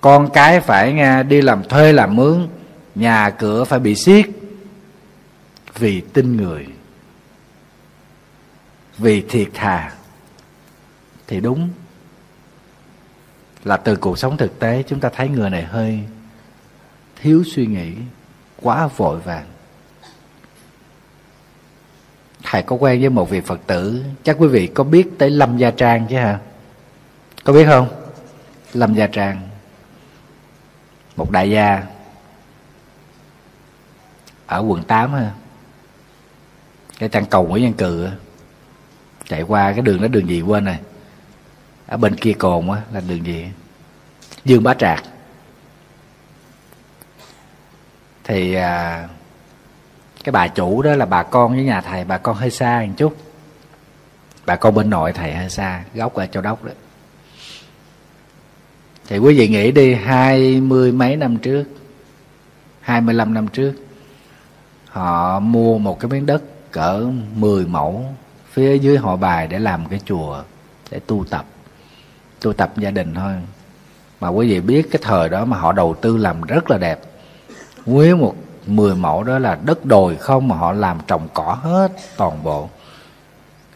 Con 0.00 0.30
cái 0.32 0.60
phải 0.60 0.92
nghe 0.92 1.22
đi 1.22 1.42
làm 1.42 1.64
thuê 1.64 1.92
làm 1.92 2.16
mướn. 2.16 2.48
Nhà 2.94 3.30
cửa 3.30 3.64
phải 3.64 3.78
bị 3.78 3.94
xiết. 3.94 4.26
Vì 5.74 6.00
tin 6.00 6.36
người. 6.36 6.66
Vì 8.98 9.24
thiệt 9.28 9.48
thà. 9.54 9.92
Thì 11.26 11.40
đúng. 11.40 11.70
Là 13.64 13.76
từ 13.76 13.96
cuộc 13.96 14.18
sống 14.18 14.36
thực 14.36 14.58
tế 14.58 14.82
chúng 14.88 15.00
ta 15.00 15.08
thấy 15.08 15.28
người 15.28 15.50
này 15.50 15.62
hơi 15.62 16.00
thiếu 17.26 17.42
suy 17.46 17.66
nghĩ, 17.66 17.92
quá 18.62 18.86
vội 18.86 19.20
vàng. 19.20 19.46
Thầy 22.42 22.62
có 22.62 22.76
quen 22.76 23.00
với 23.00 23.10
một 23.10 23.30
vị 23.30 23.40
phật 23.40 23.60
tử, 23.66 24.04
chắc 24.22 24.36
quý 24.38 24.48
vị 24.48 24.66
có 24.66 24.84
biết 24.84 25.08
tới 25.18 25.30
lâm 25.30 25.56
gia 25.58 25.70
trang 25.70 26.06
chứ 26.10 26.16
hả? 26.16 26.40
Có 27.44 27.52
biết 27.52 27.66
không? 27.66 27.88
Lâm 28.72 28.94
gia 28.94 29.06
trang, 29.06 29.48
một 31.16 31.30
đại 31.30 31.50
gia 31.50 31.82
ở 34.46 34.64
quận 34.68 34.82
8 34.82 35.12
ha. 35.12 35.32
Cái 36.98 37.08
trang 37.08 37.26
cầu 37.26 37.46
nguyễn 37.46 37.64
văn 37.64 37.72
cừ 37.72 38.08
chạy 39.24 39.42
qua 39.42 39.72
cái 39.72 39.82
đường 39.82 40.02
đó 40.02 40.08
đường 40.08 40.28
gì 40.28 40.40
quên 40.42 40.64
này 40.64 40.80
ở 41.86 41.96
bên 41.96 42.16
kia 42.16 42.32
cồn 42.32 42.70
á, 42.70 42.82
là 42.92 43.00
đường 43.00 43.26
gì? 43.26 43.46
Dương 44.44 44.62
bá 44.62 44.74
trạc. 44.74 45.04
Thì 48.26 48.54
à, 48.54 49.08
cái 50.24 50.32
bà 50.32 50.48
chủ 50.48 50.82
đó 50.82 50.94
là 50.94 51.06
bà 51.06 51.22
con 51.22 51.54
với 51.54 51.64
nhà 51.64 51.80
thầy 51.80 52.04
bà 52.04 52.18
con 52.18 52.36
hơi 52.36 52.50
xa 52.50 52.84
một 52.86 52.92
chút. 52.96 53.16
Bà 54.46 54.56
con 54.56 54.74
bên 54.74 54.90
nội 54.90 55.12
thầy 55.12 55.34
hơi 55.34 55.50
xa 55.50 55.84
gốc 55.94 56.14
ở 56.14 56.26
châu 56.26 56.42
đốc 56.42 56.64
đó. 56.64 56.72
Thì 59.08 59.18
quý 59.18 59.38
vị 59.38 59.48
nghĩ 59.48 59.72
đi 59.72 59.94
hai 59.94 60.60
mươi 60.60 60.92
mấy 60.92 61.16
năm 61.16 61.36
trước 61.36 61.64
hai 62.80 63.00
mươi 63.00 63.14
lăm 63.14 63.34
năm 63.34 63.48
trước 63.48 63.72
họ 64.88 65.40
mua 65.40 65.78
một 65.78 66.00
cái 66.00 66.10
miếng 66.10 66.26
đất 66.26 66.42
cỡ 66.70 67.06
10 67.34 67.66
mẫu 67.66 68.04
phía 68.52 68.78
dưới 68.78 68.98
họ 68.98 69.16
bài 69.16 69.46
để 69.46 69.58
làm 69.58 69.86
cái 69.86 70.00
chùa 70.04 70.42
để 70.90 71.00
tu 71.06 71.24
tập 71.30 71.44
tu 72.40 72.52
tập 72.52 72.72
gia 72.76 72.90
đình 72.90 73.14
thôi. 73.14 73.32
Mà 74.20 74.28
quý 74.28 74.48
vị 74.48 74.60
biết 74.60 74.88
cái 74.90 75.02
thời 75.04 75.28
đó 75.28 75.44
mà 75.44 75.58
họ 75.58 75.72
đầu 75.72 75.94
tư 75.94 76.16
làm 76.16 76.42
rất 76.42 76.70
là 76.70 76.78
đẹp 76.78 77.00
nguyên 77.86 78.18
một 78.18 78.34
10 78.66 78.94
mẫu 78.94 79.24
đó 79.24 79.38
là 79.38 79.58
đất 79.64 79.84
đồi 79.84 80.16
không 80.16 80.48
mà 80.48 80.56
họ 80.56 80.72
làm 80.72 80.98
trồng 81.06 81.28
cỏ 81.34 81.58
hết 81.62 81.92
toàn 82.16 82.42
bộ. 82.42 82.70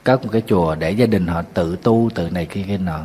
Cất 0.04 0.24
một 0.24 0.28
cái 0.32 0.42
chùa 0.46 0.74
để 0.74 0.90
gia 0.90 1.06
đình 1.06 1.26
họ 1.26 1.42
tự 1.54 1.76
tu, 1.82 2.11
tự 2.14 2.30
này 2.30 2.46
kia 2.46 2.64
kia 2.68 2.78
nọ. 2.78 3.00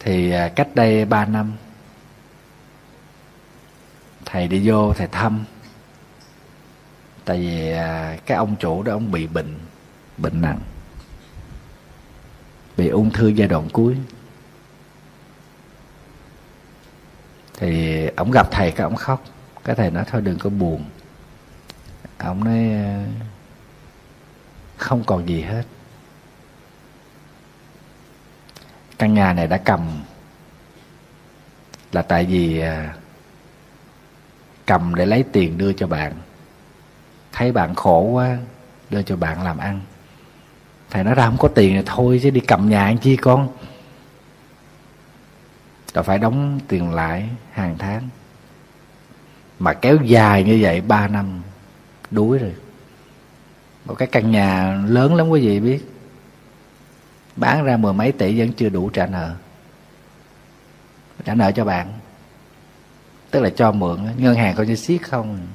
Thì 0.00 0.30
à, 0.32 0.48
cách 0.48 0.68
đây 0.74 1.04
ba 1.04 1.24
năm, 1.24 1.52
thầy 4.24 4.48
đi 4.48 4.68
vô, 4.68 4.92
thầy 4.92 5.06
thăm. 5.06 5.44
Tại 7.24 7.38
vì 7.38 7.72
à, 7.72 8.18
cái 8.26 8.38
ông 8.38 8.56
chủ 8.56 8.82
đó, 8.82 8.92
ông 8.92 9.12
bị 9.12 9.26
bệnh 9.26 9.58
bệnh 10.18 10.40
nặng 10.40 10.60
bị 12.82 12.88
ung 12.88 13.10
thư 13.10 13.28
giai 13.28 13.48
đoạn 13.48 13.68
cuối. 13.72 13.96
Thì 17.58 18.06
ông 18.16 18.30
gặp 18.30 18.48
thầy 18.50 18.70
cái 18.70 18.84
ông 18.84 18.96
khóc. 18.96 19.24
Cái 19.64 19.76
thầy 19.76 19.90
nói, 19.90 20.04
thôi 20.10 20.20
đừng 20.20 20.38
có 20.38 20.50
buồn. 20.50 20.84
Ông 22.18 22.44
nói 22.44 22.84
ờ, 22.84 23.04
không 24.76 25.04
còn 25.04 25.28
gì 25.28 25.42
hết. 25.42 25.62
Căn 28.98 29.14
nhà 29.14 29.32
này 29.32 29.46
đã 29.46 29.58
cầm. 29.58 30.02
Là 31.92 32.02
tại 32.02 32.24
vì 32.24 32.60
ờ, 32.60 32.84
cầm 34.66 34.94
để 34.94 35.06
lấy 35.06 35.24
tiền 35.32 35.58
đưa 35.58 35.72
cho 35.72 35.86
bạn. 35.86 36.12
Thấy 37.32 37.52
bạn 37.52 37.74
khổ 37.74 38.00
quá, 38.02 38.38
đưa 38.90 39.02
cho 39.02 39.16
bạn 39.16 39.42
làm 39.42 39.58
ăn 39.58 39.80
thầy 40.92 41.04
nói 41.04 41.14
ra 41.14 41.26
không 41.26 41.38
có 41.38 41.48
tiền 41.48 41.76
thì 41.76 41.82
thôi 41.86 42.20
chứ 42.22 42.30
đi 42.30 42.40
cầm 42.40 42.68
nhà 42.68 42.84
anh 42.84 42.98
chi 42.98 43.16
con. 43.16 43.48
Rồi 45.94 46.04
phải 46.04 46.18
đóng 46.18 46.60
tiền 46.68 46.90
lãi 46.90 47.28
hàng 47.52 47.76
tháng. 47.78 48.08
Mà 49.58 49.72
kéo 49.72 49.98
dài 50.04 50.44
như 50.44 50.58
vậy 50.62 50.80
ba 50.80 51.08
năm, 51.08 51.42
đuối 52.10 52.38
rồi. 52.38 52.54
Một 53.84 53.94
cái 53.94 54.08
căn 54.08 54.30
nhà 54.30 54.78
lớn 54.88 55.14
lắm 55.14 55.28
quý 55.28 55.40
vị 55.40 55.60
biết. 55.60 55.84
Bán 57.36 57.64
ra 57.64 57.76
mười 57.76 57.92
mấy 57.92 58.12
tỷ 58.12 58.38
vẫn 58.38 58.52
chưa 58.52 58.68
đủ 58.68 58.90
trả 58.90 59.06
nợ. 59.06 59.34
Trả 61.24 61.34
nợ 61.34 61.52
cho 61.52 61.64
bạn. 61.64 61.92
Tức 63.30 63.40
là 63.40 63.50
cho 63.50 63.72
mượn. 63.72 64.06
Ngân 64.16 64.34
hàng 64.34 64.54
coi 64.56 64.66
như 64.66 64.76
siết 64.76 65.02
không. 65.02 65.46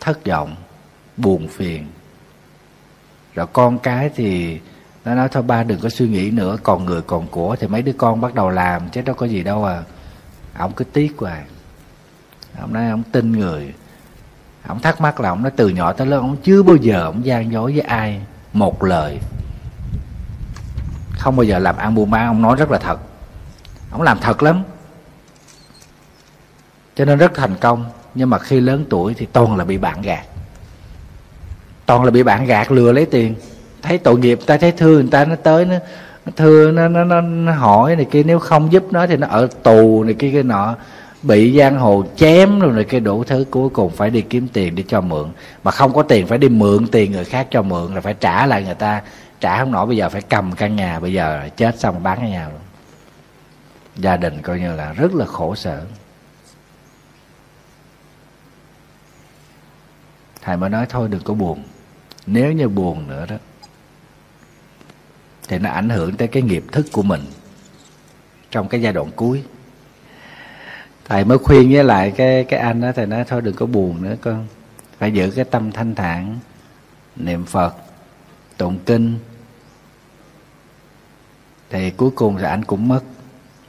Thất 0.00 0.26
vọng, 0.26 0.56
buồn 1.16 1.48
phiền 1.48 1.86
rồi 3.34 3.46
con 3.52 3.78
cái 3.78 4.10
thì 4.14 4.60
nó 5.04 5.14
nói, 5.14 5.28
thôi 5.28 5.42
ba 5.42 5.62
đừng 5.62 5.80
có 5.80 5.88
suy 5.88 6.08
nghĩ 6.08 6.30
nữa, 6.30 6.56
còn 6.62 6.84
người 6.84 7.02
còn 7.02 7.26
của 7.26 7.56
thì 7.60 7.66
mấy 7.66 7.82
đứa 7.82 7.92
con 7.92 8.20
bắt 8.20 8.34
đầu 8.34 8.50
làm, 8.50 8.88
chứ 8.88 9.02
đâu 9.02 9.14
có 9.14 9.26
gì 9.26 9.42
đâu 9.42 9.64
à. 9.64 9.82
Ông 10.56 10.72
cứ 10.72 10.84
tiếc 10.84 11.14
hoài. 11.18 11.42
Ông 12.60 12.72
nói, 12.72 12.90
ông 12.90 13.02
tin 13.12 13.32
người. 13.32 13.74
Ông 14.66 14.80
thắc 14.80 15.00
mắc 15.00 15.20
là 15.20 15.28
ông 15.28 15.42
nói, 15.42 15.52
từ 15.56 15.68
nhỏ 15.68 15.92
tới 15.92 16.06
lớn 16.06 16.20
ông 16.20 16.36
chưa 16.36 16.62
bao 16.62 16.76
giờ 16.76 17.04
ông 17.04 17.24
gian 17.24 17.52
dối 17.52 17.72
với 17.72 17.80
ai 17.80 18.20
một 18.52 18.84
lời. 18.84 19.18
Không 21.18 21.36
bao 21.36 21.44
giờ 21.44 21.58
làm 21.58 21.76
ăn 21.76 21.94
buôn 21.94 22.10
bán 22.10 22.26
ông 22.26 22.42
nói 22.42 22.56
rất 22.56 22.70
là 22.70 22.78
thật. 22.78 23.00
Ông 23.90 24.02
làm 24.02 24.18
thật 24.20 24.42
lắm. 24.42 24.62
Cho 26.96 27.04
nên 27.04 27.18
rất 27.18 27.34
thành 27.34 27.56
công, 27.60 27.84
nhưng 28.14 28.30
mà 28.30 28.38
khi 28.38 28.60
lớn 28.60 28.84
tuổi 28.90 29.14
thì 29.14 29.26
toàn 29.26 29.56
là 29.56 29.64
bị 29.64 29.78
bạn 29.78 30.02
gạt 30.02 30.24
toàn 31.86 32.04
là 32.04 32.10
bị 32.10 32.22
bạn 32.22 32.46
gạt 32.46 32.72
lừa 32.72 32.92
lấy 32.92 33.06
tiền. 33.06 33.34
Thấy 33.82 33.98
tội 33.98 34.18
nghiệp 34.18 34.38
ta 34.46 34.56
thấy 34.56 34.72
thương 34.72 35.00
người 35.00 35.10
ta 35.10 35.24
nó 35.24 35.36
tới 35.36 35.64
nó, 35.64 35.74
nó 36.26 36.32
thương 36.36 36.74
nó, 36.74 36.88
nó, 36.88 37.04
nó, 37.04 37.20
nó 37.20 37.52
hỏi 37.52 37.96
này 37.96 38.04
kia 38.04 38.22
nếu 38.22 38.38
không 38.38 38.72
giúp 38.72 38.84
nó 38.90 39.06
thì 39.06 39.16
nó 39.16 39.26
ở 39.26 39.48
tù 39.62 40.04
này 40.04 40.14
kia 40.14 40.30
cái 40.32 40.42
nọ. 40.42 40.76
Bị 41.22 41.58
giang 41.58 41.78
hồ 41.78 42.04
chém 42.16 42.60
rồi 42.60 42.72
này 42.72 42.84
kia 42.84 43.00
đủ 43.00 43.24
thứ 43.24 43.44
cuối 43.50 43.68
cùng 43.68 43.90
phải 43.90 44.10
đi 44.10 44.20
kiếm 44.20 44.48
tiền 44.52 44.74
để 44.74 44.84
cho 44.88 45.00
mượn. 45.00 45.28
Mà 45.64 45.70
không 45.70 45.92
có 45.92 46.02
tiền 46.02 46.26
phải 46.26 46.38
đi 46.38 46.48
mượn 46.48 46.86
tiền 46.86 47.12
người 47.12 47.24
khác 47.24 47.46
cho 47.50 47.62
mượn 47.62 47.94
là 47.94 48.00
phải 48.00 48.14
trả 48.14 48.46
lại 48.46 48.64
người 48.64 48.74
ta. 48.74 49.02
Trả 49.40 49.58
không 49.58 49.72
nổi 49.72 49.86
bây 49.86 49.96
giờ 49.96 50.08
phải 50.08 50.22
cầm 50.22 50.52
căn 50.52 50.76
nhà 50.76 51.00
bây 51.00 51.12
giờ 51.12 51.48
chết 51.56 51.80
xong 51.80 52.02
bán 52.02 52.18
cái 52.20 52.30
nhà 52.30 52.48
luôn. 52.48 52.60
Gia 53.96 54.16
đình 54.16 54.42
coi 54.42 54.60
như 54.60 54.76
là 54.76 54.92
rất 54.92 55.14
là 55.14 55.26
khổ 55.26 55.54
sở. 55.54 55.82
Thầy 60.42 60.56
mới 60.56 60.70
nói 60.70 60.86
thôi 60.88 61.08
đừng 61.10 61.22
có 61.24 61.34
buồn 61.34 61.62
nếu 62.26 62.52
như 62.52 62.68
buồn 62.68 63.08
nữa 63.08 63.26
đó, 63.28 63.36
thì 65.48 65.58
nó 65.58 65.70
ảnh 65.70 65.88
hưởng 65.88 66.16
tới 66.16 66.28
cái 66.28 66.42
nghiệp 66.42 66.64
thức 66.72 66.86
của 66.92 67.02
mình 67.02 67.20
trong 68.50 68.68
cái 68.68 68.82
giai 68.82 68.92
đoạn 68.92 69.10
cuối. 69.16 69.42
Thầy 71.04 71.24
mới 71.24 71.38
khuyên 71.38 71.72
với 71.72 71.84
lại 71.84 72.12
cái 72.16 72.44
cái 72.44 72.60
anh 72.60 72.80
đó, 72.80 72.92
thầy 72.94 73.06
nói, 73.06 73.24
thôi 73.24 73.40
đừng 73.40 73.56
có 73.56 73.66
buồn 73.66 74.02
nữa 74.02 74.16
con. 74.20 74.46
Phải 74.98 75.12
giữ 75.12 75.30
cái 75.30 75.44
tâm 75.44 75.72
thanh 75.72 75.94
thản, 75.94 76.38
niệm 77.16 77.44
phật, 77.44 77.74
tụng 78.56 78.78
kinh. 78.86 79.18
Thì 81.70 81.90
cuối 81.90 82.10
cùng 82.10 82.36
thì 82.38 82.44
anh 82.44 82.64
cũng 82.64 82.88
mất 82.88 83.02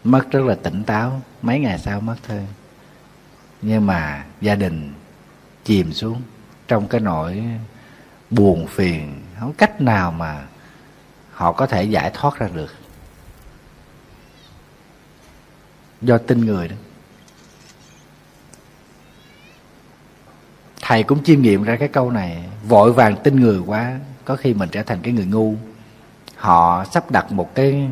mất 0.03 0.31
rất 0.31 0.41
là 0.45 0.55
tỉnh 0.55 0.83
táo, 0.83 1.21
mấy 1.41 1.59
ngày 1.59 1.79
sau 1.79 2.01
mất 2.01 2.15
thôi. 2.27 2.47
Nhưng 3.61 3.85
mà 3.85 4.25
gia 4.41 4.55
đình 4.55 4.93
chìm 5.63 5.93
xuống 5.93 6.21
trong 6.67 6.87
cái 6.87 7.01
nỗi 7.01 7.43
buồn 8.29 8.67
phiền. 8.67 9.21
Không 9.39 9.53
cách 9.53 9.81
nào 9.81 10.11
mà 10.11 10.45
họ 11.31 11.51
có 11.51 11.67
thể 11.67 11.83
giải 11.83 12.11
thoát 12.13 12.39
ra 12.39 12.49
được. 12.53 12.73
Do 16.01 16.17
tin 16.17 16.45
người 16.45 16.67
đó. 16.67 16.75
Thầy 20.81 21.03
cũng 21.03 21.23
chiêm 21.23 21.41
nghiệm 21.41 21.63
ra 21.63 21.75
cái 21.75 21.87
câu 21.87 22.11
này. 22.11 22.43
Vội 22.67 22.93
vàng 22.93 23.15
tin 23.23 23.39
người 23.39 23.59
quá, 23.65 23.99
có 24.25 24.35
khi 24.35 24.53
mình 24.53 24.69
trở 24.71 24.83
thành 24.83 24.99
cái 25.01 25.13
người 25.13 25.25
ngu. 25.25 25.53
Họ 26.35 26.85
sắp 26.85 27.11
đặt 27.11 27.31
một 27.31 27.55
cái 27.55 27.89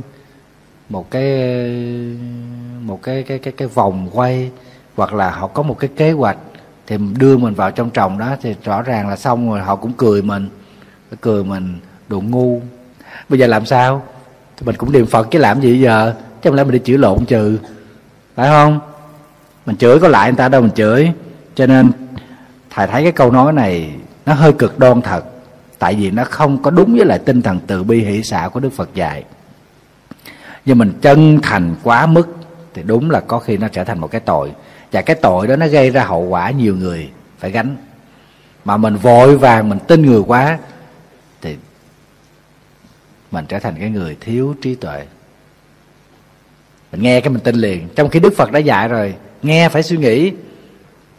một 0.89 1.11
cái 1.11 1.25
một 2.81 2.99
cái 3.03 3.23
cái 3.23 3.39
cái 3.39 3.53
cái 3.57 3.67
vòng 3.67 4.09
quay, 4.13 4.51
hoặc 4.95 5.13
là 5.13 5.31
họ 5.31 5.47
có 5.47 5.63
một 5.63 5.79
cái 5.79 5.89
kế 5.95 6.11
hoạch 6.11 6.37
thì 6.87 6.97
đưa 7.17 7.37
mình 7.37 7.53
vào 7.53 7.71
trong 7.71 7.89
trồng 7.89 8.17
đó 8.17 8.35
thì 8.41 8.55
rõ 8.63 8.81
ràng 8.81 9.09
là 9.09 9.15
xong 9.15 9.49
rồi, 9.49 9.59
họ 9.59 9.75
cũng 9.75 9.91
cười 9.97 10.21
mình 10.21 10.49
cười 11.21 11.43
mình 11.43 11.79
đồ 12.07 12.21
ngu. 12.21 12.61
Bây 13.29 13.39
giờ 13.39 13.47
làm 13.47 13.65
sao? 13.65 14.03
Thì 14.57 14.65
mình 14.65 14.75
cũng 14.75 14.91
niệm 14.91 15.05
phật 15.05 15.27
chứ 15.31 15.39
làm 15.39 15.61
gì 15.61 15.79
giờ? 15.79 16.13
Chứ 16.41 16.49
không 16.49 16.57
lẽ 16.57 16.63
mình 16.63 16.73
đi 16.73 16.79
chửi 16.85 16.97
lộn 16.97 17.25
trừ 17.25 17.57
phải 18.35 18.47
không? 18.49 18.79
Mình 19.65 19.77
chửi 19.77 19.99
có 19.99 20.07
lại 20.07 20.31
người 20.31 20.37
ta 20.37 20.49
đâu 20.49 20.61
mình 20.61 20.71
chửi. 20.71 21.11
Cho 21.55 21.67
nên 21.67 21.91
thầy 22.69 22.87
thấy 22.87 23.03
cái 23.03 23.11
câu 23.11 23.31
nói 23.31 23.53
này, 23.53 23.95
nó 24.25 24.33
hơi 24.33 24.53
cực 24.53 24.79
đoan 24.79 25.01
thật. 25.01 25.25
Tại 25.79 25.95
vì 25.95 26.11
nó 26.11 26.23
không 26.23 26.63
có 26.63 26.71
đúng 26.71 26.95
với 26.95 27.05
lại 27.05 27.19
tinh 27.19 27.41
thần 27.41 27.59
từ 27.67 27.83
bi 27.83 28.03
hỷ 28.03 28.23
xả 28.23 28.49
của 28.53 28.59
đức 28.59 28.73
phật 28.73 28.89
dạy. 28.93 29.23
Nhưng 30.65 30.77
mình 30.77 30.93
chân 31.01 31.39
thành 31.43 31.75
quá 31.83 32.05
mức 32.05 32.35
thì 32.73 32.83
đúng 32.85 33.11
là 33.11 33.19
có 33.19 33.39
khi 33.39 33.57
nó 33.57 33.67
trở 33.67 33.83
thành 33.83 33.99
một 33.99 34.11
cái 34.11 34.21
tội 34.21 34.51
và 34.93 35.01
cái 35.01 35.15
tội 35.15 35.47
đó 35.47 35.55
nó 35.55 35.67
gây 35.67 35.89
ra 35.89 36.03
hậu 36.03 36.21
quả 36.21 36.51
nhiều 36.51 36.75
người 36.75 37.09
phải 37.39 37.51
gánh. 37.51 37.77
Mà 38.65 38.77
mình 38.77 38.95
vội 38.95 39.37
vàng, 39.37 39.69
mình 39.69 39.79
tin 39.87 40.05
người 40.05 40.21
quá, 40.27 40.59
thì 41.41 41.57
mình 43.31 43.45
trở 43.47 43.59
thành 43.59 43.75
cái 43.79 43.89
người 43.89 44.17
thiếu 44.19 44.55
trí 44.61 44.75
tuệ. 44.75 45.05
Mình 46.91 47.01
nghe 47.01 47.21
cái 47.21 47.29
mình 47.29 47.43
tin 47.43 47.55
liền. 47.55 47.87
Trong 47.95 48.09
khi 48.09 48.19
đức 48.19 48.33
phật 48.37 48.51
đã 48.51 48.59
dạy 48.59 48.87
rồi, 48.87 49.15
nghe 49.43 49.69
phải 49.69 49.83
suy 49.83 49.97
nghĩ, 49.97 50.31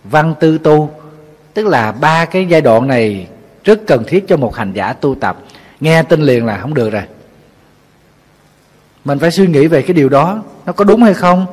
văn 0.05 0.35
tư 0.41 0.59
tu. 0.59 0.91
Tức 1.55 1.67
là 1.67 1.93
ba 1.93 2.25
cái 2.25 2.47
giai 2.47 2.61
đoạn 2.61 2.89
này 2.89 3.29
rất 3.65 3.81
cần 3.87 4.05
thiết 4.07 4.25
cho 4.29 4.37
một 4.37 4.57
hành 4.57 4.73
giả 4.73 4.93
tu 4.93 5.15
tập. 5.15 5.39
Nghe 5.81 6.03
tin 6.03 6.21
liền 6.21 6.47
là 6.47 6.59
không 6.59 6.75
được 6.75 6.91
rồi. 6.91 7.03
Mình 9.05 9.19
phải 9.19 9.31
suy 9.31 9.47
nghĩ 9.47 9.67
về 9.67 9.83
cái 9.83 9.95
điều 9.95 10.09
đó, 10.09 10.43
nó 10.67 10.73
có 10.73 10.85
đúng 10.85 11.03
hay 11.03 11.15
không? 11.15 11.47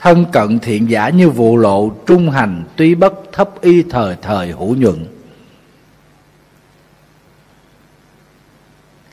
Thân 0.00 0.26
cận 0.32 0.58
thiện 0.58 0.90
giả 0.90 1.08
như 1.08 1.30
vụ 1.30 1.56
lộ 1.56 1.90
trung 2.06 2.30
hành 2.30 2.64
tuy 2.76 2.94
bất 2.94 3.12
thấp 3.32 3.50
y 3.60 3.82
thời 3.82 4.16
thời 4.22 4.50
hữu 4.50 4.74
nhuận. 4.74 5.06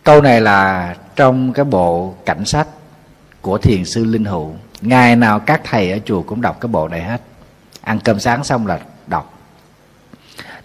Câu 0.04 0.22
này 0.22 0.42
là 0.42 0.96
trong 1.16 1.54
cái 1.54 1.66
bộ 1.66 2.16
cảnh 2.26 2.46
sách 2.46 2.68
của 3.42 3.58
thiền 3.58 3.86
sư 3.86 4.06
linh 4.06 4.26
hữu. 4.26 4.56
Ngày 4.82 5.16
nào 5.16 5.40
các 5.40 5.62
thầy 5.64 5.92
ở 5.92 6.00
chùa 6.06 6.22
cũng 6.22 6.42
đọc 6.42 6.58
cái 6.62 6.68
bộ 6.68 6.88
này 6.88 7.04
hết. 7.04 7.22
Ăn 7.82 8.00
cơm 8.04 8.20
sáng 8.20 8.44
xong 8.44 8.68
là 8.68 8.80
đọc. 9.08 9.40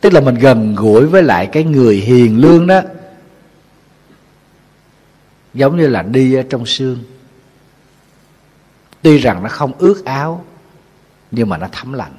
Tức 0.01 0.13
là 0.13 0.21
mình 0.21 0.35
gần 0.35 0.75
gũi 0.75 1.07
với 1.07 1.23
lại 1.23 1.47
cái 1.47 1.65
người 1.65 1.97
hiền 1.97 2.39
lương 2.39 2.67
đó. 2.67 2.81
Giống 5.55 5.77
như 5.77 5.89
là 5.89 6.03
đi 6.03 6.35
ở 6.35 6.43
trong 6.51 6.67
xương 6.67 6.99
tuy 9.03 9.19
rằng 9.19 9.43
nó 9.43 9.49
không 9.49 9.73
ướt 9.79 10.05
áo, 10.05 10.45
nhưng 11.31 11.49
mà 11.49 11.57
nó 11.57 11.69
thấm 11.73 11.93
lạnh. 11.93 12.13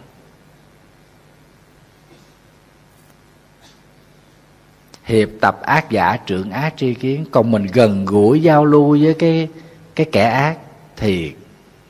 Hiệp 5.04 5.30
tập 5.42 5.62
ác 5.62 5.90
giả, 5.90 6.18
trưởng 6.26 6.52
ác 6.52 6.74
tri 6.78 6.94
kiến. 6.94 7.26
Còn 7.32 7.52
mình 7.52 7.66
gần 7.74 8.06
gũi 8.06 8.42
giao 8.42 8.66
lưu 8.66 8.98
với 9.02 9.16
cái 9.20 9.50
cái 9.96 10.06
kẻ 10.12 10.24
ác, 10.24 10.58
thì 10.98 11.34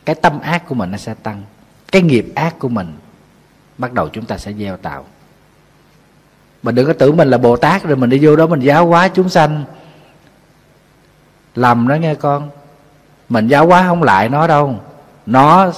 cái 0.06 0.16
tâm 0.16 0.40
ác 0.40 0.68
của 0.68 0.76
mình 0.76 0.92
nó 0.92 0.98
sẽ 0.98 1.14
tăng. 1.14 1.44
Cái 1.92 2.02
nghiệp 2.02 2.26
ác 2.36 2.60
của 2.60 2.70
mình 2.70 2.94
bắt 3.78 3.94
đầu 3.94 4.10
chúng 4.10 4.26
ta 4.26 4.38
sẽ 4.38 4.54
gieo 4.54 4.78
tạo. 4.78 5.06
Mình 6.64 6.76
đừng 6.76 6.88
có 6.88 6.94
tưởng 6.94 7.18
mình 7.18 7.30
là 7.30 7.38
bồ 7.38 7.58
tát 7.58 7.84
rồi 7.84 7.96
mình 7.96 8.10
đi 8.10 8.20
vô 8.22 8.36
đó 8.36 8.48
mình 8.48 8.60
giáo 8.60 8.88
hóa 8.88 9.08
chúng 9.08 9.30
sanh. 9.30 9.64
Lầm 11.56 11.88
đó 11.88 11.96
nghe 11.96 12.16
con 12.16 12.50
mình 13.34 13.48
giáo 13.48 13.68
hóa 13.68 13.84
không 13.88 14.04
lại 14.04 14.30
nó 14.30 14.48
đâu. 14.48 14.76
Nó 15.26 15.72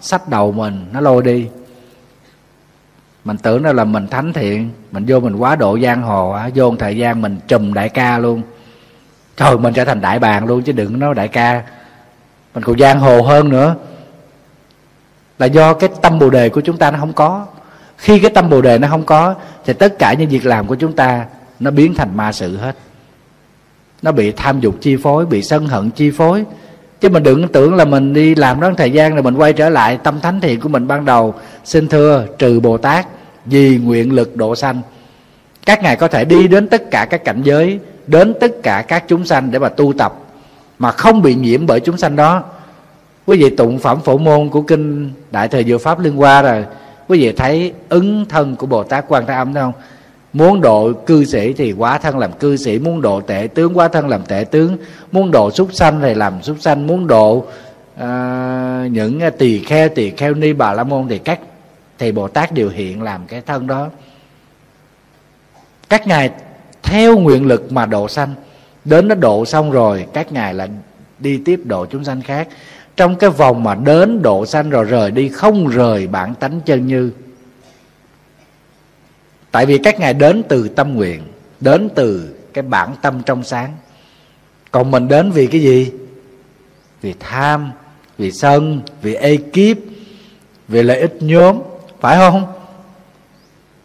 sách 0.00 0.28
đầu 0.28 0.52
mình, 0.52 0.86
nó 0.92 1.00
lôi 1.00 1.22
đi. 1.22 1.48
Mình 3.24 3.36
tưởng 3.36 3.62
đó 3.62 3.72
là 3.72 3.84
mình 3.84 4.06
thánh 4.06 4.32
thiện, 4.32 4.70
mình 4.92 5.04
vô 5.08 5.20
mình 5.20 5.36
quá 5.36 5.56
độ 5.56 5.78
giang 5.78 6.02
hồ 6.02 6.30
á, 6.30 6.50
vô 6.54 6.70
một 6.70 6.76
thời 6.78 6.96
gian 6.96 7.22
mình 7.22 7.38
trùm 7.48 7.72
đại 7.72 7.88
ca 7.88 8.18
luôn. 8.18 8.42
Trời, 9.36 9.58
mình 9.58 9.74
trở 9.74 9.84
thành 9.84 10.00
đại 10.00 10.18
bàng 10.18 10.46
luôn 10.46 10.62
chứ 10.62 10.72
đừng 10.72 10.98
nói 10.98 11.14
đại 11.14 11.28
ca. 11.28 11.62
Mình 12.54 12.64
còn 12.64 12.78
giang 12.78 13.00
hồ 13.00 13.22
hơn 13.22 13.48
nữa. 13.48 13.74
Là 15.38 15.46
do 15.46 15.74
cái 15.74 15.90
tâm 16.02 16.18
bồ 16.18 16.30
đề 16.30 16.48
của 16.48 16.60
chúng 16.60 16.76
ta 16.76 16.90
nó 16.90 16.98
không 16.98 17.12
có. 17.12 17.46
Khi 17.96 18.18
cái 18.18 18.30
tâm 18.30 18.50
bồ 18.50 18.62
đề 18.62 18.78
nó 18.78 18.88
không 18.88 19.04
có, 19.04 19.34
thì 19.64 19.72
tất 19.72 19.98
cả 19.98 20.12
những 20.12 20.28
việc 20.28 20.46
làm 20.46 20.66
của 20.66 20.74
chúng 20.74 20.96
ta 20.96 21.26
nó 21.60 21.70
biến 21.70 21.94
thành 21.94 22.16
ma 22.16 22.32
sự 22.32 22.56
hết. 22.56 22.76
Nó 24.02 24.12
bị 24.12 24.32
tham 24.32 24.60
dục 24.60 24.74
chi 24.80 24.96
phối, 25.02 25.26
bị 25.26 25.42
sân 25.42 25.66
hận 25.66 25.90
chi 25.90 26.10
phối 26.10 26.44
chứ 27.00 27.08
mình 27.08 27.22
đừng 27.22 27.48
tưởng 27.48 27.74
là 27.74 27.84
mình 27.84 28.12
đi 28.12 28.34
làm 28.34 28.60
đó 28.60 28.70
thời 28.76 28.90
gian 28.90 29.14
rồi 29.14 29.22
mình 29.22 29.34
quay 29.34 29.52
trở 29.52 29.68
lại, 29.68 29.98
tâm 30.02 30.20
thánh 30.20 30.40
thiện 30.40 30.60
của 30.60 30.68
mình 30.68 30.88
ban 30.88 31.04
đầu. 31.04 31.34
Xin 31.64 31.88
thưa, 31.88 32.26
trừ 32.38 32.60
bồ 32.60 32.78
tát, 32.78 33.06
vì 33.46 33.78
nguyện 33.78 34.12
lực 34.12 34.36
độ 34.36 34.54
sanh. 34.54 34.80
Các 35.66 35.82
ngài 35.82 35.96
có 35.96 36.08
thể 36.08 36.24
đi 36.24 36.48
đến 36.48 36.68
tất 36.68 36.90
cả 36.90 37.06
các 37.10 37.24
cảnh 37.24 37.42
giới, 37.44 37.78
đến 38.06 38.34
tất 38.40 38.62
cả 38.62 38.84
các 38.88 39.04
chúng 39.08 39.24
sanh 39.24 39.50
để 39.50 39.58
mà 39.58 39.68
tu 39.68 39.92
tập, 39.92 40.14
mà 40.78 40.92
không 40.92 41.22
bị 41.22 41.34
nhiễm 41.34 41.66
bởi 41.66 41.80
chúng 41.80 41.96
sanh 41.96 42.16
đó. 42.16 42.42
Quý 43.26 43.42
vị 43.42 43.50
tụng 43.50 43.78
phẩm 43.78 44.00
phổ 44.00 44.18
môn 44.18 44.48
của 44.48 44.62
kinh 44.62 45.12
đại 45.30 45.48
thời 45.48 45.64
diệu 45.64 45.78
pháp 45.78 46.00
liên 46.00 46.16
hoa 46.16 46.42
rồi, 46.42 46.64
quý 47.08 47.20
vị 47.20 47.32
thấy 47.32 47.72
ứng 47.88 48.26
thân 48.28 48.56
của 48.56 48.66
bồ 48.66 48.82
tát 48.82 49.04
quan 49.08 49.26
thế 49.26 49.34
âm 49.34 49.54
thấy 49.54 49.62
không? 49.62 49.72
Muốn 50.32 50.60
độ 50.60 50.92
cư 50.92 51.24
sĩ 51.24 51.52
thì 51.52 51.72
quá 51.72 51.98
thân 51.98 52.18
làm 52.18 52.32
cư 52.32 52.56
sĩ 52.56 52.78
muốn 52.78 53.02
độ 53.02 53.20
tệ 53.20 53.48
tướng 53.54 53.78
quá 53.78 53.88
thân 53.88 54.08
làm 54.08 54.26
tệ 54.26 54.44
tướng 54.44 54.76
muốn 55.12 55.30
độ 55.30 55.50
súc 55.50 55.72
sanh 55.72 56.00
thì 56.00 56.14
làm 56.14 56.42
súc 56.42 56.56
sanh 56.60 56.86
muốn 56.86 57.06
độ 57.06 57.36
uh, 57.36 58.90
những 58.90 59.20
à, 59.20 59.30
tỳ 59.38 59.58
kheo 59.58 59.88
tỳ 59.88 60.10
kheo 60.10 60.34
ni 60.34 60.52
bà 60.52 60.72
la 60.72 60.84
môn 60.84 61.08
thì 61.08 61.18
các 61.18 61.40
thì 61.98 62.12
bồ 62.12 62.28
tát 62.28 62.52
điều 62.52 62.68
hiện 62.68 63.02
làm 63.02 63.26
cái 63.26 63.40
thân 63.40 63.66
đó. 63.66 63.88
Các 65.88 66.06
ngài 66.06 66.30
theo 66.82 67.18
nguyện 67.18 67.46
lực 67.46 67.72
mà 67.72 67.86
độ 67.86 68.08
sanh. 68.08 68.34
Đến 68.84 69.08
nó 69.08 69.14
độ 69.14 69.44
xong 69.44 69.70
rồi 69.70 70.06
các 70.12 70.32
ngài 70.32 70.54
là 70.54 70.68
đi 71.18 71.40
tiếp 71.44 71.60
độ 71.64 71.86
chúng 71.86 72.04
sanh 72.04 72.22
khác. 72.22 72.48
Trong 72.96 73.16
cái 73.16 73.30
vòng 73.30 73.64
mà 73.64 73.74
đến 73.74 74.22
độ 74.22 74.46
sanh 74.46 74.70
rồi 74.70 74.84
rời 74.84 75.10
đi 75.10 75.28
không 75.28 75.66
rời 75.66 76.06
bản 76.06 76.34
tánh 76.34 76.60
chân 76.60 76.86
như 76.86 77.10
tại 79.50 79.66
vì 79.66 79.78
các 79.78 80.00
ngài 80.00 80.14
đến 80.14 80.42
từ 80.48 80.68
tâm 80.68 80.94
nguyện, 80.94 81.22
đến 81.60 81.88
từ 81.94 82.34
cái 82.52 82.62
bản 82.62 82.94
tâm 83.02 83.22
trong 83.26 83.44
sáng. 83.44 83.76
Còn 84.70 84.90
mình 84.90 85.08
đến 85.08 85.30
vì 85.30 85.46
cái 85.46 85.60
gì? 85.60 85.92
Vì 87.02 87.14
tham, 87.20 87.72
vì 88.18 88.32
sân, 88.32 88.80
vì 89.02 89.14
ekip, 89.14 89.78
vì 90.68 90.82
lợi 90.82 91.00
ích 91.00 91.16
nhóm, 91.20 91.58
phải 92.00 92.16
không? 92.16 92.52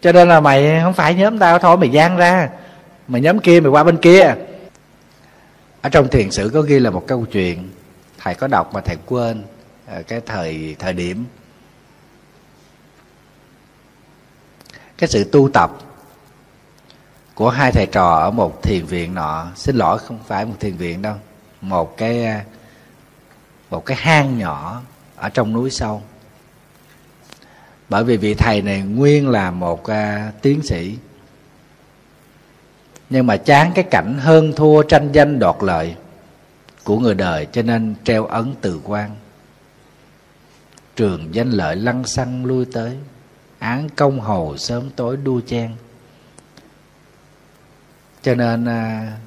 Cho 0.02 0.12
nên 0.12 0.28
là 0.28 0.40
mày 0.40 0.82
không 0.84 0.94
phải 0.94 1.16
nhóm 1.16 1.40
tao, 1.40 1.60
thôi 1.60 1.78
mày 1.78 1.90
gian 1.90 2.18
ra. 2.18 2.50
Mày 3.08 3.22
nhóm 3.22 3.40
kia 3.40 3.60
mày 3.60 3.70
qua 3.70 3.84
bên 3.84 3.98
kia. 3.98 4.36
Ở 5.82 5.90
trong 5.90 6.08
thiền 6.08 6.32
sử 6.32 6.52
có 6.54 6.62
ghi 6.62 6.80
là 6.80 6.90
một 6.90 7.04
câu 7.08 7.26
chuyện. 7.32 7.70
Thầy 8.18 8.36
có 8.36 8.48
đọc 8.48 8.74
mà 8.74 8.82
thầy 8.82 8.98
quên 9.06 9.44
ờ, 9.88 10.04
cái 10.08 10.22
thời 10.26 10.76
thời 10.80 10.94
điểm. 10.94 11.26
Cái 15.04 15.08
sự 15.08 15.24
tu 15.24 15.50
tập 15.50 15.72
của 17.36 17.50
hai 17.50 17.72
thầy 17.72 17.86
trò 17.86 18.16
ở 18.16 18.32
một 18.32 18.64
thiền 18.64 18.86
viện 18.86 19.14
nọ. 19.14 19.48
Xin 19.56 19.76
lỗi 19.76 20.00
không 20.00 20.20
phải 20.28 20.46
một 20.46 20.54
thiền 20.60 20.76
viện 20.76 21.02
đâu. 21.02 21.16
Một 21.62 21.98
cái 21.98 22.44
một 23.70 23.86
cái 23.86 23.98
hang 24.02 24.38
nhỏ 24.38 24.82
ở 25.16 25.30
trong 25.30 25.54
núi 25.54 25.70
sâu. 25.70 26.02
Bởi 27.90 28.04
vì 28.04 28.18
vị 28.18 28.34
thầy 28.34 28.62
này 28.62 28.82
nguyên 28.82 29.30
là 29.30 29.52
một 29.52 29.82
uh, 29.82 30.42
tiến 30.42 30.62
sĩ. 30.64 30.98
Nhưng 33.10 33.28
mà 33.28 33.38
chán 33.38 33.72
cái 33.76 33.84
cảnh 33.92 34.18
hơn 34.20 34.54
thua 34.56 34.84
tranh 34.84 35.12
danh 35.12 35.40
đoạt 35.40 35.56
lợi 35.62 35.96
của 36.84 37.00
người 37.00 37.16
đời 37.16 37.48
cho 37.52 37.62
nên 37.62 37.96
treo 38.04 38.26
ấn 38.26 38.56
từ 38.62 38.80
quan. 38.84 39.16
Trường 40.96 41.36
danh 41.36 41.50
lợi 41.50 41.76
lăng 41.76 42.04
xăng 42.06 42.46
lui 42.46 42.66
tới 42.74 42.98
án 43.64 43.90
công 43.90 44.22
hầu 44.22 44.58
sớm 44.58 44.90
tối 44.96 45.18
đua 45.18 45.42
chen. 45.48 45.76
Cho 48.22 48.36
nên 48.36 48.66
à, 48.66 49.18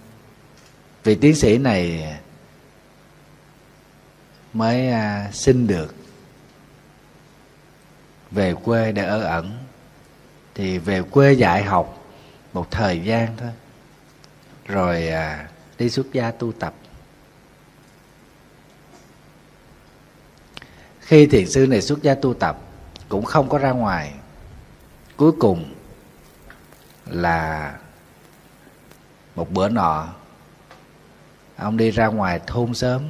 vị 1.05 1.15
tiến 1.15 1.35
sĩ 1.35 1.59
này 1.59 2.15
mới 4.53 4.89
à, 4.89 5.31
xin 5.33 5.67
được 5.67 5.95
về 8.31 8.55
quê 8.65 8.93
để 8.93 9.05
ở 9.05 9.23
ẩn. 9.23 9.59
Thì 10.55 10.79
về 10.79 11.03
quê 11.03 11.33
dạy 11.33 11.63
học 11.63 12.05
một 12.53 12.71
thời 12.71 13.01
gian 13.01 13.37
thôi. 13.37 13.51
Rồi 14.65 15.09
à, 15.09 15.49
đi 15.79 15.91
xuất 15.91 16.07
gia 16.13 16.31
tu 16.31 16.53
tập. 16.53 16.75
Khi 21.01 21.27
thiền 21.27 21.49
sư 21.49 21.67
này 21.67 21.83
xuất 21.83 22.03
gia 22.03 22.15
tu 22.15 22.35
tập, 22.35 22.61
cũng 23.09 23.25
không 23.25 23.49
có 23.49 23.59
ra 23.59 23.71
ngoài 23.71 24.15
cuối 25.17 25.33
cùng 25.33 25.75
là 27.07 27.75
một 29.35 29.51
bữa 29.51 29.69
nọ, 29.69 30.09
ông 31.57 31.77
đi 31.77 31.91
ra 31.91 32.07
ngoài 32.07 32.41
thôn 32.47 32.75
sớm 32.75 33.03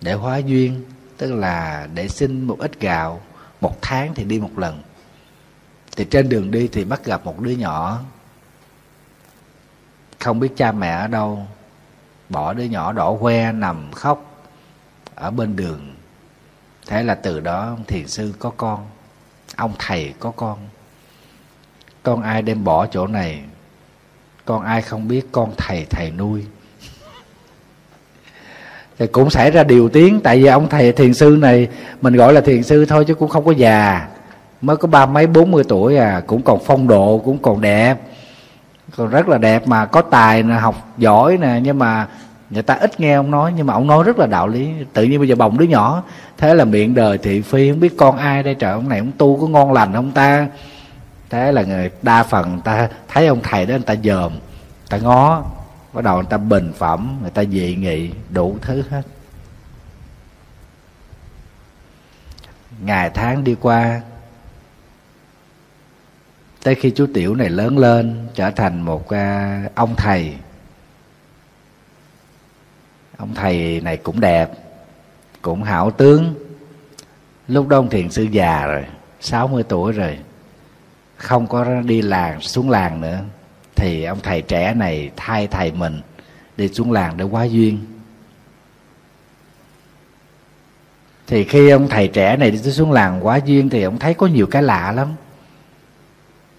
để 0.00 0.12
hóa 0.12 0.36
duyên, 0.36 0.84
tức 1.16 1.32
là 1.32 1.88
để 1.94 2.08
xin 2.08 2.42
một 2.42 2.56
ít 2.58 2.80
gạo. 2.80 3.20
Một 3.60 3.82
tháng 3.82 4.14
thì 4.14 4.24
đi 4.24 4.40
một 4.40 4.58
lần. 4.58 4.82
Thì 5.96 6.04
trên 6.04 6.28
đường 6.28 6.50
đi 6.50 6.68
thì 6.68 6.84
bắt 6.84 7.04
gặp 7.04 7.24
một 7.24 7.40
đứa 7.40 7.50
nhỏ. 7.50 8.00
Không 10.20 10.40
biết 10.40 10.52
cha 10.56 10.72
mẹ 10.72 10.90
ở 10.90 11.06
đâu, 11.06 11.46
bỏ 12.28 12.52
đứa 12.52 12.64
nhỏ 12.64 12.92
đỏ 12.92 13.16
que 13.20 13.52
nằm 13.52 13.92
khóc 13.92 14.44
ở 15.14 15.30
bên 15.30 15.56
đường. 15.56 15.94
Thế 16.86 17.02
là 17.02 17.14
từ 17.14 17.40
đó 17.40 17.66
ông 17.68 17.84
thiền 17.84 18.08
sư 18.08 18.34
có 18.38 18.50
con, 18.56 18.86
ông 19.56 19.74
thầy 19.78 20.14
có 20.20 20.30
con 20.30 20.58
con 22.06 22.22
ai 22.22 22.42
đem 22.42 22.64
bỏ 22.64 22.86
chỗ 22.86 23.06
này? 23.06 23.40
Con 24.44 24.62
ai 24.62 24.82
không 24.82 25.08
biết 25.08 25.26
con 25.32 25.50
thầy 25.56 25.86
thầy 25.90 26.10
nuôi? 26.10 26.44
Thì 28.98 29.06
cũng 29.06 29.30
xảy 29.30 29.50
ra 29.50 29.64
điều 29.64 29.88
tiếng. 29.88 30.20
Tại 30.20 30.38
vì 30.38 30.46
ông 30.46 30.68
thầy 30.68 30.92
thiền 30.92 31.14
sư 31.14 31.38
này, 31.40 31.68
mình 32.00 32.16
gọi 32.16 32.32
là 32.32 32.40
thiền 32.40 32.62
sư 32.62 32.84
thôi 32.84 33.04
chứ 33.04 33.14
cũng 33.14 33.28
không 33.28 33.44
có 33.44 33.52
già. 33.52 34.08
Mới 34.60 34.76
có 34.76 34.88
ba 34.88 35.06
mấy, 35.06 35.26
bốn 35.26 35.50
mươi 35.50 35.64
tuổi 35.68 35.96
à. 35.96 36.22
Cũng 36.26 36.42
còn 36.42 36.58
phong 36.64 36.88
độ, 36.88 37.22
cũng 37.24 37.38
còn 37.38 37.60
đẹp. 37.60 37.96
Còn 38.96 39.10
rất 39.10 39.28
là 39.28 39.38
đẹp 39.38 39.68
mà. 39.68 39.86
Có 39.86 40.02
tài 40.02 40.42
nè, 40.42 40.54
học 40.54 40.88
giỏi 40.98 41.36
nè. 41.36 41.60
Nhưng 41.62 41.78
mà 41.78 42.08
người 42.50 42.62
ta 42.62 42.74
ít 42.74 43.00
nghe 43.00 43.14
ông 43.14 43.30
nói. 43.30 43.52
Nhưng 43.56 43.66
mà 43.66 43.74
ông 43.74 43.86
nói 43.86 44.04
rất 44.04 44.18
là 44.18 44.26
đạo 44.26 44.48
lý. 44.48 44.68
Tự 44.92 45.02
nhiên 45.02 45.18
bây 45.18 45.28
giờ 45.28 45.34
bồng 45.34 45.58
đứa 45.58 45.64
nhỏ. 45.64 46.02
Thế 46.38 46.54
là 46.54 46.64
miệng 46.64 46.94
đời 46.94 47.18
thị 47.18 47.40
phi. 47.40 47.70
Không 47.70 47.80
biết 47.80 47.96
con 47.96 48.16
ai 48.16 48.42
đây 48.42 48.54
trời. 48.54 48.72
Ông 48.72 48.88
này 48.88 48.98
ông 48.98 49.12
tu 49.18 49.40
có 49.40 49.46
ngon 49.46 49.72
lành 49.72 49.92
không 49.92 50.12
ta? 50.12 50.46
Thế 51.36 51.52
là 51.52 51.62
người 51.62 51.90
đa 52.02 52.22
phần 52.22 52.60
ta 52.60 52.88
thấy 53.08 53.26
ông 53.26 53.40
thầy 53.42 53.66
đó 53.66 53.72
người 53.72 53.84
ta 53.86 53.94
dòm 54.04 54.32
ta 54.88 54.98
ngó, 54.98 55.44
bắt 55.92 56.04
đầu 56.04 56.16
người 56.16 56.26
ta 56.30 56.36
bình 56.36 56.72
phẩm, 56.76 57.18
người 57.22 57.30
ta 57.30 57.44
dị 57.44 57.76
nghị, 57.76 58.10
đủ 58.30 58.58
thứ 58.62 58.82
hết. 58.90 59.02
Ngày 62.80 63.10
tháng 63.14 63.44
đi 63.44 63.56
qua, 63.60 64.00
tới 66.62 66.74
khi 66.74 66.90
chú 66.90 67.06
tiểu 67.14 67.34
này 67.34 67.48
lớn 67.48 67.78
lên, 67.78 68.28
trở 68.34 68.50
thành 68.50 68.82
một 68.82 69.08
à, 69.08 69.62
ông 69.74 69.94
thầy. 69.96 70.36
Ông 73.16 73.34
thầy 73.34 73.80
này 73.80 73.96
cũng 73.96 74.20
đẹp, 74.20 74.50
cũng 75.42 75.62
hảo 75.62 75.90
tướng. 75.90 76.34
Lúc 77.48 77.68
đó 77.68 77.76
ông 77.76 77.90
thiền 77.90 78.10
sư 78.10 78.22
già 78.22 78.66
rồi 78.66 78.84
60 79.20 79.62
tuổi 79.62 79.92
rồi 79.92 80.18
không 81.16 81.46
có 81.46 81.80
đi 81.84 82.02
làng, 82.02 82.40
xuống 82.40 82.70
làng 82.70 83.00
nữa. 83.00 83.20
Thì 83.76 84.04
ông 84.04 84.18
thầy 84.22 84.42
trẻ 84.42 84.74
này 84.74 85.10
thay 85.16 85.46
thầy 85.46 85.72
mình 85.72 86.00
đi 86.56 86.68
xuống 86.68 86.92
làng 86.92 87.16
để 87.16 87.24
quá 87.24 87.44
duyên. 87.44 87.78
Thì 91.26 91.44
khi 91.44 91.70
ông 91.70 91.88
thầy 91.88 92.08
trẻ 92.08 92.36
này 92.36 92.50
đi 92.50 92.58
xuống 92.58 92.92
làng 92.92 93.26
quá 93.26 93.40
duyên 93.44 93.68
thì 93.68 93.82
ông 93.82 93.98
thấy 93.98 94.14
có 94.14 94.26
nhiều 94.26 94.46
cái 94.46 94.62
lạ 94.62 94.92
lắm. 94.92 95.08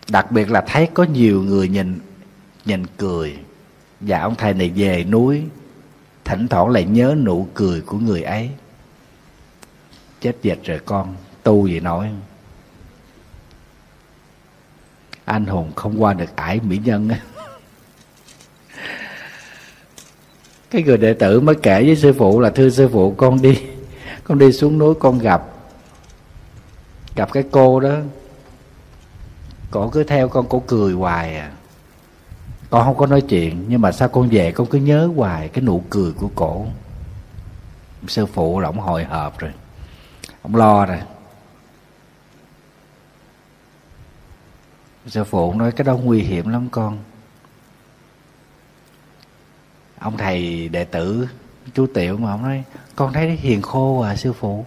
Đặc 0.10 0.32
biệt 0.32 0.52
là 0.52 0.62
thấy 0.62 0.88
có 0.94 1.04
nhiều 1.04 1.42
người 1.42 1.68
nhìn 1.68 2.00
nhìn 2.66 2.86
cười. 2.98 3.38
Và 4.00 4.20
ông 4.20 4.36
thầy 4.36 4.54
này 4.54 4.72
về 4.76 5.04
núi, 5.04 5.44
thỉnh 6.26 6.48
thoảng 6.48 6.70
lại 6.70 6.86
nhớ 6.86 7.16
nụ 7.24 7.48
cười 7.54 7.82
của 7.82 7.98
người 7.98 8.22
ấy. 8.22 8.50
Chết 10.22 10.36
dệt 10.42 10.58
rồi 10.64 10.80
con, 10.86 11.16
tu 11.44 11.68
gì 11.68 11.80
nói 11.80 12.12
anh 15.28 15.46
hùng 15.46 15.72
không 15.76 16.04
qua 16.04 16.14
được 16.14 16.36
ải 16.36 16.60
mỹ 16.64 16.80
nhân 16.84 17.10
cái 20.72 20.84
người 20.84 20.98
đệ 20.98 21.14
tử 21.14 21.40
mới 21.40 21.56
kể 21.56 21.84
với 21.84 21.96
sư 21.96 22.14
phụ 22.14 22.40
là, 22.40 22.50
thưa 22.50 22.70
sư 22.70 22.90
phụ, 22.94 23.14
con 23.18 23.42
đi 23.42 23.62
con 24.24 24.40
đi 24.40 24.52
xuống 24.52 24.80
núi 24.80 24.96
con 25.00 25.20
gặp 25.20 25.44
gặp 27.16 27.34
cái 27.34 27.44
cô 27.52 27.80
đó. 27.80 27.96
Cổ 29.72 29.90
cứ 29.90 30.04
theo 30.04 30.28
con, 30.28 30.50
cổ 30.50 30.64
cười 30.68 30.94
hoài 30.94 31.36
à. 31.36 31.52
Con 32.70 32.86
không 32.86 32.98
có 32.98 33.06
nói 33.06 33.22
chuyện, 33.22 33.66
nhưng 33.68 33.82
mà 33.82 33.92
sao 33.92 34.10
con 34.10 34.30
về 34.30 34.52
con 34.52 34.68
cứ 34.68 34.78
nhớ 34.78 35.10
hoài 35.16 35.48
cái 35.48 35.64
nụ 35.64 35.84
cười 35.90 36.12
của 36.12 36.30
cổ. 36.36 36.66
Sư 38.08 38.26
phụ 38.26 38.60
là 38.60 38.70
ổng 38.70 38.80
hồi 38.80 39.04
hộp 39.04 39.40
rồi. 39.40 39.52
Ông 40.42 40.56
lo 40.56 40.86
rồi. 40.86 40.98
Sư 45.08 45.24
phụ 45.24 45.54
nói, 45.54 45.72
cái 45.72 45.86
đó 45.86 45.98
nguy 45.98 46.22
hiểm 46.22 46.50
lắm 46.50 46.68
con. 46.72 46.98
Ông 50.00 50.18
thầy 50.18 50.70
đệ 50.70 50.84
tử, 50.84 51.28
chú 51.74 51.88
tiểu 51.94 52.18
mà 52.18 52.32
ông 52.32 52.44
nói, 52.44 52.64
con 52.96 53.14
thấy 53.14 53.32
hiền 53.32 53.62
khô 53.62 54.00
à 54.00 54.16
sư 54.16 54.34
phụ. 54.34 54.66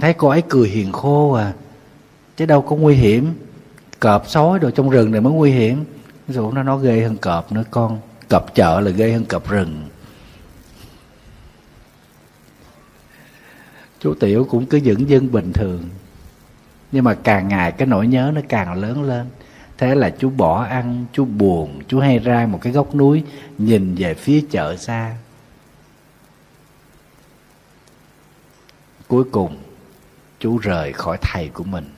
Thấy 0.00 0.12
cô 0.12 0.28
ấy 0.28 0.42
cười 0.48 0.68
hiền 0.68 0.92
khô 0.92 1.32
à 1.32 1.52
chứ 2.36 2.46
đâu 2.46 2.62
có 2.62 2.76
nguy 2.76 2.94
hiểm. 2.94 3.34
Cọp 4.00 4.28
sói 4.28 4.58
đồ 4.58 4.70
trong 4.70 4.90
rừng 4.90 5.12
này 5.12 5.20
mới 5.20 5.32
nguy 5.32 5.52
hiểm. 5.52 5.84
Dụ 6.28 6.52
nó 6.52 6.62
nó 6.62 6.76
ghê 6.76 7.02
hơn 7.02 7.16
cọp 7.16 7.52
nữa 7.52 7.64
con, 7.70 8.00
cọp 8.28 8.54
chợ 8.54 8.80
là 8.80 8.90
ghê 8.90 9.12
hơn 9.12 9.24
cọp 9.24 9.50
rừng. 9.50 9.88
Chú 14.00 14.14
tiểu 14.14 14.46
cũng 14.50 14.66
cứ 14.66 14.80
dững 14.80 15.08
dưng 15.08 15.28
vâng 15.28 15.32
bình 15.32 15.52
thường 15.52 15.88
nhưng 16.92 17.04
mà 17.04 17.14
càng 17.14 17.48
ngày 17.48 17.72
cái 17.72 17.88
nỗi 17.88 18.06
nhớ 18.06 18.32
nó 18.34 18.40
càng 18.48 18.72
lớn 18.72 19.02
lên. 19.02 19.26
Thế 19.78 19.94
là 19.94 20.10
chú 20.18 20.30
bỏ 20.30 20.62
ăn, 20.64 21.04
chú 21.12 21.24
buồn, 21.24 21.80
chú 21.88 22.00
hay 22.00 22.18
ra 22.18 22.46
một 22.46 22.58
cái 22.62 22.72
góc 22.72 22.94
núi 22.94 23.24
nhìn 23.58 23.94
về 23.94 24.14
phía 24.14 24.44
chợ 24.50 24.76
xa. 24.76 25.16
Cuối 29.08 29.24
cùng, 29.32 29.56
chú 30.38 30.58
rời 30.58 30.92
khỏi 30.92 31.18
thầy 31.20 31.48
của 31.48 31.64
mình. 31.64 31.90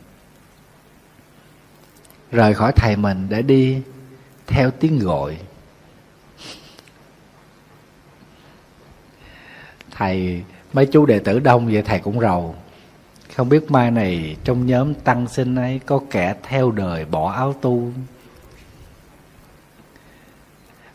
Rời 2.30 2.55
khỏi 2.55 2.72
thầy 2.76 2.97
mình 2.97 3.26
để 3.28 3.43
đi 3.43 3.82
theo 4.47 4.70
tiếng 4.70 4.99
gọi. 4.99 5.38
Thầy, 9.90 10.43
mấy 10.72 10.86
chú 10.86 11.07
đệ 11.07 11.18
tử 11.18 11.38
đông 11.38 11.66
vậy 11.66 11.82
thầy 11.82 11.99
cũng 11.99 12.20
rầu 12.20 12.57
không 13.36 13.48
biết 13.48 13.70
mai 13.70 13.90
này 13.90 14.36
trong 14.44 14.66
nhóm 14.66 14.94
tăng 14.94 15.28
sinh 15.28 15.56
ấy 15.56 15.80
có 15.86 16.00
kẻ 16.10 16.34
theo 16.42 16.70
đời 16.70 17.04
bỏ 17.04 17.32
áo 17.32 17.52
tu 17.60 17.92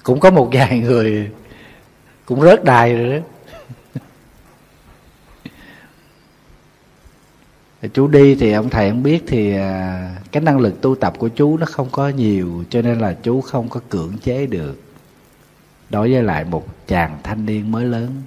cũng 0.04 0.20
có 0.20 0.32
một 0.32 0.50
vài 0.52 0.80
người 0.80 1.32
cũng 2.26 2.42
rớt 2.42 2.64
đài 2.64 2.96
rồi 2.96 3.20
đó. 3.20 3.26
Chú 7.94 8.08
đi 8.08 8.36
thì 8.36 8.52
ông 8.52 8.70
thầy 8.70 8.90
không 8.90 9.04
biết 9.04 9.24
thì 9.28 9.56
à, 9.56 10.16
cái 10.32 10.44
năng 10.44 10.60
lực 10.60 10.82
tu 10.82 10.96
tập 10.96 11.14
của 11.18 11.28
chú 11.28 11.58
nó 11.58 11.66
không 11.66 11.88
có 11.92 12.10
nhiều, 12.10 12.64
cho 12.70 12.82
nên 12.82 13.00
là 13.00 13.16
chú 13.24 13.42
không 13.42 13.70
có 13.70 13.80
cưỡng 13.90 14.18
chế 14.18 14.46
được. 14.46 14.82
Đối 15.90 16.12
với 16.12 16.24
lại 16.24 16.44
một 16.44 16.88
chàng 16.88 17.18
thanh 17.24 17.46
niên 17.46 17.72
mới 17.72 17.86
lớn. 17.86 18.24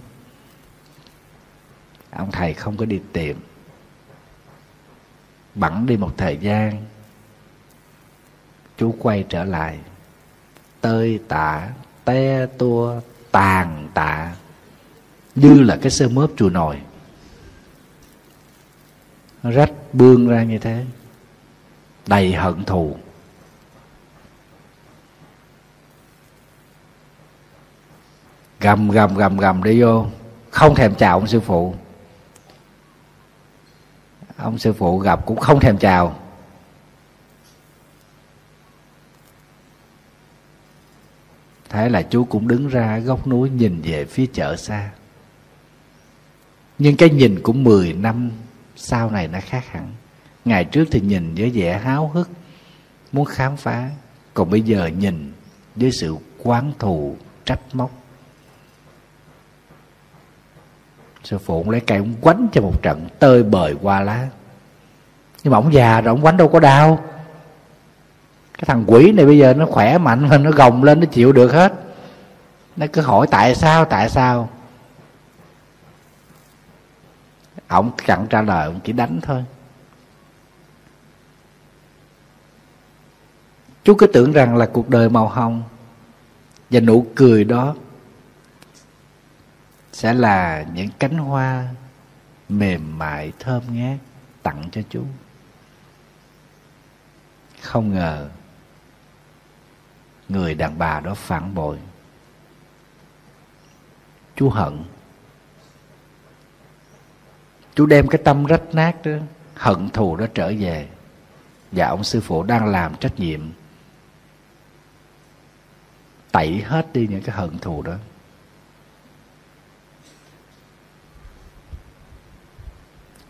Ông 2.10 2.30
thầy 2.32 2.54
không 2.54 2.76
có 2.76 2.84
đi 2.84 3.00
tìm 3.12 3.36
bẵng 5.54 5.86
đi 5.86 5.96
một 5.96 6.12
thời 6.16 6.36
gian. 6.36 6.84
Chú 8.78 8.94
quay 8.98 9.24
trở 9.28 9.44
lại. 9.44 9.78
Tơi 10.80 11.20
tả, 11.28 11.68
te 12.04 12.46
tua 12.46 13.00
tàn 13.30 13.88
tạ. 13.94 14.32
Như 15.34 15.62
là 15.62 15.78
cái 15.82 15.90
sơ 15.90 16.08
mớp 16.08 16.30
chùa 16.36 16.50
nồi. 16.50 16.80
Nó 19.42 19.50
rách 19.50 19.72
bương 19.92 20.28
ra 20.28 20.42
như 20.42 20.58
thế. 20.58 20.84
Đầy 22.06 22.32
hận 22.32 22.64
thù. 22.64 22.96
Gầm 28.60 28.90
gầm 28.90 29.14
gầm 29.14 29.36
gầm 29.36 29.62
đi 29.62 29.82
vô. 29.82 30.06
Không 30.50 30.74
thèm 30.74 30.94
chào 30.94 31.18
ông 31.18 31.26
sư 31.26 31.40
phụ 31.40 31.74
ông 34.42 34.58
sư 34.58 34.72
phụ 34.72 34.98
gặp 34.98 35.26
cũng 35.26 35.38
không 35.38 35.60
thèm 35.60 35.78
chào. 35.78 36.16
Thế 41.68 41.88
là 41.88 42.02
chú 42.02 42.24
cũng 42.24 42.48
đứng 42.48 42.68
ra 42.68 42.98
góc 42.98 43.26
núi 43.26 43.50
nhìn 43.50 43.80
về 43.82 44.04
phía 44.04 44.26
chợ 44.32 44.56
xa. 44.56 44.90
Nhưng 46.78 46.96
cái 46.96 47.10
nhìn 47.10 47.40
của 47.42 47.52
10 47.52 47.92
năm 47.92 48.30
sau 48.76 49.10
này 49.10 49.28
nó 49.28 49.38
khác 49.42 49.64
hẳn. 49.68 49.92
Ngày 50.44 50.64
trước 50.64 50.84
thì 50.90 51.00
nhìn 51.00 51.34
với 51.34 51.50
vẻ 51.50 51.78
háo 51.78 52.08
hức, 52.08 52.30
muốn 53.12 53.24
khám 53.24 53.56
phá. 53.56 53.90
Còn 54.34 54.50
bây 54.50 54.60
giờ 54.60 54.86
nhìn 54.86 55.32
với 55.76 55.90
sự 55.92 56.16
quán 56.38 56.72
thù, 56.78 57.16
trách 57.44 57.60
móc. 57.72 57.99
Sư 61.24 61.38
phụ 61.38 61.54
ông 61.54 61.70
lấy 61.70 61.80
cây 61.80 61.98
ông 61.98 62.14
quánh 62.20 62.48
cho 62.52 62.60
một 62.60 62.82
trận 62.82 63.08
tơi 63.18 63.42
bời 63.42 63.76
qua 63.82 64.00
lá. 64.00 64.28
Nhưng 65.42 65.50
mà 65.50 65.58
ông 65.58 65.72
già 65.72 66.00
rồi 66.00 66.14
ông 66.14 66.22
quánh 66.22 66.36
đâu 66.36 66.48
có 66.48 66.60
đau. 66.60 67.04
Cái 68.54 68.64
thằng 68.66 68.84
quỷ 68.86 69.12
này 69.12 69.26
bây 69.26 69.38
giờ 69.38 69.54
nó 69.54 69.66
khỏe 69.66 69.98
mạnh 69.98 70.28
hơn 70.28 70.42
nó 70.42 70.50
gồng 70.50 70.84
lên, 70.84 71.00
nó 71.00 71.06
chịu 71.06 71.32
được 71.32 71.52
hết. 71.52 71.72
Nó 72.76 72.86
cứ 72.92 73.00
hỏi 73.00 73.26
tại 73.30 73.54
sao 73.54 73.84
tại 73.84 74.08
sao? 74.08 74.48
Ông 77.68 77.90
chẳng 78.06 78.26
trả 78.30 78.42
lời, 78.42 78.66
ông 78.66 78.80
chỉ 78.84 78.92
đánh 78.92 79.20
thôi. 79.22 79.44
Chú 83.84 83.94
cứ 83.94 84.06
tưởng 84.06 84.32
rằng 84.32 84.56
là 84.56 84.66
cuộc 84.72 84.88
đời 84.88 85.08
màu 85.08 85.28
hồng 85.28 85.62
và 86.70 86.80
nụ 86.80 87.06
cười 87.14 87.44
đó 87.44 87.74
sẽ 90.00 90.14
là 90.14 90.66
những 90.74 90.88
cánh 90.98 91.18
hoa 91.18 91.68
mềm 92.48 92.98
mại, 92.98 93.32
thơm 93.38 93.62
ngát 93.72 93.98
tặng 94.42 94.68
cho 94.72 94.82
chú 94.90 95.04
không 97.60 97.94
ngờ 97.94 98.28
người 100.28 100.54
đàn 100.54 100.78
bà 100.78 101.00
đó 101.00 101.14
phản 101.14 101.54
bội. 101.54 101.78
Chú 104.36 104.50
hận. 104.50 104.84
Chú 107.74 107.86
đem 107.86 108.08
cái 108.08 108.20
tâm 108.24 108.44
rách 108.44 108.74
nát 108.74 108.96
đó, 109.04 109.12
hận 109.54 109.90
thù 109.90 110.16
đó 110.16 110.26
trở 110.34 110.52
về. 110.58 110.88
Và 111.72 111.86
ông 111.86 112.04
sư 112.04 112.20
phụ 112.20 112.42
đang 112.42 112.66
làm 112.66 112.94
trách 112.96 113.20
nhiệm 113.20 113.40
tẩy 116.32 116.62
hết 116.62 116.92
đi 116.92 117.06
những 117.06 117.22
cái 117.22 117.36
hận 117.36 117.58
thù 117.58 117.82
đó. 117.82 117.96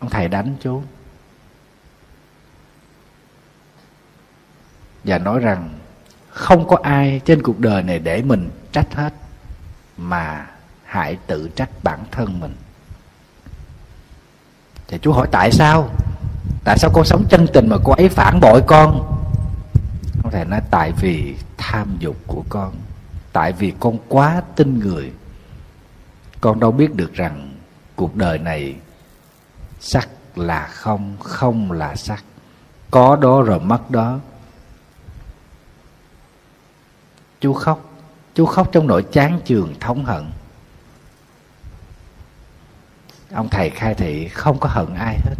Ông 0.01 0.09
thầy 0.09 0.27
đánh 0.27 0.55
chú. 0.59 0.81
Và 5.03 5.17
nói 5.17 5.39
rằng, 5.39 5.69
không 6.29 6.67
có 6.67 6.77
ai 6.83 7.21
trên 7.25 7.41
cuộc 7.41 7.59
đời 7.59 7.83
này 7.83 7.99
để 7.99 8.21
mình 8.21 8.49
trách 8.71 8.95
hết, 8.95 9.13
mà 9.97 10.47
hãy 10.85 11.17
tự 11.27 11.49
trách 11.55 11.69
bản 11.83 11.99
thân 12.11 12.39
mình. 12.39 12.55
Thì 14.87 14.97
chú 15.01 15.11
hỏi, 15.11 15.27
tại 15.31 15.51
sao? 15.51 15.89
Tại 16.63 16.77
sao 16.77 16.91
con 16.93 17.05
sống 17.05 17.25
chân 17.29 17.47
tình 17.53 17.69
mà 17.69 17.77
cô 17.83 17.93
ấy 17.93 18.09
phản 18.09 18.39
bội 18.39 18.61
con? 18.67 18.91
Ông 20.23 20.31
thầy 20.31 20.45
nói, 20.45 20.61
tại 20.71 20.91
vì 21.01 21.35
tham 21.57 21.97
dục 21.99 22.15
của 22.27 22.43
con, 22.49 22.73
tại 23.33 23.51
vì 23.53 23.73
con 23.79 23.97
quá 24.07 24.41
tin 24.55 24.79
người. 24.79 25.11
Con 26.41 26.59
đâu 26.59 26.71
biết 26.71 26.95
được 26.95 27.13
rằng 27.13 27.53
cuộc 27.95 28.15
đời 28.15 28.37
này 28.37 28.75
sắc 29.81 30.09
là 30.35 30.67
không 30.67 31.17
không 31.19 31.71
là 31.71 31.95
sắc. 31.95 32.23
Có 32.91 33.15
đó 33.15 33.41
rồi 33.41 33.59
mất 33.59 33.91
đó. 33.91 34.19
Chú 37.39 37.53
khóc. 37.53 37.87
Chú 38.35 38.45
khóc 38.45 38.69
trong 38.71 38.87
nỗi 38.87 39.03
chán 39.11 39.39
chường 39.45 39.73
thống 39.79 40.05
hận. 40.05 40.31
Ông 43.33 43.49
thầy 43.49 43.69
khai 43.69 43.93
thị, 43.95 44.27
không 44.27 44.59
có 44.59 44.69
hận 44.69 44.93
ai 44.93 45.19
hết. 45.25 45.35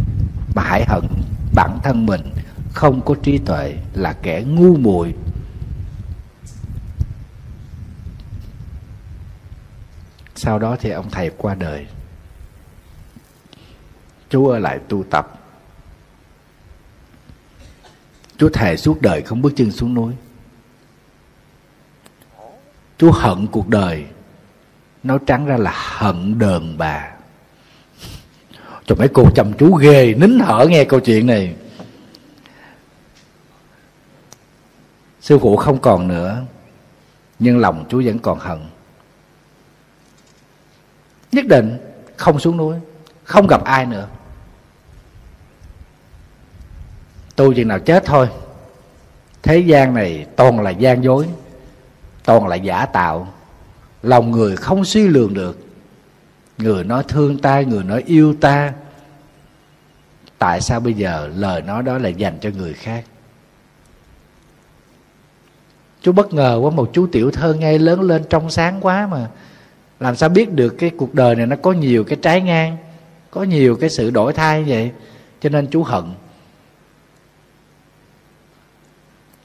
Mà 0.56 0.64
hãy 0.66 0.86
hận 0.88 1.04
bản 1.56 1.80
thân 1.84 2.06
mình. 2.06 2.22
Không 2.74 3.02
có 3.02 3.16
trí 3.24 3.38
tuệ 3.38 3.76
là 3.94 4.14
kẻ 4.22 4.44
ngu 4.48 4.78
muội. 4.78 5.16
Sau 10.36 10.60
đó 10.60 10.76
thì 10.80 10.90
ông 10.90 11.10
thầy 11.12 11.32
qua 11.38 11.56
đời 11.56 11.88
chú 14.32 14.48
ở 14.48 14.60
lại 14.60 14.80
tu 14.90 15.04
tập. 15.04 15.40
Chú 18.38 18.50
thề 18.50 18.78
suốt 18.78 19.02
đời 19.02 19.22
không 19.22 19.42
bước 19.42 19.54
chân 19.56 19.72
xuống 19.72 19.94
núi. 19.94 20.14
Chú 22.98 23.12
hận 23.12 23.48
cuộc 23.48 23.70
đời 23.70 24.06
nói 25.04 25.20
trắng 25.28 25.46
ra 25.46 25.58
là 25.58 25.74
hận 25.76 26.40
đờn 26.40 26.78
bà. 26.78 27.12
Cho 28.86 28.96
mấy 28.96 29.08
cô 29.14 29.30
chăm 29.36 29.54
chú 29.54 29.76
ghê, 29.76 30.14
nín 30.14 30.40
thở 30.40 30.66
nghe 30.70 30.84
câu 30.84 31.00
chuyện 31.00 31.28
này. 31.28 31.56
Sư 35.22 35.40
phụ 35.40 35.56
không 35.58 35.80
còn 35.82 36.08
nữa, 36.08 36.42
nhưng 37.40 37.58
lòng 37.58 37.86
chú 37.90 38.02
vẫn 38.06 38.20
còn 38.20 38.40
hận. 38.40 38.60
Nhất 41.32 41.46
định 41.48 41.78
không 42.18 42.40
xuống 42.40 42.58
núi, 42.58 42.76
không 43.24 43.48
gặp 43.48 43.64
ai 43.64 43.86
nữa. 43.86 44.08
Tu 47.42 47.54
chừng 47.54 47.68
nào 47.68 47.80
chết 47.80 48.06
thôi. 48.06 48.30
Thế 49.44 49.58
gian 49.58 49.94
này 49.94 50.26
toàn 50.36 50.60
là 50.60 50.70
gian 50.70 51.04
dối, 51.04 51.28
toàn 52.26 52.48
là 52.48 52.56
giả 52.56 52.86
tạo. 52.86 53.28
Lòng 54.04 54.32
người 54.32 54.56
không 54.56 54.86
suy 54.86 55.08
lường 55.08 55.34
được. 55.34 55.60
Người 56.58 56.84
nói 56.84 57.04
thương 57.08 57.38
ta, 57.38 57.62
người 57.62 57.84
nói 57.84 58.04
yêu 58.06 58.36
ta. 58.42 58.74
Tại 60.38 60.62
sao 60.62 60.80
bây 60.80 60.94
giờ 60.94 61.30
lời 61.36 61.62
nói 61.62 61.84
đó 61.84 61.98
lại 61.98 62.14
dành 62.14 62.38
cho 62.42 62.50
người 62.58 62.74
khác? 62.74 63.04
Chú 66.02 66.12
bất 66.12 66.34
ngờ 66.34 66.60
quá, 66.62 66.72
một 66.72 66.90
chú 66.94 67.08
tiểu 67.12 67.32
thơ 67.32 67.54
ngay 67.54 67.80
lớn 67.80 68.02
lên 68.02 68.24
trong 68.30 68.50
sáng 68.50 68.78
quá 68.82 69.08
mà. 69.08 69.28
Làm 70.00 70.16
sao 70.16 70.30
biết 70.30 70.52
được 70.52 70.76
cái 70.78 70.90
cuộc 70.98 71.14
đời 71.14 71.36
này 71.36 71.46
nó 71.46 71.56
có 71.56 71.72
nhiều 71.72 72.04
cái 72.04 72.18
trái 72.22 72.42
ngang, 72.42 72.78
có 73.32 73.44
nhiều 73.44 73.76
cái 73.76 73.90
sự 73.90 74.10
đổi 74.10 74.34
thay 74.34 74.64
vậy? 74.64 74.92
Cho 75.42 75.50
nên 75.50 75.68
chú 75.68 75.84
hận. 75.84 76.04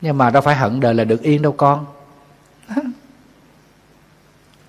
Nhưng 0.07 0.19
mà 0.19 0.31
đâu 0.31 0.43
phải 0.43 0.55
hận 0.55 0.81
đời 0.81 0.95
là 0.95 1.05
được 1.05 1.23
yên 1.23 1.43
đâu 1.43 1.53
con. 1.53 1.87